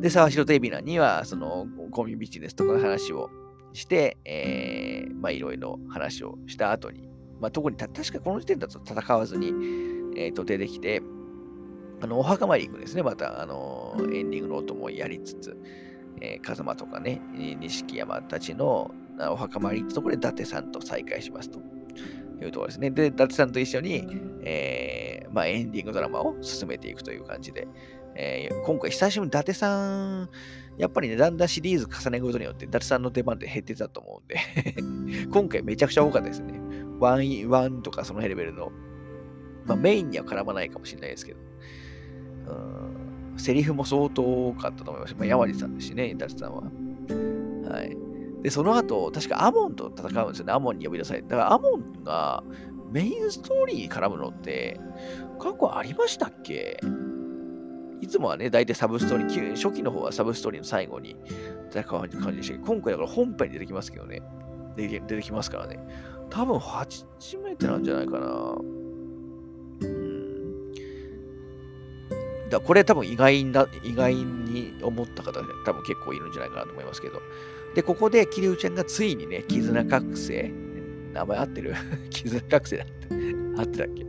[0.00, 3.30] で、沢城と海老名には、その、コミビジネスとかの話を
[3.72, 7.08] して、えー、まあ、いろいろ話をした後に、
[7.40, 9.48] まあ、特にた確かこの時点だと戦わずに、
[10.16, 11.02] えっ、ー、と、出てきて、
[12.02, 15.56] あの、お墓参り行くんですね、また、あの、エンディングの音もやりつつ、
[16.20, 18.90] えー、風間とかね、錦山たちの
[19.30, 21.60] お墓参りってところで伊達さんと再会しますと
[22.40, 22.90] いうところですね。
[22.90, 24.04] で、伊達さんと一緒に、
[24.42, 27.68] えー、まあ、エンディングドラマを進めていくという感じで、
[28.16, 30.28] えー、今回久しぶりに伊達さん、
[30.78, 36.60] やっぱりね、だんだんシリーズ重ねることによって、伊達さんの出番って減ってたと思うんで 今回めちゃくちゃ多かったですね。
[36.98, 38.72] ワン、ワンとかそのレベルの、
[39.66, 41.51] まあ、メインには絡まないかもしれないですけど、
[43.32, 45.14] うん、セリフも相当多かったと思います。
[45.16, 46.62] まあ、山寺さんですしね、伊達さんは。
[46.62, 47.96] はい。
[48.42, 50.52] で、その後、確かアモンと戦うんですよね。
[50.52, 51.28] アモンに呼び出されて。
[51.28, 52.42] だからアモンが
[52.90, 54.80] メインストーリーに絡むのって、
[55.38, 56.78] 過去ありましたっけ？
[58.00, 61.16] いつもはね、大体サブストーリー、初期の方はサブストーリーの最後に
[61.70, 64.22] 戦う感じでしたけど、今回だから本編に出てきますけどね。
[64.76, 65.78] 出てきますからね。
[66.28, 67.04] 多分初
[67.44, 68.56] めてなんじゃないかな。
[72.52, 77.20] だこれ多分意外な、意外に思った方多分結構いるんじゃないかなと思いますけど。
[77.74, 80.52] で、ここで桐生ちゃんがついにね、絆覚醒、
[81.12, 81.74] 名前合ってる？
[82.10, 83.06] 絆覚醒だって、
[83.56, 84.06] 合ってたっけ？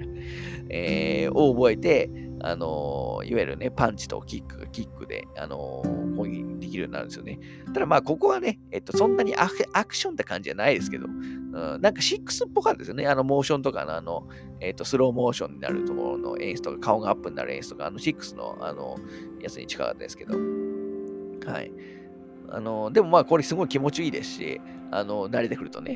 [0.69, 2.09] えー、を覚えて、
[2.41, 7.39] あのー、いわゆるね、パンチとキックキックで、あのー、攻撃できるようになるんですよね。
[7.73, 11.07] ただまあ、ここはね、えっと、そんなにアクションって感じじゃないですけど、
[11.53, 13.05] うん、なんか6っぽかったですよね。
[13.07, 14.27] あの、モーションとかの、あの、
[14.59, 18.97] えっと、スローモーションになるところの演出とか、顔がアップになる演出とか、あの、6の、あの、
[19.39, 20.35] やつに近かったですけど、
[21.45, 21.71] はい。
[22.49, 25.93] あの、でもまあ、これすごい気持ちいいですし、あの、慣れてくるとね、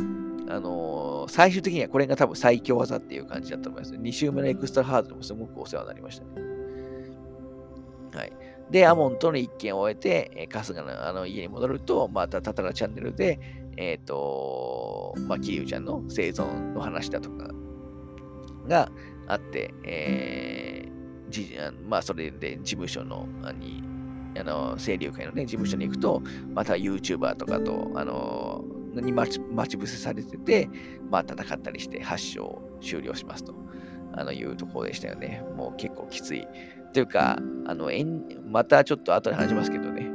[0.48, 3.96] あの、最終的にはこれが多分最強技っていう感じだと思います。
[3.96, 6.32] 2周目のエクストラハードでもすごくお世話になりましたね。
[8.14, 8.32] はい。
[8.72, 13.40] で、アモンとの一件を終えて、春日のあの家に戻ると、またタタラチャンネルで、
[13.78, 17.50] えっ、ー、と、まあ、キリュウちゃんの生存の話だとか
[18.68, 18.92] が
[19.28, 23.28] あって、えー、じまあ、それで事務所の、
[23.60, 23.84] に、
[24.38, 26.22] あの、清流会のね、事務所に行くと、
[26.54, 28.64] また YouTuber とかと、あの、
[28.96, 30.70] に待ち待ち伏せされてて、
[31.10, 33.54] まあ、戦ったりして発症終了しますと。
[34.14, 35.44] あのいうところでしたよね。
[35.56, 36.48] もう結構きつい。
[36.94, 37.38] というか、
[37.68, 37.92] あの、
[38.46, 40.07] またちょっと後で話しますけどね、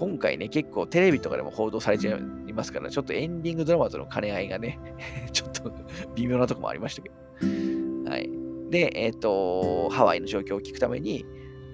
[0.00, 4.78] 今回ね、結構テレビとかでも報道されちゃいますから、ちょっとエンディングドラマとの兼ね合いがね、
[5.30, 5.70] ちょっと
[6.14, 8.10] 微妙なとこもありましたけど。
[8.10, 8.30] はい。
[8.70, 11.26] で、えっ、ー、と、ハワイの状況を聞くために、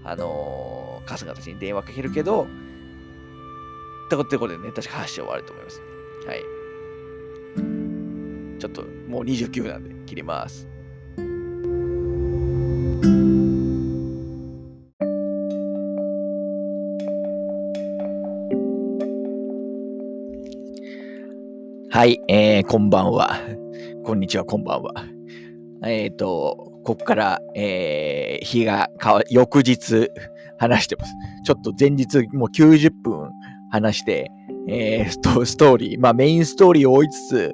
[0.02, 2.48] あのー、春日たちに電話かけるけど、
[4.06, 5.80] ってことでね、確か発症終わると思います。
[6.26, 6.42] はい。
[8.58, 10.66] ちょっともう29分なんで切ります。
[21.96, 23.40] はい、えー、こんばんは。
[24.04, 24.92] こんにちは、こんばんは。
[25.82, 30.10] えっ、ー、と、ここから、えー、日が変わ、翌日
[30.58, 31.14] 話してます。
[31.46, 33.30] ちょっと前日もう90分
[33.70, 34.30] 話して、
[34.68, 37.52] えー、ストストーリー、まあメインストーリーを追いつつ、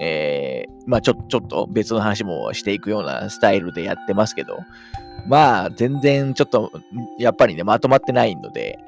[0.00, 4.60] えー、まあちょちょっと別の話もしていくようなスタイルでやってますけど、
[5.26, 6.70] まあ全然ちょっと、
[7.18, 8.78] やっぱりね、まとまってないので、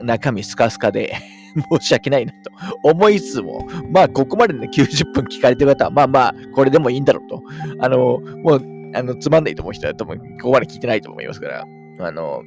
[0.00, 1.14] 中身スカスカで
[1.78, 2.50] 申し訳ないなと
[2.82, 7.42] 思いつつも、まあ、ここまでね、90分聞かれてる方は、まあまあ、これでもいいんだろうと。
[7.80, 8.62] あの、もう、
[8.94, 11.66] あの、つまんないと思う人は多分、ここまで聞いてないと思いますから、
[11.98, 12.42] あの、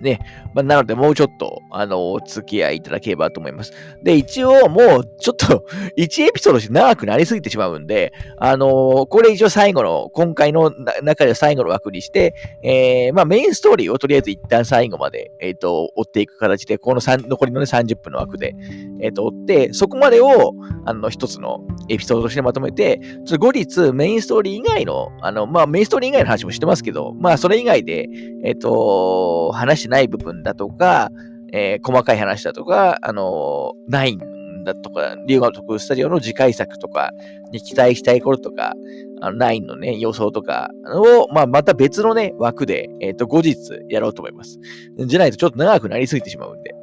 [0.00, 0.20] ね。
[0.54, 3.72] まあ、なので、もうちょっと、あの、お付き合いいただければと思います。
[4.02, 5.64] で、一応、もう、ちょっと、
[5.98, 18.54] 1エピソードして長くなりすぎてしまうんで、あの、これ一応最後の、今回の中で最後の枠にして、えー、まあ、メインストーリーをとりあえず一旦最後まで、えっ、ー、と、追っていく形で、この3残りのね、30分の枠で、
[19.00, 20.54] えっ、と、追って、そこまでを、
[20.84, 23.00] あの、一つのエピソードとしてまとめて、
[23.38, 28.08] 後日、メインストーリー以外の、あの、まあ、メインストーリー以外の話もしてますけど、まあ、それ以外で、
[28.44, 31.10] えっ、と、話してない部分だとか、
[31.52, 37.12] えー、細かい話だとか、あのー、ナインだとか、龍河特スタジオの次回作とか
[37.52, 38.74] に期待したいこととか、
[39.22, 43.56] あのナインのね、予想とかを、まあ、また別のね、枠で、えっ、ー、と、後日
[43.88, 44.58] やろうと思います。
[44.98, 46.75] じゃないとちょっと長くなりすぎてしまうんで。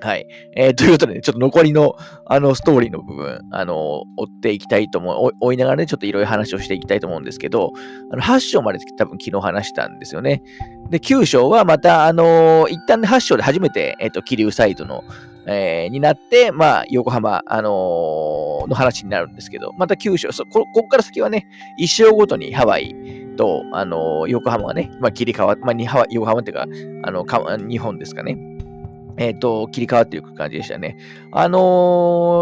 [0.00, 0.26] はい。
[0.54, 1.96] えー、 ということでね、ちょっと残りの、
[2.26, 7.72] あの、ストーリーの部分、あの、追っていきたいと思う、追いながらね、ちょっといろいろ話をしていきたいと思うんですけど、
[8.10, 10.42] あの、8章まで多分昨日話したんですよね。
[10.90, 15.02] で、9章はまた、あのー、一旦、8章で初めて、えっ、ー、と、桐生サイドの、
[15.48, 21.46] えー、になって、まあ、横浜、あのー、の話になるんですけど、また9章、そこここから先はね、
[21.80, 22.94] 1章ごとにハワイ
[23.36, 26.66] と、あの、横浜がね、まあ、切り替わって、まあ、横浜っていうか、
[27.02, 28.36] あの、か日本ですかね。
[29.18, 30.96] えっ、ー、と、切り替わっていく感じでしたね。
[31.32, 31.58] あの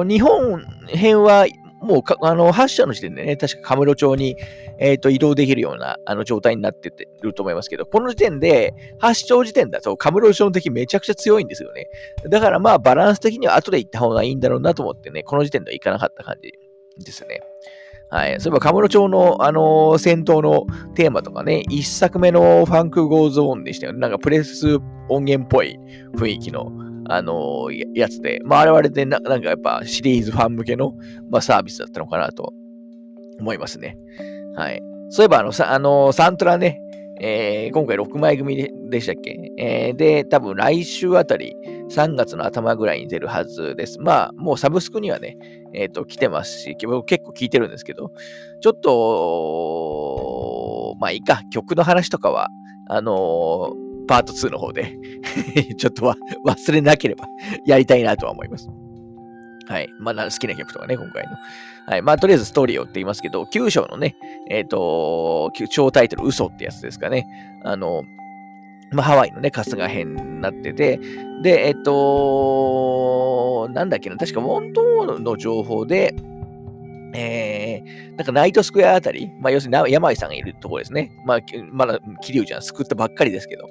[0.05, 1.47] ー、日本編は、
[1.81, 4.37] もうあの、発射の時点でね、確かカムロ町に、
[4.79, 11.89] えっ、ー、と、移動できるような、あの、状態になっててると思いますけど、この時点で、発祥時点だと、カムロ町の敵めちゃくちゃ強いんですよね。
[12.29, 16.53] だからまあ、バランス的には後で行った方がいいんだろうなと思ってね、この時点では行かなかった感じ
[17.05, 17.43] ですね。
[18.11, 18.41] はい。
[18.41, 23.99] そういえば、カムロ町の、あのー、戦闘のテーマとかね、一作目のファンクゴーゾーンでしたよね。
[23.99, 24.77] なんかプレス
[25.09, 25.79] 音源っぽい
[26.17, 26.71] 雰囲気の、
[27.09, 30.93] あのー、やつで、まあ、我々でな、なんかやっぱシリーズファン向けの、
[31.31, 32.53] まあ、サービスだったのかなと
[33.41, 33.97] 思いますね。
[34.57, 34.81] はい。
[35.11, 36.81] そういえば、あの、さあのー、サントラね、
[37.21, 41.57] えー、今回6枚組でしたっけ、えー、で、多分来週あたり、
[41.90, 43.98] 3月の頭ぐらいに出るはずです。
[44.01, 45.36] まあ、もうサブスクにはね、
[45.74, 47.01] えっ、ー、と、来てますし、結構
[47.32, 48.12] 聞いてるんですけど、
[48.61, 50.05] ちょっと、
[51.01, 52.48] まあいいか、曲の話とかは、
[52.89, 54.98] あのー、パート2の方で
[55.78, 56.16] ちょっとは
[56.47, 57.27] 忘れなければ
[57.65, 58.69] やりたいなとは思います。
[59.66, 59.89] はい。
[59.98, 61.31] まあ、好きな曲とかね、今回の。
[61.86, 62.02] はい。
[62.02, 64.16] まあ、とりあえずストーリーをって言いますけど、9章のね、
[64.51, 67.27] えっ、ー、と、超タイトル、嘘ってやつですかね。
[67.65, 68.05] あの、
[68.95, 70.99] まあ、ハワイのね、春日編になってて、
[71.43, 76.15] で、えっ、と、なんだっけな、確か本当の情報で、
[77.15, 81.12] えー、なんかナイトスクエアあたり、まあ、要するに山井さんがいるところですね。
[81.25, 81.39] まあ、
[81.71, 83.69] まだ桐生ちゃん救ったばっかりですけど、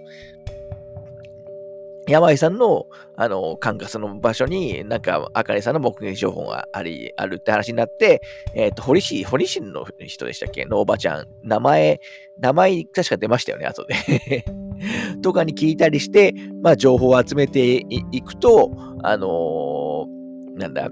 [2.08, 8.22] 山井さんの、あの、管轄の場所に、なんか、あかねさんの目撃情報があり、あるって話になって、
[8.56, 10.66] えっ、ー、と、堀市、堀市の人でしたっけ？
[10.66, 11.28] のおばちゃん。
[11.44, 12.00] 名前、
[12.40, 14.44] 名前確か出ましたよね、後で
[15.22, 18.72] とかに聞いたりして、まあ、情報を集めていくと、
[19.04, 20.90] あのー、なんだ、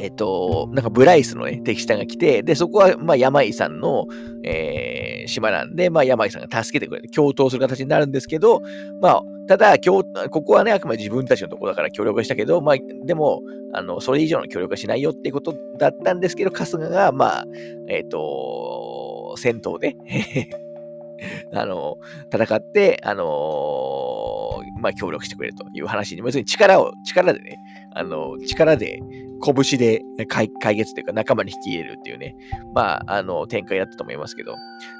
[0.00, 4.06] えっと、なんかブライスのね、敵下が来て、で、そこは、まあ、山井さんの、
[4.44, 8.60] えー、島なんで、まあ、山井さんが助けてくれて、共闘する形になるんですけど、
[9.00, 10.04] まあ、ただ、こ
[10.42, 13.40] こはね、あくまで自分たちのところだから協力したけど、まあ、でも、
[13.72, 17.44] あの、それ以上の協力はしないよっていうことだったんですけど、春日が、まあ、
[17.88, 19.96] えっ、ー、と、戦闘で
[21.52, 21.96] あの、
[22.32, 27.58] 戦って、あのまあ、協力してくれるという話に、要するに力を、力でね、
[27.94, 29.00] あの、力で、
[29.40, 32.36] 拳で解決というか仲間に引き入れるっていうね、
[32.74, 34.54] まあ、あの、展開だったと思いますけど、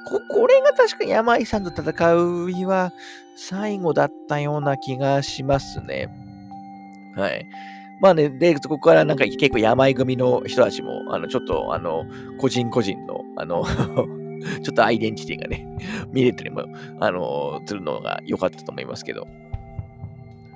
[0.07, 2.91] こ、これが確かに山井さんと戦う日は
[3.35, 6.09] 最後だったような気がしますね。
[7.15, 7.45] はい。
[8.01, 12.05] まあね、で、ここからなんか結構山井組の人たちも、あの、ちょっと、あの、
[12.39, 13.65] 個人個人の、あの
[14.63, 15.67] ちょっとアイデンティティがね、
[16.13, 16.63] 見れたりも、
[17.01, 19.27] あの、するのが良かったと思いますけど。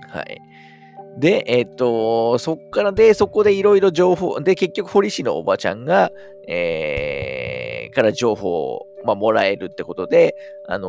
[0.08, 0.42] はい。
[1.20, 6.12] で、えっ、と、そっからで、そこでいろいろ情報、で、結局、堀市のおばちゃんが、
[6.48, 10.36] えー、から情報を、まあ、もらえるってことで、
[10.68, 10.88] あの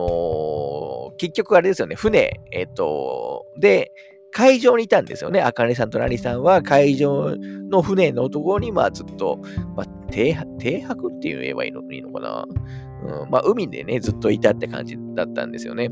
[1.13, 3.93] ー、結局あれですよね、船、えっ、と、で、
[4.35, 5.41] 海上にいたんですよね。
[5.41, 7.37] あかねさんとなりさんは海上
[7.71, 9.39] の船のところに、まあずっと、
[9.77, 12.45] まあ、停泊って言えばいいのいいのかな。
[13.05, 15.89] うん、まあ海でね、ずっといたって感じだったんですよね。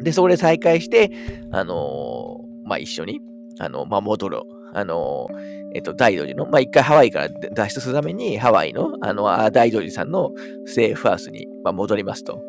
[0.00, 1.12] で、そこで再会して、
[1.52, 3.20] あのー、まあ一緒に、
[3.58, 4.40] あの、まあ、戻る。
[4.76, 5.28] あの、
[5.72, 10.32] えっと、大道寺の、まあ、一回ハワイから脱出するために、ハワイの、あの、大道寺さんの
[10.66, 12.42] セーフハウスに、まあ、戻りますと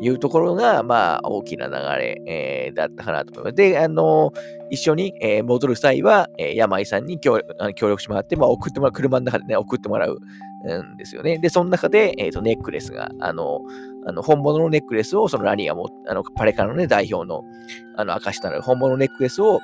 [0.00, 3.54] いうところが、まあ、大きな流れ、えー、だったかなと思います。
[3.54, 4.32] で、あの、
[4.70, 10.18] 一緒に、えー、戻る際は、えー、山井さんに協力してもらって、まあ、送ってもらう、車の中でね、送ってもらう
[10.82, 11.38] んですよね。
[11.38, 13.60] で、その中で、えっ、ー、と、ネックレスが、あの、
[14.04, 17.44] あの本物のネックレスを、そのラニーがも、あの、パレカのね、代表の、
[17.96, 19.60] あの、証しとなる本物のネックレスを、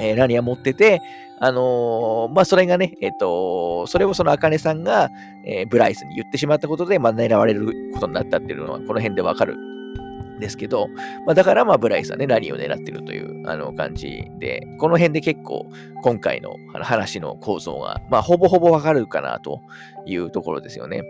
[0.00, 1.00] えー、ラニア持ってて、
[1.38, 5.10] あのー、まあ、それがね、えっ、ー、と、それをそのアカネさんが、
[5.44, 10.86] え、ブライスに言ってしまったことで、まあ、狙われることになったっていうのは、この辺でわかるんですけど、
[11.26, 15.66] まあ、だから、まあ、ブライスはね、ラニーを狙ってるという、あの、感じで、この辺で結構、
[16.02, 19.60] 今回の話の構造が、まあ、ほぼほぼわかるかなと
[20.06, 21.02] いうところですよね。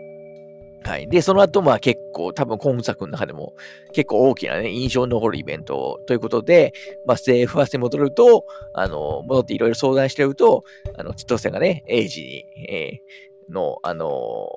[0.84, 1.09] はい。
[1.09, 3.54] で、その後、まあ結構、多分今作の中でも
[3.92, 6.72] 結構大きなね、印象に残るイベントということで、
[7.06, 10.64] まあ、政府ファーストに戻ると、あの、戻っていろいろ相談してると、
[10.96, 14.48] あの、千歳がね、英治に、えー、の、あの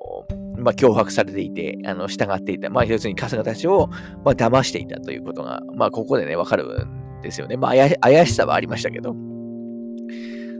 [0.58, 3.88] まあ、脅迫されていて、あの、従っていた、まあ、要するに春日たちを、
[4.24, 7.56] まあ、騙していたということが、まあ、ここでね、わかるんですよね。
[7.56, 9.35] まあ怪しさはありましたけど。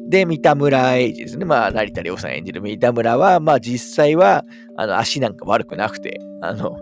[0.09, 1.45] で、三田村英二ですね。
[1.45, 4.45] まあ、成田凌さん演じる三田村は、まあ、実際は、
[4.77, 6.77] あの、足なんか悪くなくて、あの、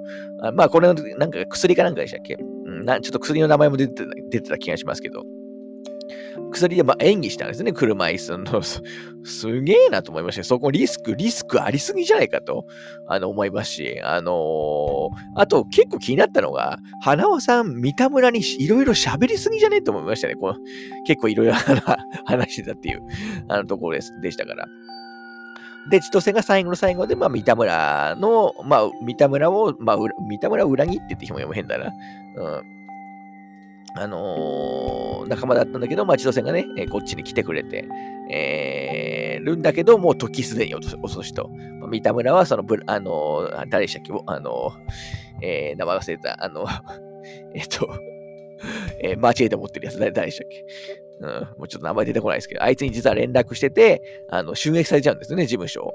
[0.55, 2.37] まあ、これの、なんか薬かなんかでしたっけ、
[2.67, 5.23] うん、なちょっと薬の名前も出てた出てた気がしますけど、
[6.55, 8.63] 薬でま演技したんですね、車椅子の。
[9.25, 10.45] すげえなと思いました。
[10.45, 12.67] そこリスク、リスクありすぎじゃないかと
[13.09, 20.35] あの思いますし、あのー、あと結構気になったのが、花輪さん、三田村にいろいろ喋りすぎじゃねえと思いましたね。
[20.37, 20.57] この
[21.07, 21.55] 結構いろいろ
[22.25, 23.03] 話してたっていう
[23.49, 24.67] あのところですでしたから。
[25.91, 29.97] で、千歳が最後の最後で、まあ、三田村の、まあ、三田村を、まあ、
[30.29, 31.93] 三田村を裏切ってって表も変だな。
[32.37, 32.75] うん
[33.97, 37.85] あのー、仲間だったんだけど、まあ、千歳がね、えー、こっちに来てくれて、
[38.31, 41.49] えー、るんだけど、もう時すでに遅しと。
[41.81, 44.13] まあ、三田村は、その、あのー、誰でしたっけ？
[44.27, 46.67] あのー、えー、名前忘れた、あの、
[47.55, 47.89] えっと、
[49.01, 50.65] えー、間違えて持ってるやつ、誰誰でしたっけ？
[51.21, 55.95] うん、もうちょっと名前出てこないですけど、あいつに実は連絡してて、あの、襲撃されちゃうんですよね、事務所。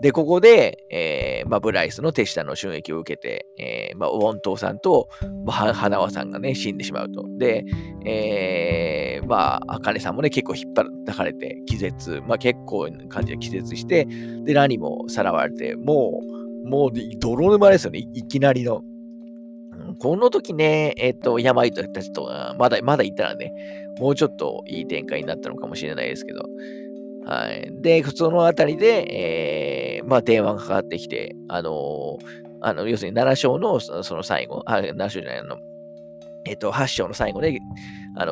[0.00, 5.08] で、ここで、えー、まあ、ブライスの手下の襲撃を受けて、えー、まあ、ウォントーさんと、
[5.44, 7.24] まあ、花輪さんがね、死んでしまうと。
[7.38, 7.64] で、
[8.04, 14.06] えー、まあ、あかねさんもね、結構引っ張かれて、気絶、まあ、結構な感じで気絶して、
[14.44, 16.20] で、ラニもさらわれて、も
[16.64, 18.82] う、もう、泥沼ですよね、いきなりの。
[19.98, 23.52] この時ね、えっ、と、山糸たちとまだ、まだいたらね、
[23.98, 26.42] もうちょっといい展開になったのかもしれないですけど、
[27.28, 27.70] はい。
[27.82, 32.16] で、そのあたりで、えー、まあ、電話がかかってきて、あの、
[32.62, 35.58] あの、要するに7章のその最後、あ、7章じゃない、の、
[36.46, 37.58] え、ー、と、8章の最後で、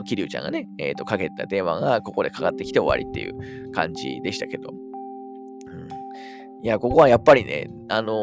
[0.07, 4.71] 桐生ちゃんがね、え、ー、と、かけた電話がここでかかってきて終わりっていう感じでしたけど、
[6.63, 8.17] いや、ここはやっぱりね、あのー、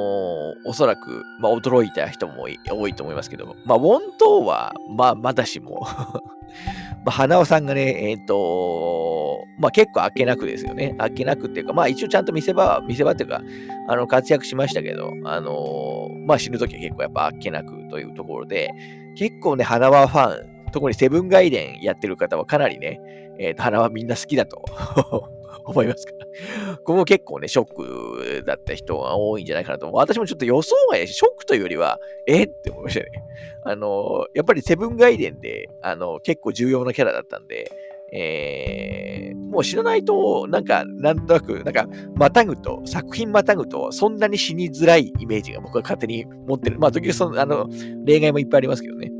[0.65, 5.85] おそらく、まあ、驚いた人も多いと思いますけど、まあ、ウォントーは、まあ、まだしも。
[7.05, 10.95] まあ、花尾さんがね、えっ、ー、と、まあ、結構あっけなくですよね。
[10.99, 13.41] あっけなくっていうか、まあ、一応ちゃんと見せ場、見せ場っていうか、
[13.87, 18.69] あの、活躍しましたけど、あのー、まあ、死ぬときは結構やっぱあっけなくというところで、
[19.15, 22.99] 結構ね、花輪ファン、特にセブンガイデンやってる方はかなりね、
[23.39, 24.63] えっ、ー、と、花輪みんな好きだと。
[25.65, 26.13] 思いますか？
[26.19, 26.77] ら。
[26.77, 29.91] ここ結構ね、ショックだった人が多いんじゃないかなと。
[29.91, 32.43] 私もちょっと予想外で、ショックというよりは、え？
[32.43, 33.23] って思いましたね。
[33.63, 37.71] あの、やっぱりセブンガイデンで、あの、結構重要なキャラだったんで、
[38.15, 46.77] えー、もう知らないと、なんか、なんとなく、なんか、またぐと、作品またぐと、そんなに死にづらいイメージが僕は勝手に持ってる。
[46.77, 47.67] まあ、時々その、あの、
[48.05, 49.11] 例外もいっぱいありますけどね。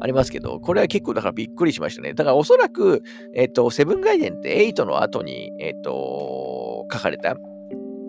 [0.00, 2.14] ありますけど、これは結構だからびっくりしましたね。
[2.14, 3.02] だからおそらく、
[3.34, 7.36] えっ、と、セブンガイデンって8の後に、えっ、と、書かれた、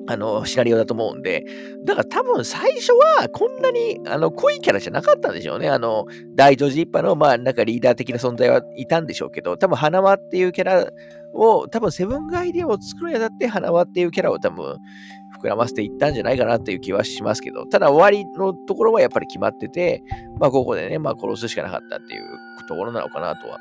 [0.09, 1.43] あの、シナリオだと思うんで、
[1.85, 5.69] だから多分最初はこんなにあの濃いキャラじゃなかったんでしょうね。
[5.69, 6.05] あの、
[6.35, 10.91] 大ジョジッパの、まあ、なんかリーダー的な存在はいたんでしょうけど、多分花輪っていうキャラ
[11.33, 14.77] を、多分セブンガイデンを作るにあたって花輪っていうキャラを多分
[15.41, 20.03] 膨らませていったんじゃないかなっていう気はしますけど、ただ終わりのところはやっぱり決まってて、
[20.39, 22.23] まあここでね、まあ殺すしかなかったっていう
[22.67, 23.59] ところなのかなとは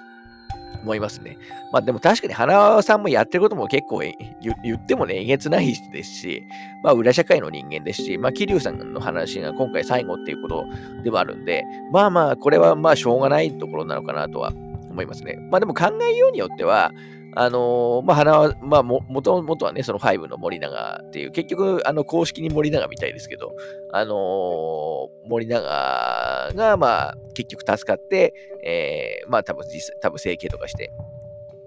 [0.83, 1.37] 思いますね。
[1.73, 6.43] まあでも確かに花輪さんもやってることも結構言ってもね、えげつないですし、
[6.83, 10.65] まあ裏社会の人間ですし、まあ桐生さんの話が今回最後っていうこと
[11.03, 14.53] でもあるんで、まあまあこれはまあしょうがないところなのかなとは
[14.91, 15.37] 思いますね。
[15.51, 16.93] まあでも考えようによっては、
[17.39, 23.55] あのー、まあ、花は、まあも、もともとはね、その5の森永っていう、結局、あの、公式に森永みたいですけど、
[23.93, 28.33] あのー、森永が、まあ、結局助かって、
[28.65, 30.93] えー、まあ、多分実際、多分整形とかして、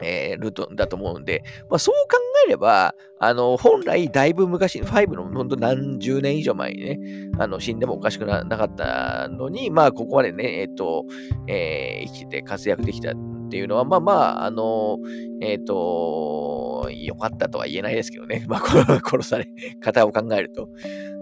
[0.01, 2.17] えー、ルートだと思うんで、まあ、そう考
[2.47, 6.99] えれば、あの、本来、だいぶ昔、5の本当何十年以上前にね、
[7.37, 11.05] あの、死んでもおかしくなかったのに、まあ、ここまでね、えっ、ー、と、
[11.47, 13.13] えー、生きて活躍できた
[13.49, 14.99] っていうのは、まあまあ、あの、
[15.41, 18.45] えっ、ー、と、良かったとは言えないですけどね。
[18.47, 19.49] まあ、殺され
[19.81, 20.69] 方を考えると。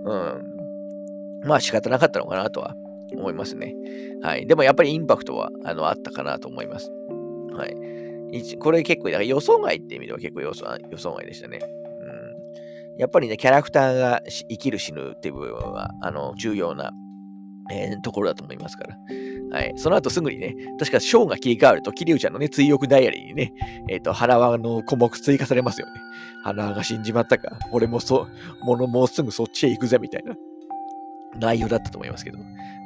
[0.05, 1.47] うん。
[1.47, 2.75] まあ、仕方なかったのかなとは
[3.15, 3.73] 思いますね。
[4.21, 4.45] はい。
[4.45, 6.91] でも、やっぱりインパクトは、あの、あったかなと思います。
[7.53, 8.57] はい。
[8.59, 11.59] これ結構、だから予想外って意味では結構予想予想外でしたね。
[11.61, 12.99] うん。
[12.99, 16.91] やっぱりね、キャラクターが生きる死ぬっていう部分は、あの、重要な、
[17.71, 18.97] えー、ところだと思いますから。
[19.52, 19.74] はい。
[19.78, 23.53] その後すぐにね、確か章が切り替わると、桐生ちゃんのね、追憶ダイアリーにね、
[23.90, 25.94] えっ、ー、と、腹輪の項目追加されますよね。
[26.44, 27.57] 腹輪が死んじまったか。
[27.72, 28.28] 俺もそ、
[28.64, 30.36] ものもうすぐそっちへ行くぜ、みたいな
[31.40, 32.40] 内容だったと思いますけど。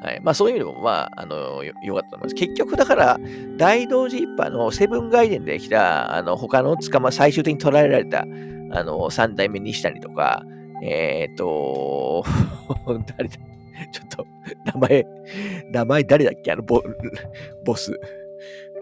[0.03, 0.19] はい。
[0.21, 2.35] まあそういう意味でも、まあ、あの、よかったと思います。
[2.35, 3.19] 結局だから、
[3.57, 8.25] 大同時一派のセブンガイデンで来た、あの、他の捕ま、最終的に捕らえられた、
[8.71, 10.43] あの、三代目西谷とか、
[10.83, 12.23] えっ、ー、と、
[13.17, 13.37] 誰だ
[13.91, 14.25] ちょっと、
[14.65, 15.05] 名前、
[15.71, 16.51] 名前誰だっけ？
[16.51, 16.83] あのボ、
[17.65, 17.99] ボス。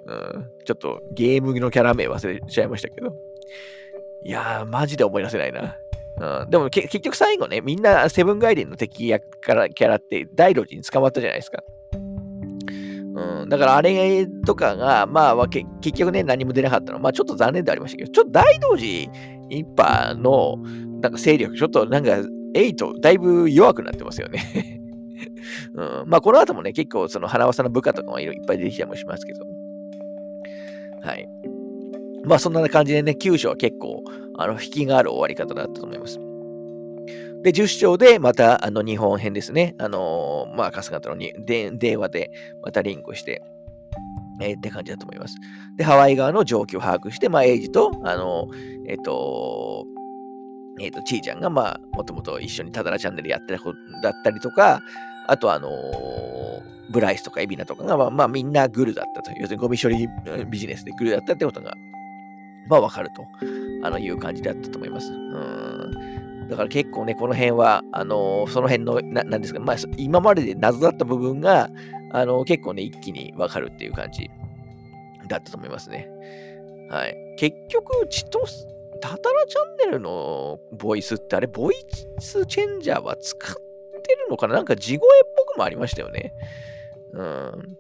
[0.05, 3.13] うん、ちょっとゲームのキャラ名忘れちゃいましたけど。
[4.23, 5.77] いやー、マジで思い出せないな。
[6.41, 11.63] うん、でも結局最後ね、みんなセブンガイデンの敵役からキャラって大路に捕まったじゃないですか。
[11.93, 16.99] うん、だからあれとかが、まあ結局ね、何も出なかったの。
[16.99, 19.11] まあちょっと残念でありましたけど、ちょっと大道寺
[19.49, 20.57] 一派の
[21.01, 22.11] なんか勢力、ちょっとなんか
[22.53, 24.78] 8、だいぶ弱くなってますよね
[25.73, 29.45] うん、まあこの後もね、結構その花輪さんの部下とかもいっぱい出てきたりもしますけど。
[31.01, 31.27] はい。
[32.25, 34.03] まあそんな感じでね、9章は結構、
[34.37, 36.19] あの、引きがある終わり方だったと思います。
[37.43, 39.75] で、10章でまた、あの、日本編ですね。
[39.79, 42.31] あのー、まあ、春日とのにで電話で
[42.61, 43.41] またリンクして、
[44.41, 45.37] えー、って感じだと思います。
[45.77, 49.85] で、ハワイ側の状況を把握して、まあ、エイジと、あのー、えっ、と、
[50.81, 54.81] えっ、と、ちーちゃんが、まあ、もともと一緒にただらチャンネルやってた子だったりとか、
[55.29, 55.69] あと、あの
[56.89, 59.31] ブライスとかエビナとかが、まあ、まあ、みんなグルだったと。
[59.31, 60.07] 要するにゴミ処理
[60.49, 61.75] ビジネスでグルだったってことが
[62.69, 63.27] まあわかると
[63.83, 65.11] あのいう感じだったと思います。
[65.11, 65.69] うん
[66.49, 71.69] だから結構ね、この辺は、あのー、その辺の、ななんですか、まあ、今までで謎だった部分が、
[72.11, 74.31] あのー、結構ね、一気にわかるっていう感じ
[75.27, 76.09] だったと思いますね。
[76.89, 77.15] はい。
[77.37, 78.65] 結局、チトス、
[78.99, 81.75] タタラチャンネルのボイスってあれ、ボイ
[82.17, 83.68] スチェンジャーは使って
[84.15, 84.55] るのかな？
[84.55, 86.33] なんか地声っぽくもありましたよね。
[87.13, 87.77] うん。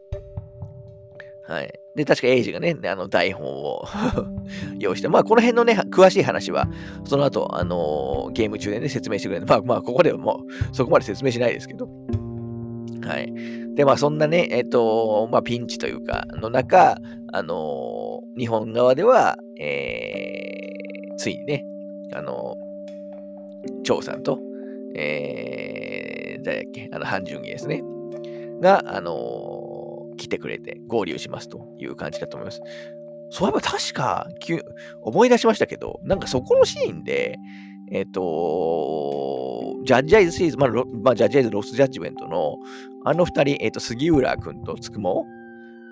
[1.49, 1.73] はい。
[1.95, 3.83] で、確かエイジがね、あの台本を
[4.77, 6.69] 用意して、まあ、この辺のね、詳しい話は、
[7.05, 9.47] その後、あのー、ゲーム中でね、説明してくれる。
[9.47, 11.89] まあ、まあ、ここではもう、そこまで説明しないですけど。
[13.03, 13.33] はい。
[13.73, 16.99] で、まあ、そんなね、えっ、ー、と、まあ、ピンチというか、の中、
[17.33, 21.65] あのー、日本側では、えー、ついにね、
[22.13, 24.39] あのー、張さんと、
[24.95, 25.88] えー、
[26.43, 27.83] 誰だっけ、あの、半純義ですね、
[28.61, 32.61] が、あの来てくれて合流しますという感じだと思います。
[33.31, 34.27] そういえば確か、
[35.01, 37.37] 思い出しましたけど、なんかそこのシーンで、
[37.91, 40.69] えっ、ー、と、ジャッジアイズシリーズ、まあ、
[41.03, 42.57] まあ、ジャッジアイズロスジャッジメントの
[43.05, 45.25] あの二人、えっ、ー、と、杉浦君とつくも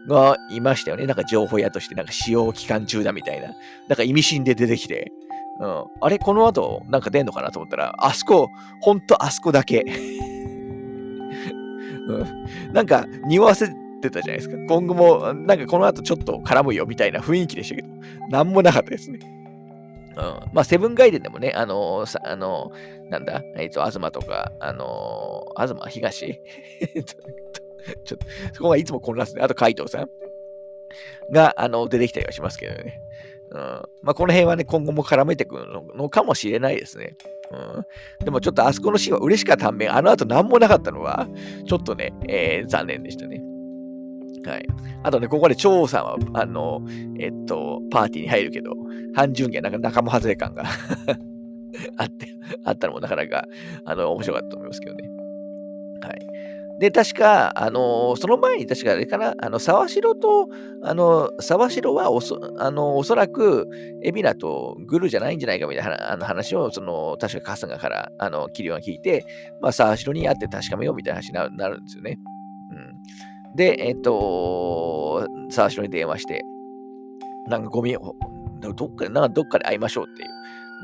[0.07, 1.06] がいましたよね。
[1.06, 3.48] なんか情報屋として、なんか使用期間中だみたいな。
[3.88, 5.11] なんか意味深で出てきて、
[5.60, 8.49] うん、あれこの後、なんか出んのかなと思ったら、あそこ、
[8.82, 9.86] ほんとあそこだけ。
[12.08, 13.68] うん、なんか、匂わせ
[14.02, 14.58] てたじゃないですか。
[14.68, 17.88] 今後も、なんかこの後ちょっと絡むよみたいな雰囲気でしたけど、
[18.30, 19.20] なんもなかったですね。
[20.18, 25.92] うん、まあ、セブンガイデンでもね、あのー、さあのー、なんだ、えっ、ー、と、東とか、あのー、東？
[25.92, 26.42] 東？
[28.04, 29.44] ちょっと、そこがいつも混乱する。
[29.44, 30.10] あと、海藤さん
[31.32, 33.00] が、あの、出てきたりはしますけどね。
[33.52, 33.60] うん。
[34.02, 37.15] まあ、この辺はね、今後も絡めてくるのかもしれないですね。
[37.52, 37.56] う
[38.22, 38.26] ん。
[38.26, 41.28] でも、ちょっとあそこのシーンは嬉しかった反面、あの後何もなかったのは、
[41.65, 43.41] ちょっとね、えー、残念でしたね。
[44.45, 44.68] はい。
[45.03, 46.82] あとね、ここで張さんは、あの、
[47.19, 48.72] えっと、パーティーに入るけど、
[49.14, 50.64] 半純義はなんか仲間外れ感が
[51.98, 52.28] あって、
[52.64, 53.45] あったのもなかなか、
[53.86, 55.10] あの、面白かったと思いますけどね。
[56.02, 56.28] はい。
[56.80, 60.48] で、確か、あのー、その前に確かあれかな、あの、沢城と、
[60.84, 63.68] あの、沢城はおそ、あの、おそらく、
[64.04, 69.26] 海老名とグルじゃないんじゃないかみたいなあの話を、その、確か春日から、あの、キリオが聞いて、
[69.60, 72.20] まあ、沢城に会って確かめようみたいな話になるんですよね。
[72.72, 73.56] うん。
[73.56, 76.44] で、えっと、沢城に電話して、
[77.48, 77.98] なんかゴミ、
[78.60, 80.30] どっかで、なんかどっかで会いましょうっていう、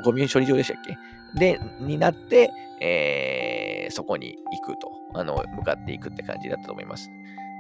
[0.06, 0.98] ゴミ処理場でしたっけ？
[1.36, 2.50] で、になって、
[2.82, 4.92] えー、そこに行くと。
[5.14, 7.10] あの、向かっていくって感じだったと思います。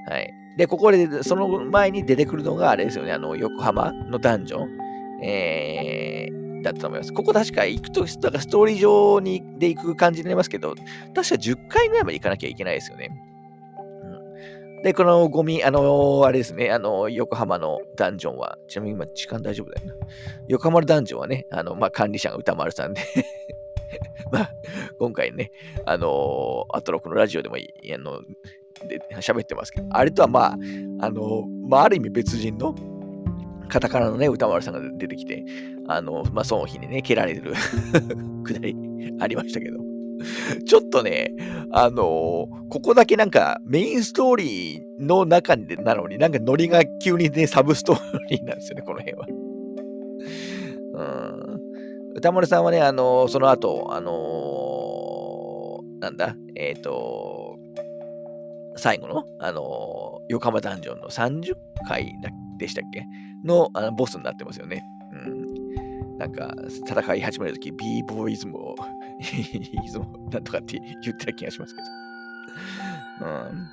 [0.09, 0.33] はい。
[0.57, 7.13] で、ここで、その前に出てくるのが、あれですよね、あの、横浜のダンジョン、えー、だったと思います。
[7.13, 13.09] ここ確か行くと、だからストーリー上にで行く感じになりますけど、確か10回ぐらいまで行かなきゃいけないですよね。
[14.75, 20.07] うん、で、このゴミ、あのあれですね、あの、横浜のダンジョンは、ちなみに今時間大丈夫だよな。
[20.47, 23.01] 横浜のダンジョンはね、あの、まあ、管理者が歌丸さんで
[24.31, 24.51] まあ、
[24.99, 25.51] 今回ね、
[25.85, 28.21] あのー、アトロクのラジオでもいい、あの、
[28.87, 32.75] で喋ってますけど、あれとはまあ、あのー、まあ、ある意味別人の
[33.69, 35.43] カタカナのね、歌丸さんが出てきて、
[35.87, 37.53] あの、まあ、その日にね、蹴られる
[38.43, 38.75] くだり
[39.19, 39.79] ありましたけど、
[40.65, 41.33] ちょっとね、
[41.71, 49.27] あのー、ここだけなんかメインストーリーの中になのに、なんかノリが急にね、サブストーリーなんですよね、この辺は。
[50.95, 51.03] う
[51.52, 51.52] ん。
[52.15, 57.57] 歌丸さんはね、あのー、その後、あのー、なんだ、えっ、ー、と、
[58.75, 61.55] 最後の、あの横浜ダンジョンの30
[61.87, 62.13] 回
[62.57, 63.05] でしたっけ？
[63.43, 64.83] のあのボスになってますよね。
[65.11, 66.17] うん。
[66.17, 66.53] なんか、
[66.87, 68.75] 戦い始めるとき、ビーボーイズムを、
[69.19, 71.81] イズムなんとかって言ってた気がしますけ
[73.25, 73.27] ど。
[73.27, 73.67] うん。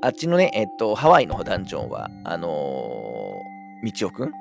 [0.00, 4.32] あっちのね、えっと、ハワイのダンジョンは、あのー、道夫くん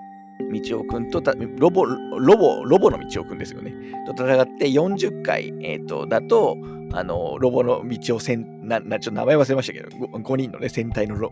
[0.51, 1.21] 道夫くんと
[1.57, 3.73] ロボ、ロボ、ロボの道夫くんですよね。
[4.05, 6.57] と戦って40回、え、ー、と、だと、
[6.93, 11.31] あの、ロボの道夫戦、ちょっと名前忘れましたけど、5, 5人のね、戦隊のロ、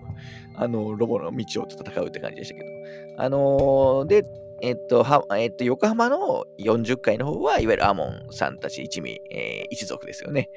[0.55, 2.69] あの、ロボの道夫と戦うって感じでしたけど。
[3.17, 4.25] あのー、で、
[4.61, 10.49] えっと、はえっと、横浜の40回の方は、いわゆるアモンさんたち一味、え、一族ですよね。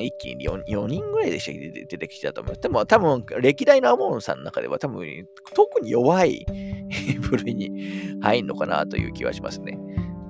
[0.00, 1.52] 一気に 4, 4人ぐらいでした
[1.88, 2.60] 出てきたと思います。
[2.62, 5.04] でも多分、歴代のアモンさんの中では多分、
[5.54, 6.46] 特に弱い
[7.30, 9.78] 部類に入るのかなという気はしますね。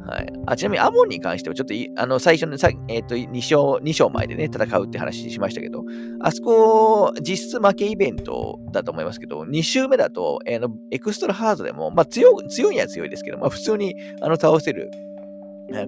[0.06, 5.82] はい、あちなみに、アモンに関しては、ちょっとあの最初のさ、えーと、2, 勝2勝前でね、戦うって話しましたけど、
[6.20, 14.90] あそこ、実質負けイベントだと思いますけど、2周目だと、えー、のエクストラハードでも、まあ強強いには強いですけど、まあ、普通にあの倒せる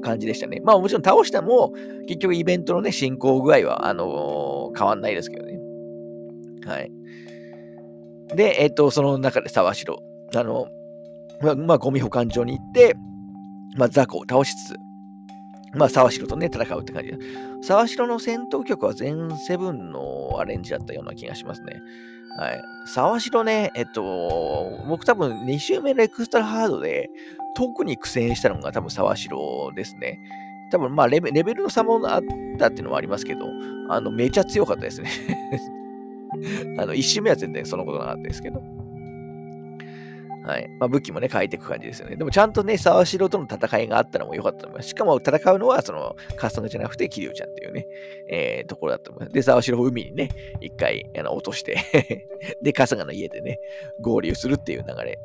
[0.02, 0.60] 感じでしたね。
[0.64, 1.72] まあもちろん倒したも、
[2.08, 5.58] 結局イベントのね、進行具合は、あのー、変わんないですけどね。
[6.66, 6.92] はい。
[8.34, 10.02] で、えっ、と、その中で沢城、
[10.34, 10.66] あの、
[11.40, 12.96] まあ、まあ、ゴミ保管所に行って、
[13.76, 14.76] まあ、雑魚を倒しつつ、
[15.74, 17.18] まあ、沢城とね、戦うって感じで。
[17.62, 21.82] 沢城の戦闘曲は全セブンのアレンジだったような気がしますね。
[22.38, 22.62] はい。
[22.86, 27.10] 沢城ね、えっと、僕多分2周目のエクストラハードで
[27.56, 30.20] 特に苦戦したのが多分沢城ですね。
[30.70, 32.22] 多分まあレベルの差もあっ
[32.58, 33.46] たっていうのもありますけど、
[33.88, 35.10] あの、めちゃ強かったですね
[36.78, 38.62] あの、1周目は全然そのことなかったですけど。
[40.44, 40.68] はい。
[40.78, 42.14] まあ、武器もね、変えていく感じですよね。
[42.14, 44.90] でもちゃんとね、沢城との戦いがあったのも良かったと思います。
[44.90, 47.86] しかも戦うのは、その、カスじゃなくて、桐生ちゃんっていうね、
[48.28, 49.32] えー、ところだと思います。
[49.32, 50.28] で、沢城を海にね、
[50.60, 52.28] 一回あの落として
[52.62, 53.58] で、春日の家でね、
[54.00, 55.18] 合流するっていう流れ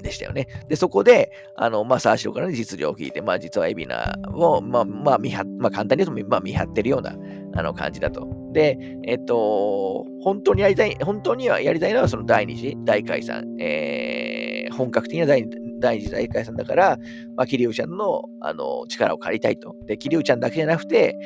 [0.00, 0.46] でしたよね。
[0.68, 7.16] で、そこで、あの、まあ、沢城からの実情を聞いて、まあ、実は海老名を、まあ、まあ、見張、まあ、簡単に言うと、まあ、見張ってるような、
[7.54, 8.26] あの、感じだと。
[8.52, 15.46] で、えっと、本当にやりたい、本当にはやりたいのは、その第二次大解散、えー、本格的な第
[15.82, 16.98] 第二次大解散だから、
[17.36, 19.74] まあ、桐生ちゃんのあの力を借りたいと。
[19.86, 21.16] で、桐生ちゃんだけじゃなくて、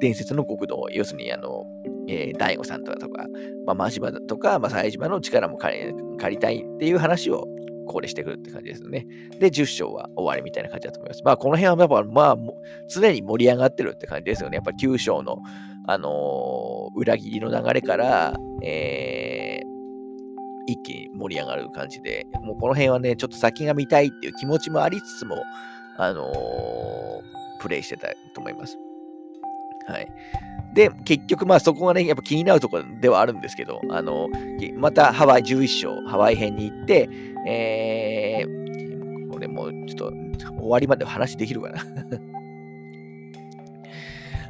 [0.00, 1.64] 伝説の国道、要するに、あの、
[2.08, 3.26] えー、大悟さんとかとか、
[3.66, 7.46] まあ、真島とか、まあ、冴島の力も借り借りたいっていう話を
[7.90, 9.04] ここでしてくるって感じですよね。
[9.40, 11.22] で、10章は終わりみたいな感じだと思います。
[11.24, 12.36] まあ、この辺はやっぱ、まあ、
[12.88, 14.56] 常に盛り上がってるって感じですよね。
[14.56, 15.42] やっぱ9章の、
[15.88, 25.42] あのー、裏切りの流れから、えー、一気に盛り上がる感じで、もうこの辺はね、ちょっと先が見たいっていう気持ちもありつつも、
[25.96, 28.78] あのー、プレイしてたと思います。
[29.88, 30.08] はい。
[30.74, 34.28] で、結局、まあそこがね、やっぱ気になるところではあるんですけど、あの、
[34.76, 37.08] またハワイ11章、ハワイ編に行って、
[37.46, 41.84] えー、これもうちょっと終わりまで話できるかな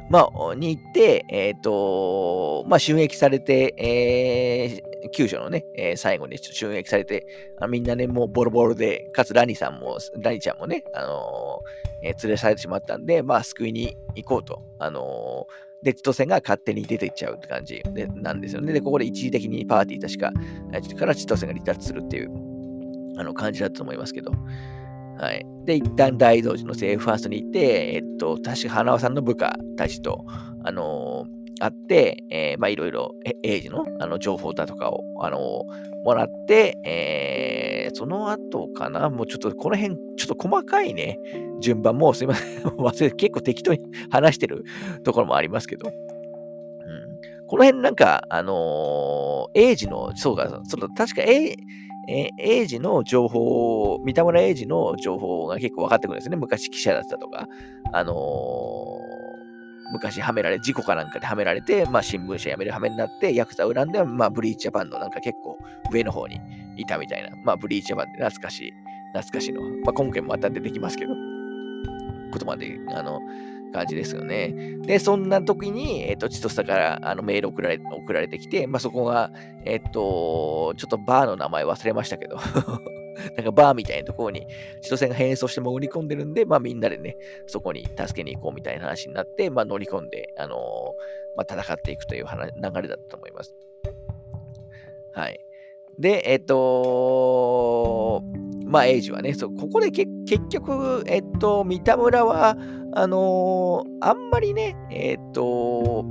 [0.09, 7.25] まあ、に行って、えっ、ー、と、まあ、襲撃されて、えー、救助のね、えー、最後に襲撃されて、
[7.61, 15.47] あみんなね、もうボロボロで、かつラニさんも、ラニちゃんもね、あのー、えー、連れ去られてしまったんで、まあ、救いに行こうと、あの
[15.83, 18.71] で、千歳が勝手に出ていっちゃうって感じでなんですよね。
[18.73, 20.31] で、ここで一時的にパーティー確か、
[20.99, 22.50] から千歳が離脱するっていう、
[23.21, 24.31] あの、感じだと思いますけど。
[25.19, 25.45] はい。
[25.65, 30.25] で、一旦大道寺のセーフファーストに行って、えっと、確か花輪さんの部下たちと、
[30.63, 41.19] あのー、会って、えー、まあ、いろいろ、英治のあの情報だとかを、あのー、もらって、えー、その後かな、もうちょっとこの辺、ちょっと細かいね、
[41.59, 43.79] 順番もすいません、 忘れて結構適当に
[44.09, 44.63] 話してる
[45.03, 45.93] ところもありますけど、うん、
[47.45, 51.55] この辺なんか、あのー、英治の、そうか、その確か、え
[52.07, 56.35] え英治の情報、三田村英治の情報が結構分かってくるんですね。
[56.35, 57.47] 昔記者だったとか、
[57.93, 65.59] あのー、昔はめられ、事故かなんかではめられて、まあ新聞社辞めるはめになって、ヤクザを恨んで、まあブリーチジャパンのなんか結構
[65.91, 66.39] 上の方に
[66.77, 67.29] いたみたいな。
[67.43, 68.73] まあブリーチジャパンって懐かしい、
[69.13, 69.61] 懐かしいの。
[69.61, 71.13] まあ今回もまた出てきますけど、
[72.31, 73.19] ことまで、あの、
[73.71, 74.53] 感じですよね。
[74.85, 79.31] で、そんな時に、えっ、ー、と、千歳からあのメール送られ送られてきて、まあ、そこが、
[79.65, 82.37] えっ、ー、と、ちょっとバーの名前忘れましたけど、
[83.37, 84.47] なんかバーみたいなところに
[84.81, 87.17] 千歳が変装して潜り込んでるんで、まあみんなでね、
[87.47, 90.57] そこに助けに行こうみたいな話になって、まあ乗り込んで、あのー、
[91.37, 93.55] まあ戦っていくという流れだったと思います。
[95.13, 95.39] はい。
[95.99, 98.23] で、えっ、と
[98.71, 100.07] まあ、エイジはね、そうここで結
[100.49, 102.55] 局、えっと、三田村は、
[102.93, 106.05] あのー、あんまりね、えっと、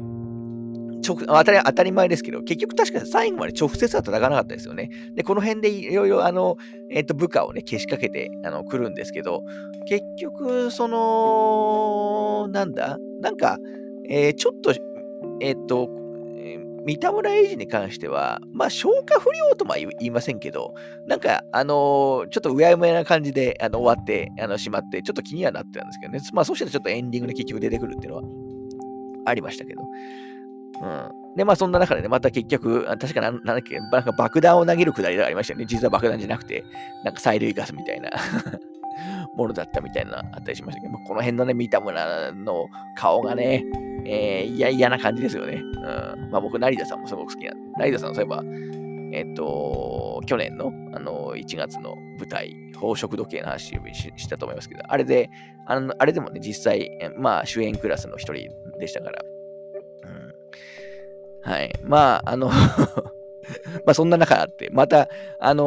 [1.07, 4.91] 直当たり当たり前ですけど、結局確かに最後まで直接は戦わなかったですよね。
[5.15, 6.57] で、この辺でいろいろ、あの、
[6.91, 9.43] えっと、部下をね、けしかけてあの来るんですけど、
[9.87, 13.59] 結局、その、なんだ、なんか、
[14.09, 14.75] えー、ちょっと、
[15.41, 15.89] えっと、
[16.87, 20.75] 三田村英二に関しては、まあ、消化不良とは言いませんけど、
[21.07, 26.21] なんか、あのー、ちょっとうやむやな感じであの終わってあのしまって、ちょっと気にはなってたんですけどね。
[26.33, 28.25] まあ、そうしたらちょっとエンディングで結局出てくるっていうのは
[29.27, 29.83] ありましたけど。
[30.83, 31.37] うん。
[31.37, 35.67] で、まあ、そんな中でね、また結局、確かなんなんだっけ、なんか爆弾を投げるくだりがありましたよね。
[35.67, 36.65] 実は爆弾じゃなくて、
[37.05, 38.11] なんか催涙ガスみたいな
[39.37, 42.67] ものだったみたいなあったりしましたけど、まあ、この辺のね、三田村の
[42.97, 43.65] 顔がね、
[44.07, 45.63] えー、いや、嫌な感じですよね。
[45.63, 46.31] うん。
[46.31, 47.79] まあ僕、成田さんもすごく好きなんで。
[47.79, 48.43] 成田さん、そういえば、
[49.13, 55.31] えっと、去年の、あの、1月の舞台、宝飾時計の話をしたと思いますけど、あれで、
[55.67, 58.49] あの、あれでもね、実際、まあ、主演クラスの一人
[58.79, 59.25] でしたから、
[61.45, 61.51] うん。
[61.53, 61.73] はい。
[61.83, 62.51] まあ、あの
[63.85, 65.09] まあそんな中あって、また、
[65.39, 65.65] あの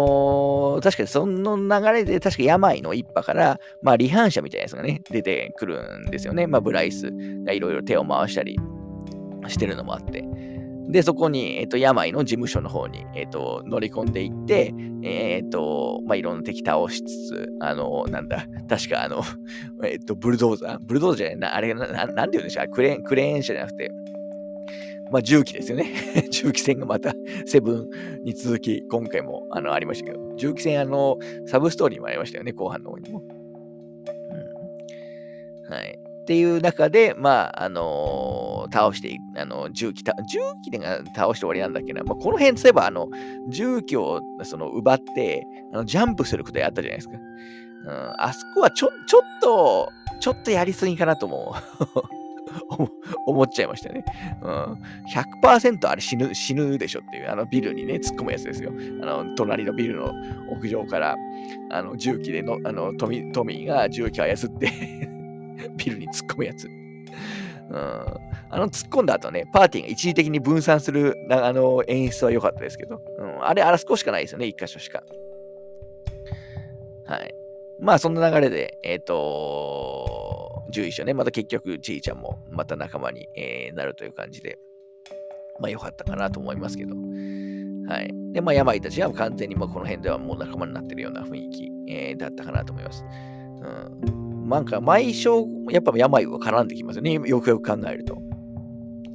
[0.79, 6.47] ー、確かにその流れで、確か病の一派から、まあ離反者みたいなやつがね、出てくるんですよね。
[6.47, 7.11] まあブライス
[7.43, 8.57] がいろいろ手を回したり
[9.47, 10.23] してるのもあって。
[10.89, 14.73] で、そこに、えっ、ー、と、病の事務所の方に、えっ、ー、と、乗り込んでいって、
[15.03, 19.23] えっ、と、まあ、いろんな敵倒しつつ、あの、なんだ、確かあの、
[19.83, 20.79] えっ、と、ブルドーザー？
[20.79, 23.91] ブルドーザーじゃないな、あれな、なんて言うんでしょうクレーン、クレーン車じゃなくて、
[25.13, 25.85] まあ、重機ですよね。
[26.33, 27.13] 重機戦がまた
[27.45, 27.87] セブ
[28.21, 33.21] ンに続き、今回もあのありましたけど、重機戦、あの、サブストーリーもありましたよね、後半の方にも。
[35.67, 35.99] うん、はい。
[36.21, 42.01] っていう中で、まあ、あのー、倒して、あの、重機、重機でが倒して終わりなんだっけな。
[42.03, 43.07] まあ、この辺、そういえば、あの、
[43.49, 47.13] 重機をその奪って、あのジャンプすることやったじゃないですか。
[47.85, 52.12] うん、あそこはちょ、ちょっと、ちょっとやりすぎかなと思う。
[53.25, 54.03] 思っちゃいましたね。
[54.41, 54.77] うん、
[55.43, 58.71] 100%あれ死ぬ、死ぬでしょっていう、あのビルにね、突っ込むやつですよ。
[59.01, 60.13] あの、隣のビルの
[60.49, 61.15] 屋上から、
[61.69, 64.69] あの、重機での、あの、トミトミーが重機を操って
[65.77, 66.67] ビルに突っ込むやつ。
[67.69, 67.77] うん、
[68.49, 75.01] あの突っ込んだ後ね、パーティーが一時的に分散するあの演出は良かったですけど、うん、あれ、あらすこしかないですよね、一箇所しか。
[77.05, 77.33] はい。
[77.79, 80.22] まあ、そんな流れで、えっ、ー、と、
[80.73, 84.57] 11章ね、また結局、ちいちゃんもまた仲間に、えー、なるという感じで、
[85.59, 86.95] まあ良かったかなと思いますけど。
[87.87, 88.11] はい。
[88.33, 93.03] で、まあ、病たちは完全にまあこの辺ではもう仲間になってるような雰囲気、えー、だったかなと思います。
[93.03, 94.49] うん。
[94.49, 97.13] なんか、毎章、やっぱ病は絡んできますよね。
[97.13, 98.21] よくよく考えると。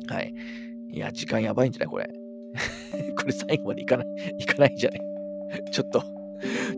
[0.09, 0.35] はい。
[0.91, 2.09] いや、時間やばいんじゃないこれ。
[3.17, 4.07] これ最後までいかない、
[4.39, 5.01] いかないんじゃない？
[5.71, 6.03] ちょっと、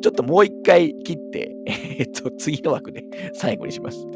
[0.01, 3.05] ちょっともう一回切って、えっと、次の枠で
[3.35, 4.07] 最後にします。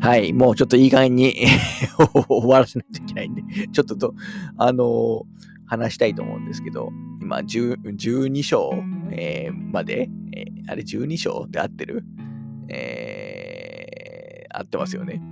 [0.00, 1.36] はい、もうちょっといい加減に
[2.28, 3.42] 終わらせないといけないんで、
[3.72, 4.14] ちょっとと、
[4.56, 5.24] あのー、
[5.66, 6.90] 話したいと思うんですけど、
[7.20, 8.72] 今、12章、
[9.12, 12.04] えー、まで、えー、あれ12章で合ってる？
[12.68, 15.22] えー、合ってますよね。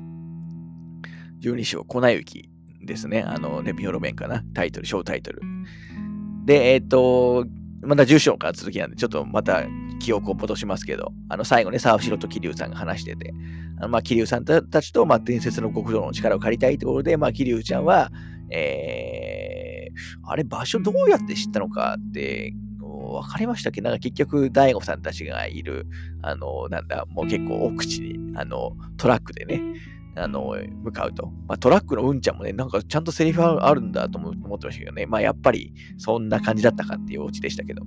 [1.40, 2.49] 12章、粉雪
[2.90, 3.22] ですね。
[3.22, 4.42] あの、レピオロメンかな。
[4.52, 5.40] タイトル、小タイトル。
[6.44, 7.46] で、えっ、ー、と、
[7.82, 9.64] まだ10章から続きなんで、ちょっとまた
[10.00, 13.32] 記憶を戻しますけど、あの最後ね、沢城と桐生さんが話してて、
[13.78, 18.10] あのまあ、桐生さんたちと、まあ、伝説の極道の力を借りたいところで、まあ、桐生ちゃんは、
[18.50, 22.52] えー、あれ、場所どうやって知ったのかって、
[22.82, 23.80] わかりましたっけ？
[23.80, 25.86] なんか結局、大悟さんたちがいる、
[26.22, 29.62] あの、なんだ、もう結構奥地に、あの、トラックでね、
[30.16, 31.26] あの、向かうと。
[31.48, 35.06] まあ、トラックのうんちゃんもね、なんかちゃんとセリフあるんだと思ってましたけどね。
[35.06, 37.82] まあ、やっぱりそんな感じだったかっていうお家でしたけど。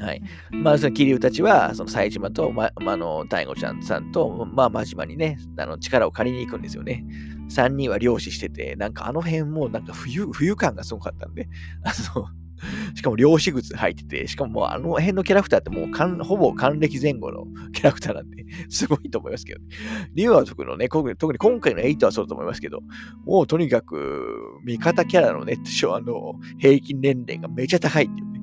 [0.00, 0.22] はい。
[0.50, 7.04] まあ、その桐生たちは、その冴島と、ま、まあの、大悟ちゃんさんと、まあ、真島にね、あの、力を借りに行くんですよね。
[7.48, 11.48] 3人は漁師してて、なんかあの辺もなんか冬、冬感がすごかったんで、
[11.82, 12.28] あの、
[12.94, 19.66] しかも漁師靴履いてて、しかもあの辺のキャラクターってもうかんほぼ還暦前後の キャラクターなんで、すごいと思いますけど、ね、
[20.14, 22.80] 竜は特のね、特に今回の8はそうだと思いますけど、
[23.24, 28.35] もうとにかく味方キャラのね、あの平均年齢がめちゃ高いっていうね。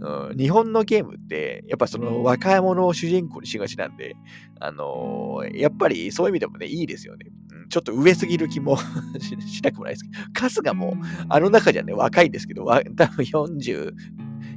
[0.00, 4.14] うん、日本のゲームって、やっぱその若者を主人公にしがちなんで、
[4.60, 7.26] あのー、やっぱりそういう意味でもね、いいですよね。
[7.68, 8.76] ちょっと上すぎる気も
[9.18, 10.96] しなくもないですけど、春日も
[11.28, 13.92] あの中じゃね、若いんですけど、多分40、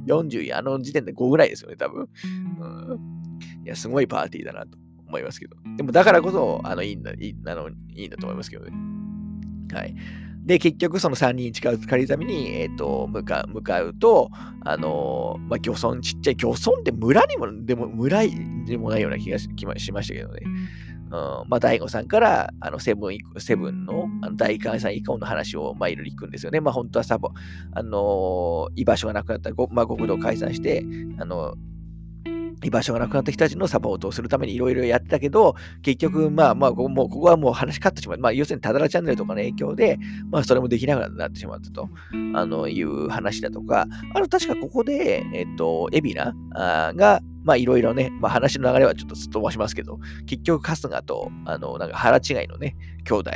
[0.06, 2.08] 40あの時点で5ぐらいですよね、多分。
[2.60, 5.56] うん、いや、すごいパーティーだなと思いますけど。
[5.76, 8.72] でも、だからこそ、あの、いいんだ、いいあのいいんだと思いますけどね。
[9.72, 9.94] はい。
[10.50, 14.30] で、結局その3人近づかれるために、えっ、ー、と、向か向かうと、
[14.64, 18.22] あのー、まあ、漁村、ちっちゃい漁村って村にも、でも村
[18.66, 20.40] でもないような気がしましたけどね。
[21.04, 26.60] うん、まあ、大悟さんから、あの、セブン、セブンの、あの大観さん以降の話を、まあ、いろいろ行くんですよね。
[26.60, 27.30] まあ、本当はサボ、
[27.72, 30.84] あのー、居場所がなくなったら、まあ、国土を解散して、
[31.20, 31.54] あの
[32.62, 38.18] 居場所がなくなった人たちのサポートをするためにいろいろやってたけど、結局、まあまあ、ここもうここはもう話カットしまう。
[38.18, 39.98] まあ、要するにただらチャンネルとかの影響で、
[40.30, 41.88] まあ、それもできなくなってしまったと
[42.34, 46.34] あのいう話だとか、あの、確かここで、えっと、エビナ
[46.94, 53.30] が、まあいろいろね、まあ話の流れはちょっとすっ飛ばしますけど、結局春日と、あの、なんか腹違いのね、兄弟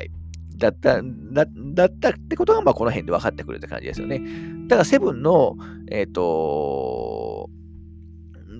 [0.57, 4.21] だった、だだったってことが、まあこの辺で分かってくるって感じですよね。
[4.69, 5.57] だからセブンの、
[5.91, 7.24] えっ、ー、と、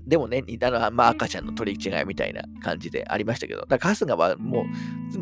[0.07, 4.65] でもね、似たのは、まあ赤ちゃんの取り違いみたいな感じでありましたけど、だから春日はもう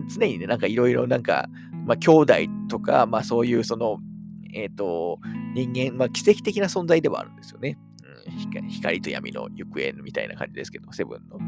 [0.08, 1.48] 常にね、なんかいろいろなんか、
[1.86, 2.34] まあ兄弟
[2.68, 3.98] とか、まあそういうその、
[4.54, 5.18] えっ、ー、と、
[5.54, 7.78] 人間、まあ奇跡的な存在ではあるんですよね。
[8.68, 11.38] 光と闇の行方みたいな感じですけど、セブンの。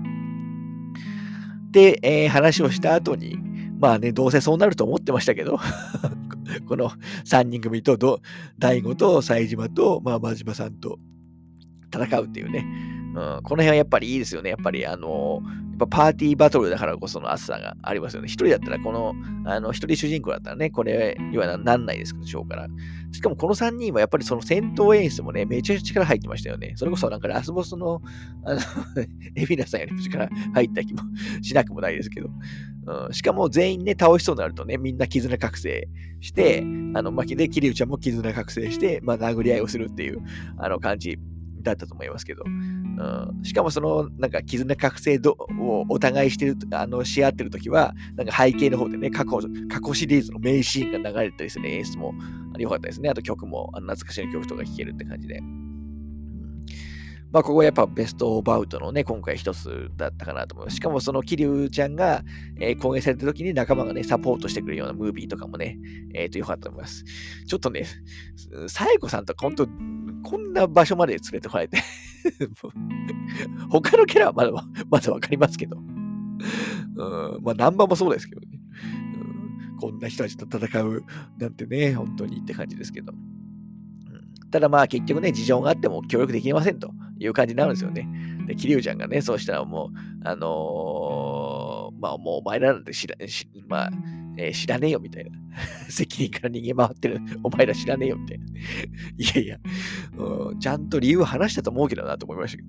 [1.71, 3.39] で、えー、話をした後に、
[3.81, 5.59] まあね、どうせそうなると思ってましたけど、
[6.69, 6.91] この
[7.25, 7.97] 3人組と、
[8.59, 10.99] 大悟と冴島と、まあ、真島さんと
[11.93, 14.51] 戦うっていうね、うん、この辺はやっぱりいいですよね。
[14.51, 15.43] やっぱり、あの
[15.75, 18.27] やっぱパーティーバトルだからこその熱さがありますよね。
[18.27, 19.15] 一人だったら、この、
[19.45, 22.69] あの、一人主人公だったらね、これにはなんないですけど、ショーから。
[23.11, 26.75] しかもこの3人はやっぱりその戦闘演出もね、めちゃくちゃ力入ってましたよね。
[26.77, 28.01] それこそなんかラスボスの、
[28.45, 28.61] あの
[29.35, 31.03] エビナさんよりも力入った気も
[31.43, 32.29] しなくもないですけど。
[32.87, 35.89] うん、しかも全員ね、倒しそうになるとね、みんな絆覚醒
[36.21, 36.63] して、
[36.95, 40.21] あの、まきで、キリュウちゃんも絆覚醒して、まあ、殴り合いをするっていう、
[40.59, 41.19] あの、感じ
[41.71, 42.45] だったと思いますけど。
[42.47, 52.15] うん、しかもその、なんか、絆覚醒をお互いしてる、あの、し合ってるときは、なんか背景の方でね、過去、過去シリーズの名シーンが流れたりする演出も
[52.59, 53.09] 良かったですね。
[53.09, 55.41] あと曲も、あの懐かしい曲とか聴けるって感じで。
[57.35, 60.77] まあ、ここはやっぱベストバウトのね、今回一つだったかなと思います。
[60.77, 62.23] しかもその桐生ちゃんが、
[62.61, 65.77] えー、攻撃された時に仲間がね、サポートしてくれるようなムービーとかもね、
[66.15, 67.05] えっ、ー、と、良かったと思います。
[67.49, 67.87] ちょっとね、
[68.69, 69.67] サイコさんとか本当、
[70.23, 71.79] こんな場所まで連れてこられて
[73.69, 74.53] 他のキャラはまだ、
[74.89, 75.77] まだわかりますけど。
[75.77, 78.47] うん、まあ、ナンバーもそうですけどね、
[79.81, 81.03] こんな人たちと戦う
[81.41, 83.13] なんてね、本当にって感じですけど。
[84.55, 88.09] ただまあ結局ね、事情があっても協力できませんという感じになるんですよね。
[88.47, 93.17] で、桐生ちゃんがね、そうしたらもう、あのー、まあもうお前らなんて知ら、
[93.67, 93.91] まあ、
[94.39, 95.33] えー、知らねえよみたいな。
[95.91, 98.45] 責任から逃げ回ってる、お前ら知らねえよみたいな。
[99.19, 99.59] いやいや、
[100.19, 102.69] うん、ちゃんと理由を話したと思うけどなと思いましたけど。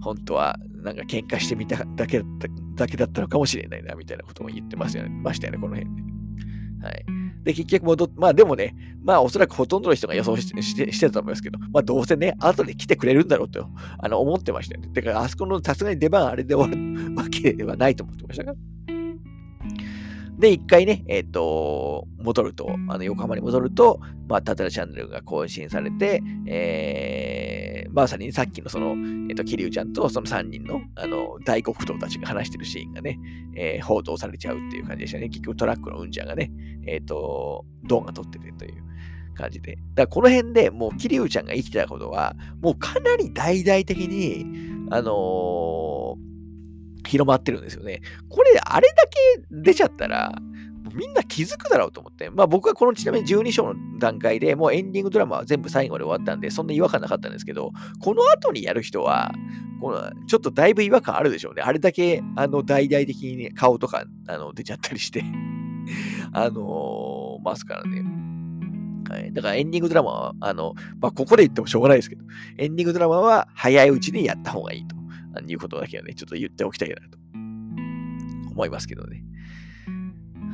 [0.00, 6.02] 本当は、なんか喧嘩してみただけだっただけだったのかもしれないな、みたいなことも言ってますよね、ましたよね、この辺で。
[6.82, 7.19] はい。
[7.42, 13.66] で、結局戻っ、まあでもね、まあおそらくほとんどの人が予想してしてしてたと思いますけど、まあどうせね、後で来てくれるんだろうと、
[13.98, 14.88] あの、思ってましたよね。
[14.88, 18.56] てか、あそこのさすがに出番あれで終わるわけではないと思ってましたから。
[20.40, 33.18] で、一回ね、えっ、ー、と、戻ると、あの、横浜に戻ると、まあ、タタラチャンネルが更新されて、えー、まさにさっきのその、えっ、ー、と、桐生ちゃんとその3人の、あの、大黒党たちが話してるシーンがね、
[33.54, 35.28] えー、報道されちゃうっていう感じでしたね。
[35.28, 36.50] 結局トラックのうんちゃんがね、
[36.86, 38.82] えっ、ー、と、動画撮っててという
[39.34, 39.76] 感じで。
[39.76, 44.46] だからこの辺でもう桐生ちゃんが生きてたことは、もうかなり大々的に、
[44.90, 45.99] あのー
[47.06, 48.00] 広まってるんですよね。
[48.28, 50.32] これ、あれだけ出ちゃったら、
[50.94, 52.30] みんな気づくだろうと思って。
[52.30, 59.32] まあ僕はこのちなみに12章の段階でもうエンディングドラマは全部最後で終わったんで、そんな違和感なかったんですけど、この後にやる人は、
[59.80, 61.62] このちょっとだいぶ違和感あるでしょうね。
[61.62, 65.24] あれだけあの大々的に顔とかあの出ちゃったりして
[66.32, 68.04] あのー、ますからね。
[69.08, 69.32] はい。
[69.32, 72.24] だからエンディングドラマは、あの、まあここで言ってもしょうがないですけど、
[72.58, 74.99] エンディングドラマは早いうちにやった方がいいと。
[75.46, 77.18] いうことだけはね、ちょっと言っておきたいなと
[78.52, 79.22] 思いますけどね。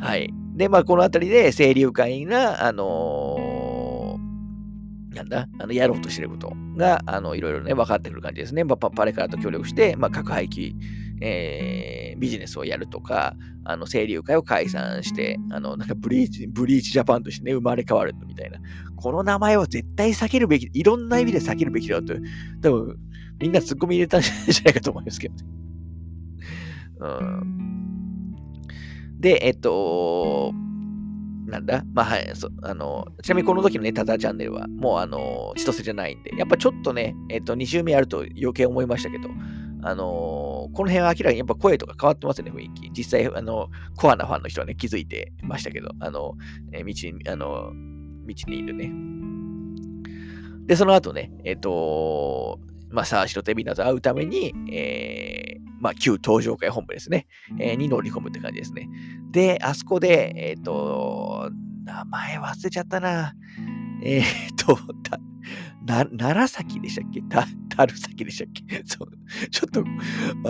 [0.00, 0.30] はい。
[0.54, 8.64] で、まあ、このあたりで、清流会が、あのー、なんだ、あの、やろうとしてることが、あの、いろいろね、分かってくる感じですね。
[8.64, 10.74] まあ、パレカラと協力して、まあ、核廃棄、
[11.22, 13.34] えー、ビジネスをやるとか、
[13.64, 18.58] あの、清流会を解散して、あの、なんかブリーチ、ブリーチジャパンとしてね、生まれ変わるみたいな。
[18.96, 22.14] この名前は絶対避けるべき、いろんな意味で避けるべきだと、
[22.60, 22.98] 多分、
[23.38, 24.32] みんなツッコミ入れたんじゃ
[24.64, 25.40] ないかと思いますけどね。
[27.00, 28.36] うん。
[29.18, 30.52] で、えっと、
[31.46, 31.84] なんだ？
[31.92, 39.28] まあ、はい、そあの、ちなみにこの時のね、タタチャンネルは、もうあの、千歳じゃないんで、やっぱちょっとね、えっと、2週目やると余計思いましたけど、
[39.82, 42.90] あのこの辺は明らかにやっぱ声とか変わってますね、雰囲気。
[42.90, 46.34] 実際、あの、コアなファンの人はね、気づいてましたけど、あの、
[46.72, 47.70] え道に、あの、
[48.26, 48.92] 道にいるね。
[50.66, 52.58] で、その後ね、えっと、
[52.97, 57.27] まあ、サーシとテビナと会うために、えー、まあ、旧登場会本部ですね、
[57.60, 58.89] えー、に乗り込むって感じですね。
[59.31, 61.51] で、あそこで、えっ、ー、と、
[61.85, 63.35] 名前忘れちゃったな。
[64.02, 64.78] えっ、ー、と、
[65.86, 67.20] な、奈崎でしたっけ？
[67.20, 67.47] た、
[67.77, 68.82] 樽崎でしたっけ？
[68.89, 69.48] そう。
[69.51, 69.85] ちょっと、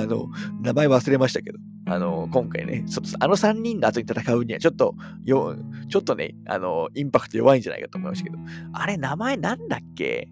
[0.01, 0.29] あの、
[0.63, 4.95] 名前忘れましたけど、あの、今回ね、ちょっとあの3人の後に戦うには、ちょっと、
[5.25, 5.57] よ、
[5.89, 8.39] ちょっとね、あの、インパクト弱いんじゃないかと思いましたけど、
[8.73, 10.29] あれ、名前なんだっけ？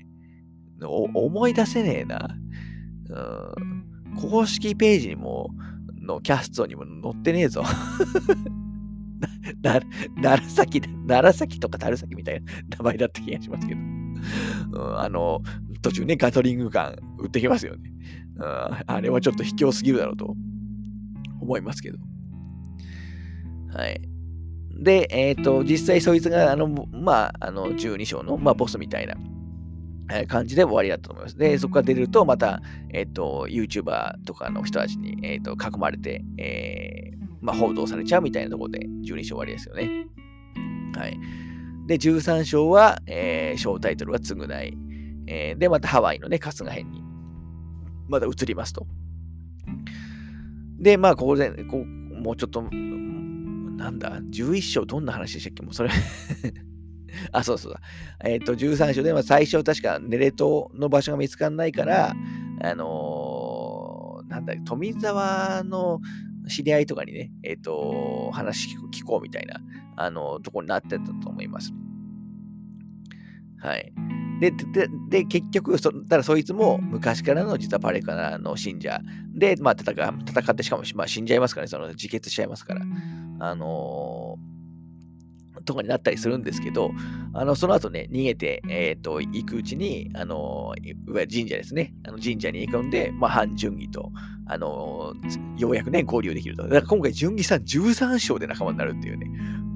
[0.84, 2.36] 思い出せねえな。
[3.10, 5.50] うん、公式ページにも、
[6.00, 7.62] のキャストにも載ってねえぞ。
[9.62, 9.80] な、
[10.16, 13.80] 奈良崎、奈良崎とか樽崎みたいな名前だった気がしますけど。
[13.80, 13.84] う
[14.78, 15.42] ん、あの、
[15.82, 17.90] 途中ね、ガトリングガン売ってきますよね。
[18.36, 20.34] うん、あれはちょっと卑怯すぎるだろうと
[21.40, 21.98] 思いますけど。
[23.72, 24.00] はい。
[24.82, 29.18] で、えっ、ー、と、実際そいつが、あの、まあ、あの、12章の、まあ、ボスみたいなえ
[30.28, 31.38] 感じで終わりだと思います。
[31.38, 40.06] で、そこから出ると、また、えっ、ー、と、YouTuber とかの人たちに、えっ、ー、と、囲まれて、えー、まあ、報道されちゃうみたいなところで、12章終わりですよね。
[40.96, 41.18] はい。
[41.86, 44.76] で、13章は、えー、章タイトルは償い。
[45.26, 47.02] えー、で、またハワイのね、春日編に、
[48.08, 48.86] また移りますと。
[50.78, 55.62] で、まあ、ここで、こうもうちょっと、なんだ、11章どんな話でしたっけ？
[55.62, 55.90] もうそれ
[57.32, 57.80] あ、そうそうだ。
[58.24, 62.14] えっ、ー、と、13章では最初確かネレ島の場所が見つからないから、
[62.60, 66.00] あのー、なんだ、富沢の
[66.48, 69.60] 知り合いとかにね、えっ、ー、と、話聞こうみたいな、
[69.96, 71.72] あのとこになってたと思います。
[73.58, 73.92] はい。
[74.40, 79.00] で、で、で結局そ、ただそいつも昔からの実はパレカナの信者
[79.34, 79.94] で、まあ戦、
[80.26, 82.82] 戦ってしかも、まあ、死んじゃいますからね、その自決しちゃいますから。
[83.40, 84.53] あのー
[85.64, 86.90] とかになったりするんですけど、
[87.32, 90.94] あの、その後ね、逃げて、えっ、ー、と、行くうちに、あの、い
[91.26, 91.94] 神社ですね。
[92.06, 94.12] あの神社に行くんで、まあ、反順義と、
[94.46, 95.14] あの、
[95.58, 96.62] ようやくね、合流できると。
[96.62, 99.26] だから今回、順義さん13章で仲間になるっていうね。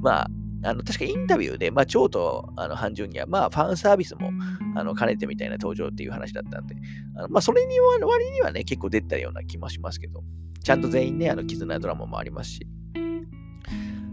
[0.03, 0.31] まあ、
[0.65, 4.31] あの、確かインタビューで、まあ、蝶と、あの、半順義は、まあ、ファンサービスも、
[4.75, 6.75] あの、兼ねてみたいな登場っていう話だったんで、
[7.17, 10.23] あのまあ、それに割にはね、結構出たような気もしますけど、
[10.65, 12.67] ちゃんと全員ね、あの、絆ドラマもありますし、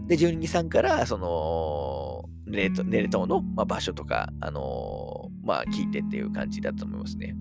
[0.06, 7.34] で、12さんから、その、ネレトネレ島の、まあ、場所とか、あのー、まあ、聞いてっていう感じだと思いますね。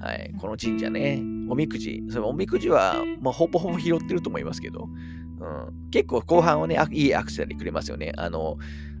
[0.00, 0.32] はい。
[0.38, 2.02] この神社ね、おみくじ。
[2.08, 4.88] そのおみくじは、まあ、ほぼほぼ拾ってると思いますけど、
[5.40, 8.12] うん、結構後半はね、いいアクセサリーくれますよね。
[8.16, 8.56] あの、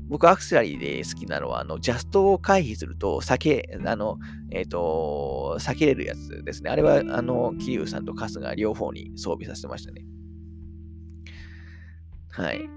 [0.08, 4.18] 僕アクセサリーで好きなのは、あの、ジャストを回避すると、避け、あの、
[4.50, 6.70] えっ、ー、と、避けれるやつですね。
[6.70, 10.04] あれは、あの、桐生さんと春日両方に装備させてましたね。
[12.30, 12.68] はい。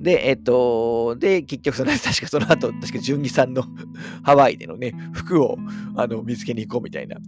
[0.00, 3.64] で、えっ、ー、と、で、結局その、 確かその後、確か純義さんの
[4.24, 5.58] ハワイでのね、服を
[5.94, 7.18] あの見つけに行こうみたいな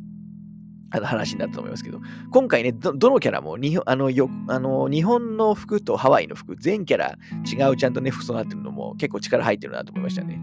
[0.91, 2.01] あの話になったと思いますけど、
[2.31, 7.19] 今回ね、どのキャラも日本あのよあの日本の服とハワイの服、全キャラ
[7.51, 10.37] 違うちゃんとね、服装になってるのも結構力入ってるなと思いましたね。
[10.37, 10.39] う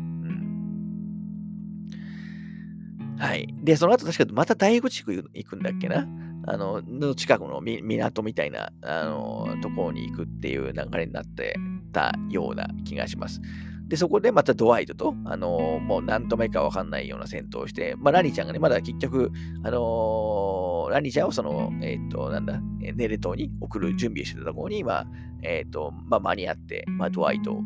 [3.16, 3.48] ん、はい。
[3.64, 6.08] で、その後確かまた第5地区行くんだっけな
[6.52, 11.56] あの、の近くの港みたいな、あの、ところに行くっていう流れになって
[11.92, 13.40] たような気がします。
[13.88, 19.32] で、そこでまたドワイトと、あのー、もう何ともいいかわかんないような戦闘をして、まあ、ラニーちゃんがね、まだ結局、
[19.64, 25.08] あのー、ラニーちゃんをその、えっ、ー、と、なんだ、ネレ島に送る準備をしてたところに、まあ、
[25.44, 27.62] えっ、と、まあ、間に合って、まあ、ドワイトを、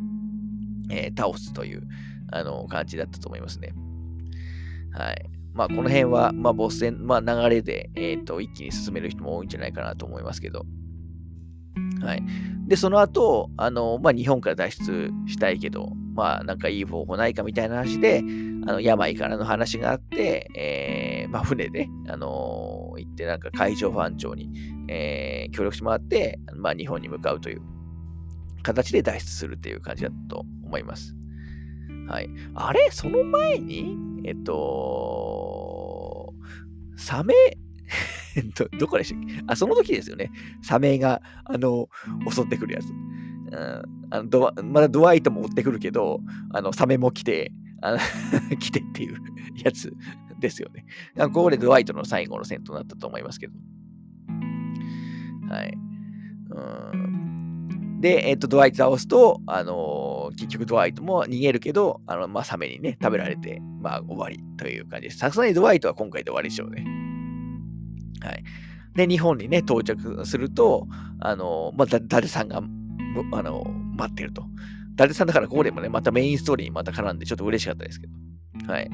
[0.90, 1.88] え倒すという、
[2.32, 3.74] あの感じだったと思いますね。
[4.92, 5.33] はい。
[5.54, 10.66] まあ、この辺は、まあ、ボス戦、まあ、流れで、えっ、と、一気に進める人も多いんじゃないかなと思いますけど、
[12.02, 12.24] はい。
[12.68, 18.24] で、その後、あの、まあ、日本から脱出したいけど、まあ、なんかいい方法ないかみたいな話で、
[18.66, 24.50] あの、病からの話があって、えー、まあ、船で、あのー、行って、なんか海上保安庁に、
[24.90, 27.62] えー、協力してもらって、まあ、日本に向かうという
[28.64, 31.16] 形で脱出するっていう感じだと思います。
[32.08, 32.30] はい。
[32.56, 32.90] あれ？
[32.92, 36.34] その前に、えっと、
[36.98, 37.34] サメ？
[38.56, 39.44] ど、 どこでしたっけ？
[39.48, 40.32] あ、その時ですよね。
[40.62, 41.90] サメが、あの、
[42.30, 42.86] 襲ってくるやつ。
[42.90, 46.20] うん、あのドまだドワイトも追ってくるけど、
[46.52, 47.52] あの、サメも来て、
[47.82, 47.98] あの
[48.58, 49.18] 来てっていう
[49.64, 49.94] やつ
[50.40, 50.86] ですよね。
[51.16, 53.54] ここでドワイトの最後の戦闘になったと思いますけど。
[55.50, 55.78] はい。
[56.50, 57.24] うん
[58.04, 59.74] で、えっ、と、ドワイト倒すと、あのー、
[60.34, 65.18] 結局ドワイトも逃げるけど、あの、まあ、サメにね、食べられて、まあ、終わりという感じです。
[65.18, 66.86] さすがにドワイトは今回で終わりでしょうね。
[68.22, 68.44] はい。
[68.96, 70.88] で、日本にね、到着すると、
[71.20, 73.64] あの、まあ、伊達さんが、あの、
[73.98, 74.44] 待ってると。
[74.94, 78.14] 伊達さんだからここでもね、またメインストーリーにまた絡んでちょっと嬉しかったですけど。
[78.72, 78.90] はい。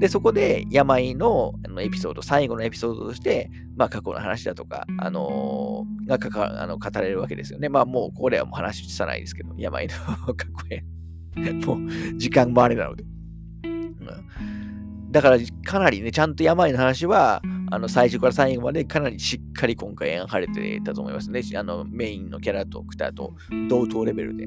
[0.00, 7.68] で、そこで病のあのエピソード、最後のエピソードとして、まあ過去の話だとか、あのー、がかかあの語れるわけですよね。
[7.68, 9.94] まあもうこれはもう話さないですけど、病の
[10.34, 10.84] 過去へ。
[11.66, 13.04] もう時間もあれなので。
[13.64, 21.40] うん、だからかなりね、ちゃんと病の話は、あの最初から最後までかなりしっかり今回描かれてたと思いますね。
[21.56, 23.34] あのメインのキャラとクターと
[23.68, 24.46] 同等レベルで。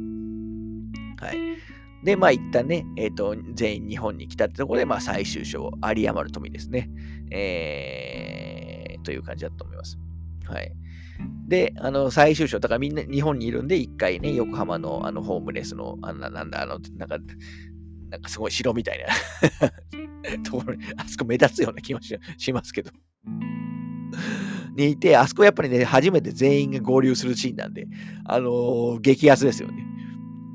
[1.19, 1.76] はい。
[2.03, 6.89] で、まあ一旦ね、えっ、ー、と、全員日本に来たってところで、まあ最終章、有山の富ですね。
[7.31, 9.97] えー、という感じだと思います。
[10.45, 10.71] はい。
[11.47, 17.17] で、あの、最終章、だからみんな日本にいるんで、一回ね、横浜のあのホームレスの、あの、なんだ、あの、なんか、
[18.09, 22.91] なんかすごい城みたいな ところに、あそこ目立つような気もしますけど
[24.75, 27.87] にいて、あそこやっぱりね、初めて全員が合流するシーンなんで、
[28.25, 29.85] あのー、激アツですよね。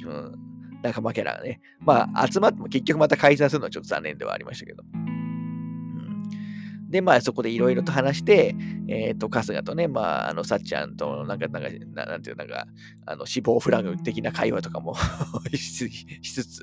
[0.07, 0.42] うん。
[0.83, 1.61] 仲間キャラがね。
[1.81, 4.83] まあ、集まっても結局また解散するのはちょっと残念ではありましたけど。
[6.93, 8.55] で、まあ、そこでいろいろと話して、
[8.87, 11.71] えっ、ー、と、春日とね、まあ、あの、さっちゃんと、なんか、なんか、
[12.07, 12.67] なんていう、なんか、
[13.07, 14.95] あの、死亡フラグ的な会話とかも
[15.57, 15.89] し
[16.23, 16.63] つつ、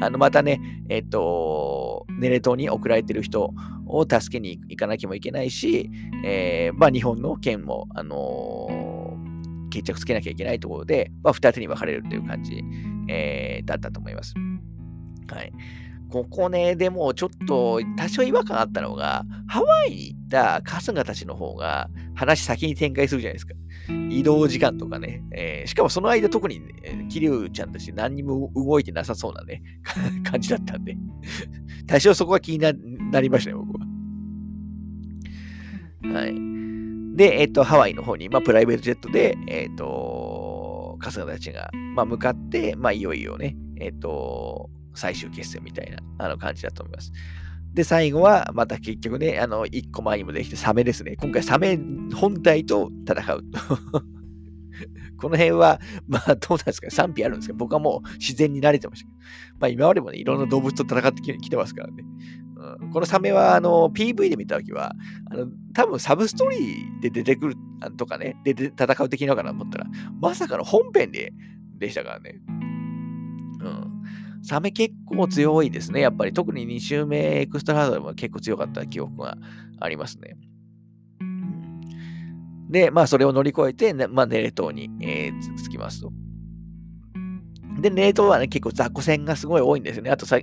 [0.00, 3.54] あの、またね、えっ、ー、と、ネレ島に送られてる人
[3.86, 5.90] を助けに行かなきゃもいけないし、
[6.22, 8.79] えー、まあ、日本の県も、あのー、
[9.70, 12.62] 決着つけなきゃいけないところで、まあ、二手に分かれるという感じ、
[13.08, 14.34] えー、だったと思います。
[15.28, 15.52] はい。
[16.10, 23.54] ここね、でもちょっと多少違和感あったのが、ハワイに行った春日たちの方が話先に展開するじゃないですか。
[24.10, 25.22] 移動時間とかね。
[25.32, 29.62] えー、しかもその間特に、ね、桐生ちゃんたち何にも動いてなさそうなね、
[30.28, 30.96] 感じだったんで
[31.86, 32.72] 多少そこは気にな
[33.20, 33.86] りましたね、僕は。
[36.12, 36.49] はい。
[37.14, 47.12] で、えっ、と、ハワイの方に、まあ、プライベートジェットで、えっ、と、春日たちが、まあ、向かって、まあ、いよいよね、えっ、と、最終決戦みたいなあの感じだと思います。
[47.72, 51.16] で、最後は、また結局ね、あの、一個前にもできてサメですね。
[51.16, 51.78] 今回サメ
[52.14, 53.44] 本体と戦う。
[55.20, 59.18] この辺は、まあ、どうなんですか賛否あるんですけど、僕はもう自然に慣れてましたけど。
[59.60, 62.04] まあ、今までもね、いろんな動物と戦ってきてますからね。
[62.80, 64.92] うん、このサメは、あの、PV で見たときは、
[65.30, 67.56] あの、多分サブストーリーで出てくる
[67.96, 69.86] とかね、で戦う敵なのかなと思ったら、
[70.20, 71.32] まさかの本編で
[71.78, 72.40] でしたからね。
[73.60, 73.90] うん。
[74.42, 76.00] サメ結構強いですね。
[76.00, 79.36] やっぱり特に2周目エクストラハードでも結構強かった記憶が
[79.80, 80.36] ありますね。
[82.70, 86.12] で、まあそれを乗り越えて、まあネレ島に、えー、着きますと。
[87.80, 90.10] で、冷凍はね、結構雑魚戦がすごい多いんですよね。
[90.10, 90.38] あとさ、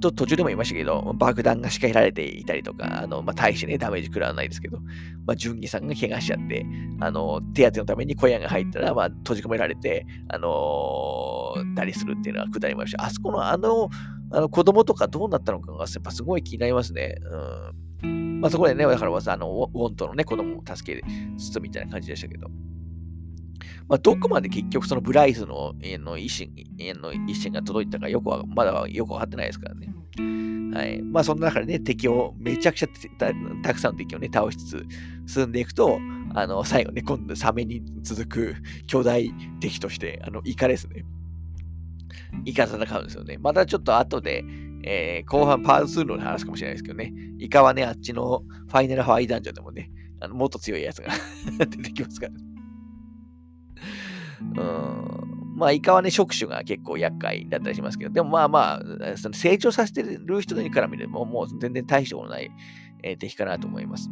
[0.00, 4.78] と途中でも言いましたけど、爆弾が仕掛けられていたりとか、あの、まあ、大してね、ダメージ食らわないですけど、
[5.26, 6.64] まあ、純義さんが怪我しちゃって、
[7.00, 13.04] あの、手当てのために小屋が入ったら、まあ、閉じ込められて、あのー、たりするっていうのは下りました。
[13.04, 13.90] あそこのあの、
[14.30, 17.16] あの子供とかどうなったのかが、やっぱすごい気になりますね。
[18.02, 18.27] うん。
[18.40, 21.02] まあ、そこでね、だからわざあの、ウォントのね、子供を助け
[21.36, 22.48] つつみたいな感じでしたけど。
[23.88, 26.48] まあ、どこまで結局そのブライスのの意思
[27.00, 29.92] の意思が届いたかよくは、まだよくわかってないですからね。
[30.74, 31.02] はい。
[31.02, 32.88] まあ、そんな中でね、敵を、めちゃくちゃ
[33.62, 34.86] たくさんの敵をね、倒しつ
[35.26, 35.98] つ進んでいくと、
[36.34, 38.56] あの、最後ね、今度サメに続く
[38.86, 41.04] 巨大敵として、あの、イカですね。
[42.44, 43.38] イカ戦うんですよね。
[43.40, 44.44] またちょっと後で、
[44.90, 47.12] えー、後半パート2の話かもしれないですけどね。
[47.38, 51.12] イカはね、あっちのファイナルハワイダンジョンでもね、あのもっと強いやつが
[51.58, 52.32] 出てきますから、
[54.40, 54.66] う
[55.54, 55.56] ん。
[55.56, 58.82] まあ、イカはね、触手が結構厄介だったりしますけど、でもまあま
[59.12, 62.50] あ、その成長させてる人にから見れば、もう全然大したことない、
[63.02, 64.08] えー、敵かなと思います。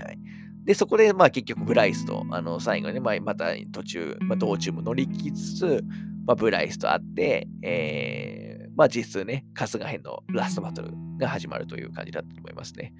[0.00, 0.18] はい。
[0.64, 5.84] で、そこで、まあ結局、ブライスと、あの、最後にね、まあ、また途中、まあ、道中も乗り切りつつ、
[6.24, 12.92] まあ、ブライスと会って、え、まあ実質ね、春日編のラストバトルが始まるという感じだったと思いますね。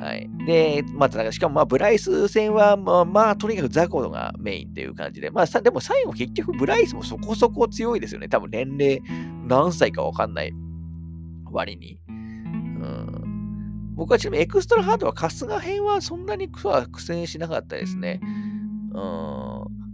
[0.00, 0.28] はい。
[0.46, 8.28] で、また、しかも、まあ、ブライス戦は、まあ、まあ、とにかくザコがメインっていう感じで、まあ、さでも最後結局、ブライスもそこそこ強いですよね。
[8.28, 9.02] 多分、年齢
[9.46, 10.52] 何歳かわかんない
[11.50, 11.98] 割に。
[12.08, 13.94] うん。
[13.96, 18.20] 僕はちなみにエクストラハードは春日編はそんなには苦戦しなかったですね。
[18.22, 19.00] うん。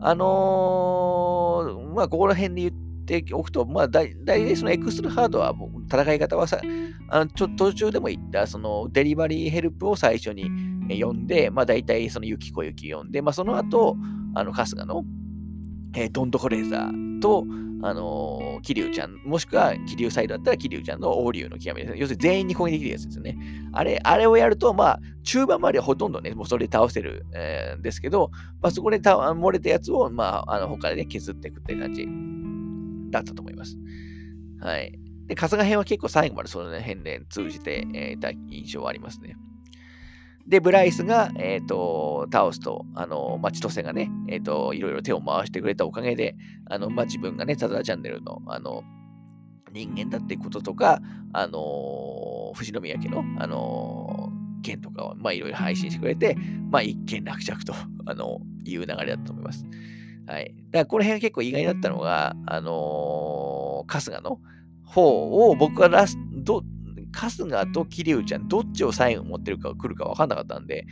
[0.00, 5.54] あのー、まあ、ここら辺で言って、ておくと、まあ、大体そのエクストラハードは、
[5.86, 6.60] 戦い方はさ、
[7.08, 10.48] あのちょ途中でも言った、そのデリバリーヘルプを最初に
[10.90, 13.96] 呼んで、まあ、大体そのユキコユキ呼んで、まあ、その後、
[14.34, 15.04] あの、春日の、
[15.94, 17.44] えー、ドントコレーザーと、
[17.86, 21.92] あのー、キリュウちゃん、もしくはキリュウサイドだったらキリュウちゃんの王竜の極めです。
[21.92, 23.36] ね要するに全員に攻撃できるやつですよね。
[23.72, 28.30] あれ、あれをやると、まあ、中盤まではほとんどね、もうそれで倒せる、えー、んですけど、
[28.62, 32.08] まあ、そこでた漏れたやつを、まあ、あの他でね、削っていくって感じ。
[33.18, 33.76] だったと思います。
[34.60, 34.98] はい。
[35.26, 39.36] で、春日編は結構最後までその辺で通じて、えー、た印象はありますね。
[40.46, 46.36] で、ブライスが、えっ、ー、と、倒すと、あの、まあ、千歳がね、えっ、ー、と、いろいろ手を回してくれたおかげで、
[46.68, 48.82] あの、まあ、自分がね、タザチャンネルの、あの、
[49.72, 51.00] 人間だってこととか、
[51.32, 56.36] あのー、富士宮家の、あのー、件とかを、まあ、いろいろ配信してくれて、
[56.70, 57.74] まあ、一件落着と、
[58.04, 59.64] あの、いう流れだと思います。
[60.26, 60.54] はい。
[60.70, 64.40] だからこの辺は結構意外だったのが、あのー、春日の
[64.84, 66.62] 方を僕はラスト、
[67.12, 70.86] 春日と桐生ちゃん、どっちを最後持ってるか来るか分かんなかったんで、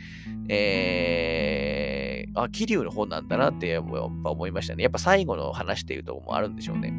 [0.49, 3.85] えー、あ、桐生の方なんだなってやっ
[4.23, 4.83] ぱ思いましたね。
[4.83, 6.93] やっぱ最後の話っていうところもあるんでしょうね。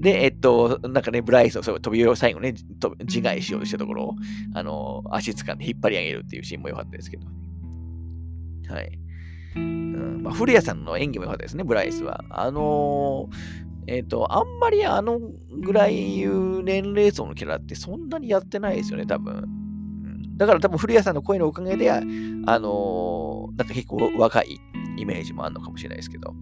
[0.00, 2.54] で、えっと、なんかね、ブライスを飛びを最後ね、
[3.00, 4.14] 自害しようとしたところを、
[4.54, 7.26] あの足掴んで引っ張り上げるっていうシーンも良かったですけど。
[8.72, 8.98] はい。
[9.58, 12.24] うんまあ、古谷さんの演技も良かったですね、ブライスは。
[12.30, 13.34] あのー、
[13.86, 15.18] えっ、ー、と、あんまりあの
[15.62, 19.46] ぐらいいう年齢層のキャラってそんなにやってないですよね、多分。
[20.36, 24.60] だから多分古谷さんの声のおかげで、あのー、なんか結構若い
[24.96, 26.34] イメージもあるのかもしれないですけど。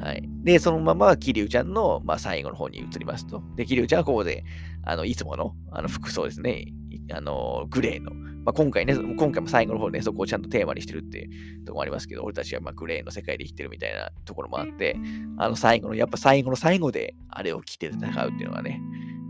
[0.00, 0.22] はい。
[0.44, 3.42] で、そのまま、桐生ちゃんの、まあ、最後の方に移りますと。
[3.56, 4.44] で、桐生ちゃんはここで、
[4.82, 6.66] あの、いつもの、あの、服装ですね。
[7.12, 8.12] あの、グレーの、
[8.46, 14.96] まあ、今回ね、今回も最後の方で、ね、そこをちゃんとテーマにしてるっていうとこもありますけど、俺たちはまグレーの世界で生きてるみたいなところもあって、
[15.36, 18.80] あの最後の、やっぱ最後の最後であれを着て戦うっていうのがね、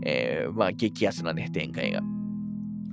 [0.05, 2.01] えー、まあ激アツなね、展開が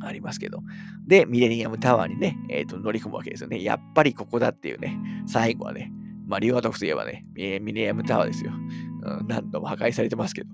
[0.00, 0.62] ありますけど。
[1.06, 3.62] で、ミレニアムタワーにね、えー、と乗り込むわけですよね。
[3.62, 5.92] やっぱりここだっていうね、最後はね、
[6.26, 8.52] まあ、リオアトフといえばね、ミレニアムタワーですよ。
[9.02, 10.48] うん、何度も破壊されてますけど。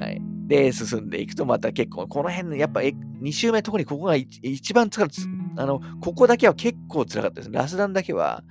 [0.00, 0.37] はい。
[0.48, 5.06] で、進んでいくと、また結構、この辺の、やっぱ2周目、特にここが一番つら
[5.56, 7.50] あの、ここだけは結構辛かったです。
[7.52, 8.42] ラスダンだけは、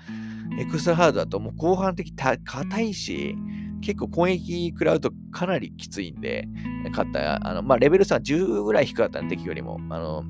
[0.59, 3.35] エクストラハードだともう後半的硬いし、
[3.81, 6.47] 結構攻撃食らうとかなりきついんで、
[6.91, 10.23] 勝った、あの、まあ、レベル差10ぐらい低かったんで、敵よりも、あの、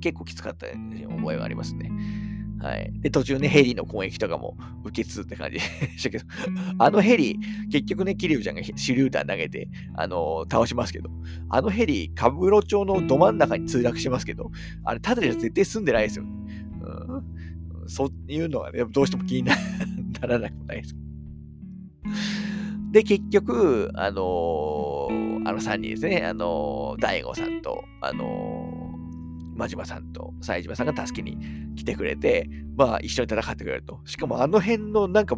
[0.00, 1.90] 結構きつかった覚えがありますね。
[2.60, 2.92] はい。
[3.00, 5.60] で、途中ね、ヘリの攻撃とかも受けつつって感じで
[5.96, 6.24] したけど、
[6.78, 7.38] あのヘリ、
[7.70, 11.10] 結局ね、キリュウちゃんが手榴弾投げて、あのー、倒しますけど、
[11.48, 14.50] あのヘリ、カブロ町のど真ん中に墜落しますけど、
[14.84, 17.88] あれ、ただで絶対住んでないですよ、うん。
[17.88, 19.56] そういうのはね、どうしても気にな
[20.20, 20.96] ならなくもないです。
[22.92, 28.69] で、結局、あのー、あの3人ですね、あのー、大悟さんと、あのー、
[29.54, 31.38] 真島さんと冴島さんが助けに
[31.76, 34.00] 来てくれて、まあ一緒に戦ってくれると。
[34.04, 35.36] しかもあの辺のなんか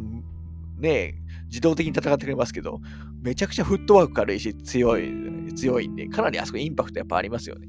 [0.78, 1.14] ね、
[1.48, 2.80] 自動的に戦ってくれますけど、
[3.22, 5.12] めちゃくちゃフットワーク軽いし強い、
[5.54, 7.68] 強いんで、かなりあそこインパクトやっぱありますよね。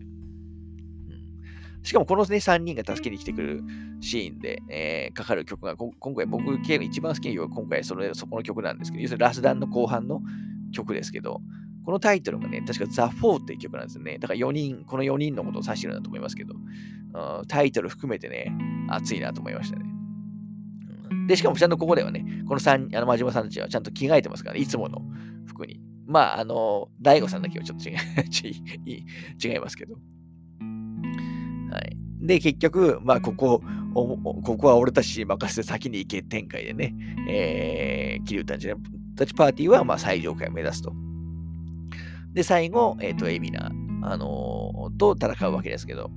[1.83, 3.63] しかもこのね、3人が助けに来てくる
[3.99, 10.21] シーンで、えー、かかる曲が、今回僕、一番好きな曲は今回それそこの曲なんですけど、要するにラスダンの後半の
[10.71, 11.41] 曲ですけど、
[11.84, 14.18] このタイトルがね、確かザ・フォーっていう曲なんですよね。
[14.18, 16.64] だから4人、この4人のことを指してるんだと思いますけど、うん
[17.47, 18.51] タイトル含めてね、
[18.89, 19.85] 熱いなと思いましたね。
[21.27, 25.01] で、しかもちゃんとここではね、この3、あの、真島さんたちはちゃんと着替えてますからね、いつもの
[25.45, 25.80] 服に。
[26.05, 27.93] まあ、あの、大悟さんだけはちょっと違
[28.85, 29.05] い
[29.43, 29.93] 違いますけど。
[29.93, 31.97] はい。
[32.19, 33.61] で、結局、まあ、ここ、
[33.93, 36.95] ここは俺たちに任せて先に行け展開でね、
[37.30, 38.73] えー、桐生たち
[39.15, 40.93] たちパーティーは、まあ、最上階を目指すと。
[42.34, 46.11] で、最後、えっ、ー、と、エビナ、あのー、と戦うわけですけど、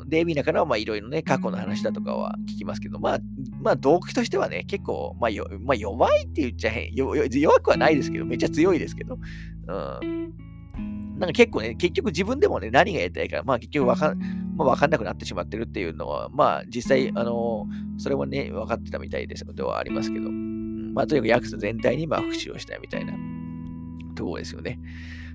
[0.00, 3.18] うん、で、エビナからは、まあ、いろいろね、過去の話だとかは聞きますけど、まあ、
[3.60, 9.18] まあ、動機としてはね、結構、まあ、よまあ、弱いって言っちゃへん弱くはないですけど、めっちゃ強いですけど、
[9.68, 10.34] うん、
[11.18, 14.18] なんか結構ね、結局自分でもね、何がやりたいか、まあ結局わかん、
[14.56, 17.66] まあ、わかんなくなってしまってるっていうのは、まあ実際、あの、
[17.98, 23.33] それもね、分かってたみたいですのではありますけど、まあとにかくヤクザ全体にまあ復讐をしたいみたいな。
[24.14, 24.78] ところですよね。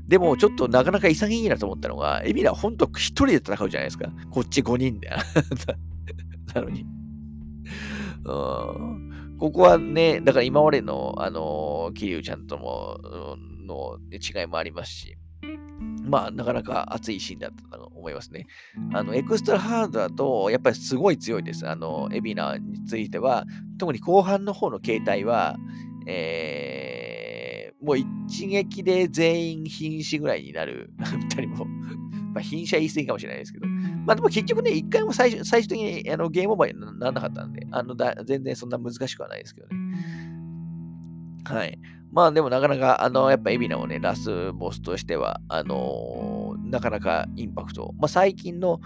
[0.08, 4.12] でも、ちょっとなかなか潔いなと思ったのが、エビラ、ほんと一人で戦うじゃないですか。
[4.32, 5.10] こっち5人で。
[6.56, 6.86] なのに。
[8.26, 13.00] うんここはね、だから今までの、あの、桐生ちゃんとも、
[13.66, 15.18] の違いもありますし、
[16.04, 18.48] まあ、なかなか熱いシーンだったと思いますね。
[18.94, 21.68] あの、エクストラハードだと、やっぱりすごい強いです。
[21.68, 23.46] あの、エビナについては、
[23.78, 25.56] 特に後半の方の形態は、
[26.06, 26.99] えー、
[27.82, 31.66] もう一撃で全員瀕死ぐらいになる、二人も。
[32.34, 33.68] まあ、瀕死は言い過ぎかもしれないですけど。
[34.06, 39.76] まあでも結局ね、一回も最終最終的にあのゲームオーバーにならなかったんで、あのだ全然そんな難しくはないですけどね。
[41.46, 41.80] はい。
[42.12, 47.94] まあでもなかなか、あの、やっぱエビナをね、ラスボスとしては、あのー、なかなかインパクト。
[48.00, 48.80] まあ最近の、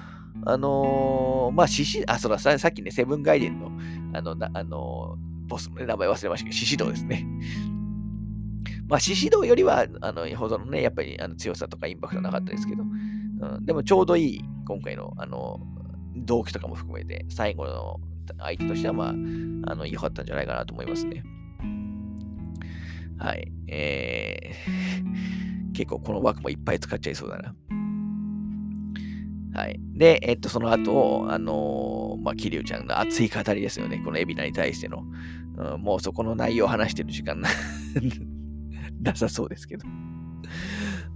[0.46, 3.72] あのー、まあ獅子、あ、そうださ、さっきね、セブンガイデンの、
[4.14, 7.26] あの、なあのー、ボスのね、名前忘れましたけど、獅子道ですね。
[8.94, 12.86] まあ獅子道よりは、あの、ほどのね、やっぱりあの強さとかインパクトなかったですけど、う
[13.60, 15.60] ん、でもちょうどいい、今回の、あの、
[16.16, 18.00] 動機とかも含めて、最後の
[18.38, 19.14] 相手としては、まあ、あ
[19.74, 21.24] の、良かったんじゃないかなと思いますね。
[23.18, 23.52] はい。
[23.68, 27.56] えー、結構この枠もいっぱい使っちゃいそうだな。
[29.60, 29.80] はい。
[29.96, 34.04] で、えっと、その後、あのー、まあ、桐生ちゃんの熱い語りですよね。
[34.06, 35.04] この海老名に対しての。
[35.58, 37.50] うん、もうそこの内容を話してる時間な
[39.04, 39.86] なさそうですけど。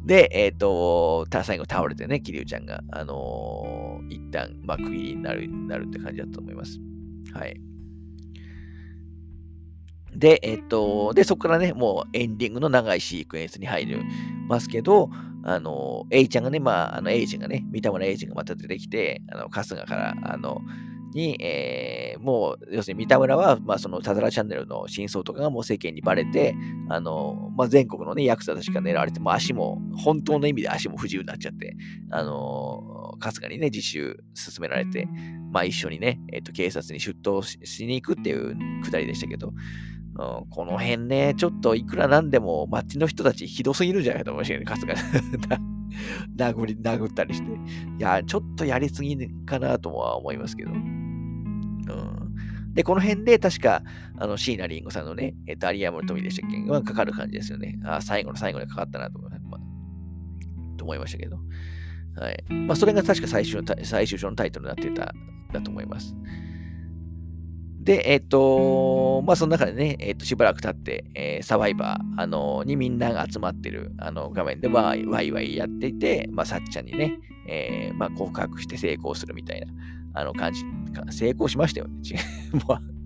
[0.06, 6.80] で、えっ、ー、と、最後倒れてね、桐生ちゃんが、あのー、一旦、まあ、区切りになる、なるって感じだと思います。
[7.34, 7.60] はい。
[10.16, 13.98] で、えっと、で、そこからね、もうエンディングの長いシークエンスに入り
[14.48, 15.10] ますけど、
[15.44, 20.62] あの、A ちゃんがね、まあ、あの、エイジがね、三田村エイジがまた出てきて、あの、春日から、あの、
[21.18, 26.56] に、えー、もう、要するに三田村は、まあ、その、ただらチャンネルの真相とかがもう世間にバレて、
[26.90, 31.76] あの、まあ、全国のね、ヤクザたちが狙われて、もう足も、本当の意味で足も不自由になっちゃって、
[32.12, 35.08] あの、春日にね、実習進められて、
[35.52, 39.54] まあ、一緒にね、えっ、と、警察に出頭しに行くっていうくだりでしたけど、
[40.20, 45.78] うん、この辺ね、ちょっといくらなんでも街の人たちひどすぎるんじゃないかと思いましたね、春日
[46.38, 47.50] 殴り、殴ったりして。
[47.50, 47.56] い
[48.00, 50.72] や、ちょっとやりすぎかなとは思いますけど。
[51.88, 53.82] うん、で、この辺で確か、
[54.18, 56.72] あの、椎名林檎さんのね、えっ、と、有山の富でしたっけ？
[56.72, 57.80] はかかる感じですよね。
[57.84, 61.38] あ最後の最後にかかったなと思い,、まあ、と思いましたけど。
[62.16, 62.44] はい。
[62.54, 65.14] まあ、それが確か最終の最終章のタイトルになってた、
[65.54, 66.16] だと思います。
[67.88, 77.18] で、えっ、ー、と、まあ、その中でね、えっ、ー、と、しばらく経って、えー、サバイバー、あのにみんなが集まってる、あの、画面でワイワイワイやっていて、まあ、さっちゃんにね、
[77.48, 79.68] えまあ、告白して成功するみたいな、
[80.14, 80.64] あの、感じ、
[81.12, 81.94] 成功しましたよね。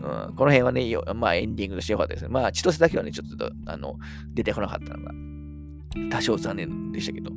[0.00, 0.84] うん、この辺はね、
[1.16, 2.28] まあ、エンディングとしてよかったですね。
[2.28, 3.96] まあ、千歳だけはね、ちょっと、あの、
[4.32, 5.12] 出てこなかったのが、
[6.10, 7.32] 多少残念でしたけど。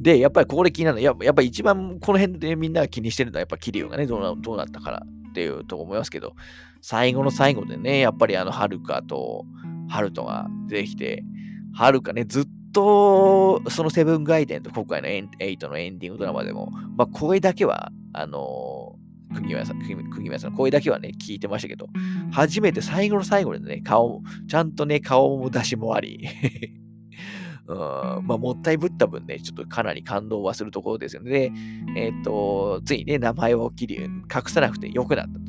[0.00, 6.34] で、やっぱりここで気になるのは、やっぱ一番この辺でみんなが気にしてるのは、やっぱキリオがね、どうなどうなったからっていうと思いますけど、
[6.80, 9.44] 最後の最後でね、やっぱりあの、はるかと、
[9.88, 11.24] ハルトが出てきて、
[11.74, 18.94] はるかね、ずっとと、そのセブンガイデンと今回のエイトのエンディングドラマでも、まあ、声だけは、あの
[19.34, 21.88] 釘宮さん、釘宮さん声だけはね、聞いてましたけど、
[22.30, 26.24] 初めて最後の最後でね、顔、ちゃんとね、顔も出しもあり、
[27.66, 31.30] うんまあ、もったいぶった分ね、ちょっとかなり感動はするところですよね。
[31.30, 31.52] で、
[31.96, 35.40] えっ、ー、と、ついね、名前を切り、隠さなくてよくなったと。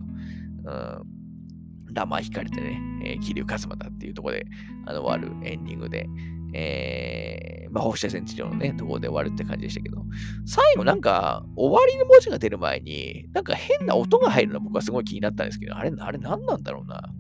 [1.88, 4.46] うん、名前引かれてね、えー、桐生一馬だっていうところで、
[4.86, 6.10] あの、終わるエンディングで、
[6.54, 10.04] えー、まあ、放射線治療のね、ところで終わるって感じでしたけど、
[10.46, 17.14] 最後なんか、終わりの文字が出る前に、なんか変な音が入るの僕はすごい気になったんですけど、あれ、あれ何なんだろうな。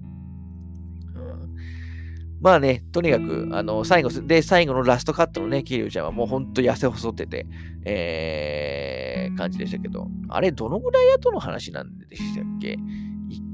[2.41, 7.45] まあね、とにかく、あの、最後、で、最後のラストカットのね、キリュウちゃんはもうほんと痩せ細ってて、
[7.83, 12.77] えー、感じでしたけど、あれ、どのぐらい後の話なんでしたっけ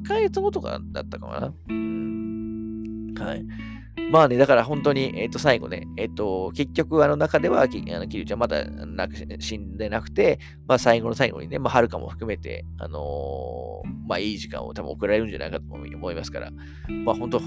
[0.03, 1.53] ?1 ヶ月後とかだったかな？
[1.67, 3.15] うん。
[3.17, 3.45] はい。
[4.11, 16.51] まあね、だから本当に、えっ、ー、と、最後ね、えっ、ー、と、結局、あの中では、きあのキリちゃんまだなく死んでなくて、まあ最後の最後にね、まあ、はるかも含めて、あのー、まあいい時間を多分送られるんじゃないかと思いますから、
[17.05, 17.39] まあ本当、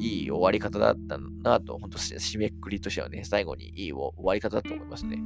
[0.00, 5.18] いい終わり方だったなと、本当、締めくくりとしてはね、最後にいい終わり方だと思いますね。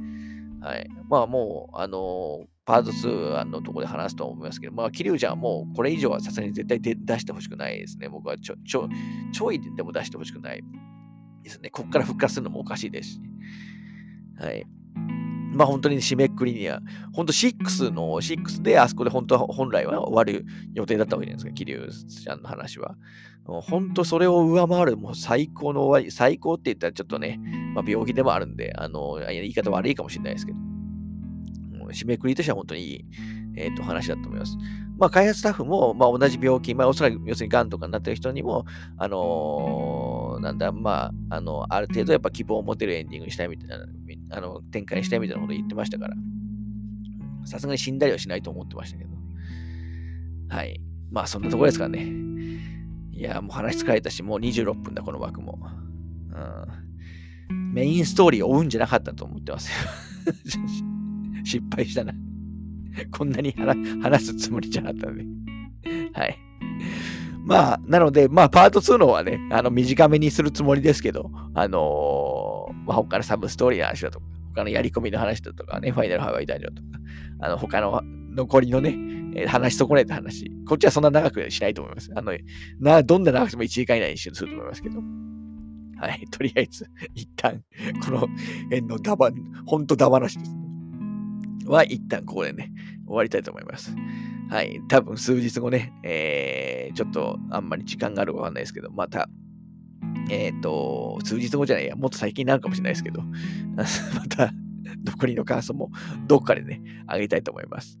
[0.61, 0.87] はい。
[1.09, 8.09] まあもう、あのパート2のところで話すと思いますけど、まあ、キリュウちゃんはもうこれ以上はさすがに絶対出してほしくないですね。
[8.09, 8.89] 僕はちょ、ちょ、
[9.31, 10.61] ちょいでも出してほしくない
[11.43, 11.69] ですね。
[11.69, 13.21] こっから復活するのもおかしいですし。
[14.37, 14.65] はい。
[15.53, 16.81] まあ本当に締めくくりには、
[17.13, 22.97] 本当6の、6であそこで本当は本来は終わる予定だったわけじゃないですか、桐生ちゃんの話は。
[23.45, 27.39] 本当それを上回るもう最高の終わり、最高って言ったらちょっとね、
[27.73, 30.57] まあ、病気でもあるんで、あの、言い方悪いかもしれないですけど、
[31.93, 33.05] 締めくりとしては本当にいい、
[33.55, 34.57] えー、と話だと思います。
[34.97, 38.65] まあ、開発スタッフも、まあ、同じ病気、まあ、おそらく要するに癌とかになってる人にも、
[38.97, 43.85] あのー、なんだ、まあ、あの、ある程度やっぱ希望を持てるエンディングにしたいみたいな、
[44.31, 46.15] あの、展開にしたいみたいなこと言ってましたから、
[47.45, 49.11] さすがに死んだりはしないと思ってましたけど、
[50.49, 50.81] はい。
[51.11, 52.07] まあ、そんなところですからね。
[53.11, 55.59] いや、もう話疲れたし、もう26分だ、この枠も。
[57.49, 59.75] うん、メインストーリーを追うんじゃなかったと思ってますよ。
[61.47, 62.13] 失敗したな。
[63.11, 63.53] こんなに
[64.01, 65.23] 話すつもりじゃなかったんで。
[66.13, 66.37] はい。
[67.45, 76.87] まあ、なので、まあ、パート2のはね、あの、短めにするつもりですけど、あのー、まあ、他のサブストーリーの話だとか、他のやり込みの話だとかね、ファイナルハワイダンジョンとか、
[77.39, 78.01] あの、他の
[78.35, 78.97] 残りのね、
[79.35, 80.51] えー、話し損ねた話。
[80.67, 82.11] こっちはそんな長くしないと思います。
[82.15, 82.33] あの、
[82.81, 84.99] な、どんな長くても1時間以内にすると思いますけど。
[85.99, 86.25] はい。
[86.29, 87.63] とりあえず、一旦、
[88.03, 88.19] この
[88.65, 89.31] 辺のダバ、
[89.65, 90.66] ほんとダ話ですね。
[91.67, 92.71] は一旦ここでね、
[93.05, 93.95] 終わりたいと思います。
[94.49, 94.81] はい。
[94.87, 99.29] 多分数日後ね、えー、ちょっとあんまり時間があるかわかんないですけど、また、
[100.29, 103.21] えっ、ー、と、数日後じゃないや、もっと最近になるかもしれないですけど、
[103.75, 104.53] また、
[105.05, 105.91] 残りの感想も
[106.27, 107.99] どっかでね、あげたいと思います。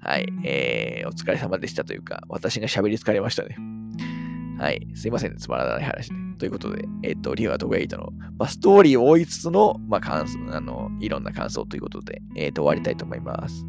[0.00, 0.26] はい。
[0.44, 3.56] えー、お疲れ様でしたというか、私が喋り疲れましたね。
[4.58, 4.86] はい。
[4.94, 6.14] すいません、ね、つまらない話で。
[6.38, 13.64] ということで、えっ、と、リオアとゲイトの、まあ、ストーリーを追いつつの、まあ、感想、あの、いろんな感想ということで、えっ、と、終わりたいと思います。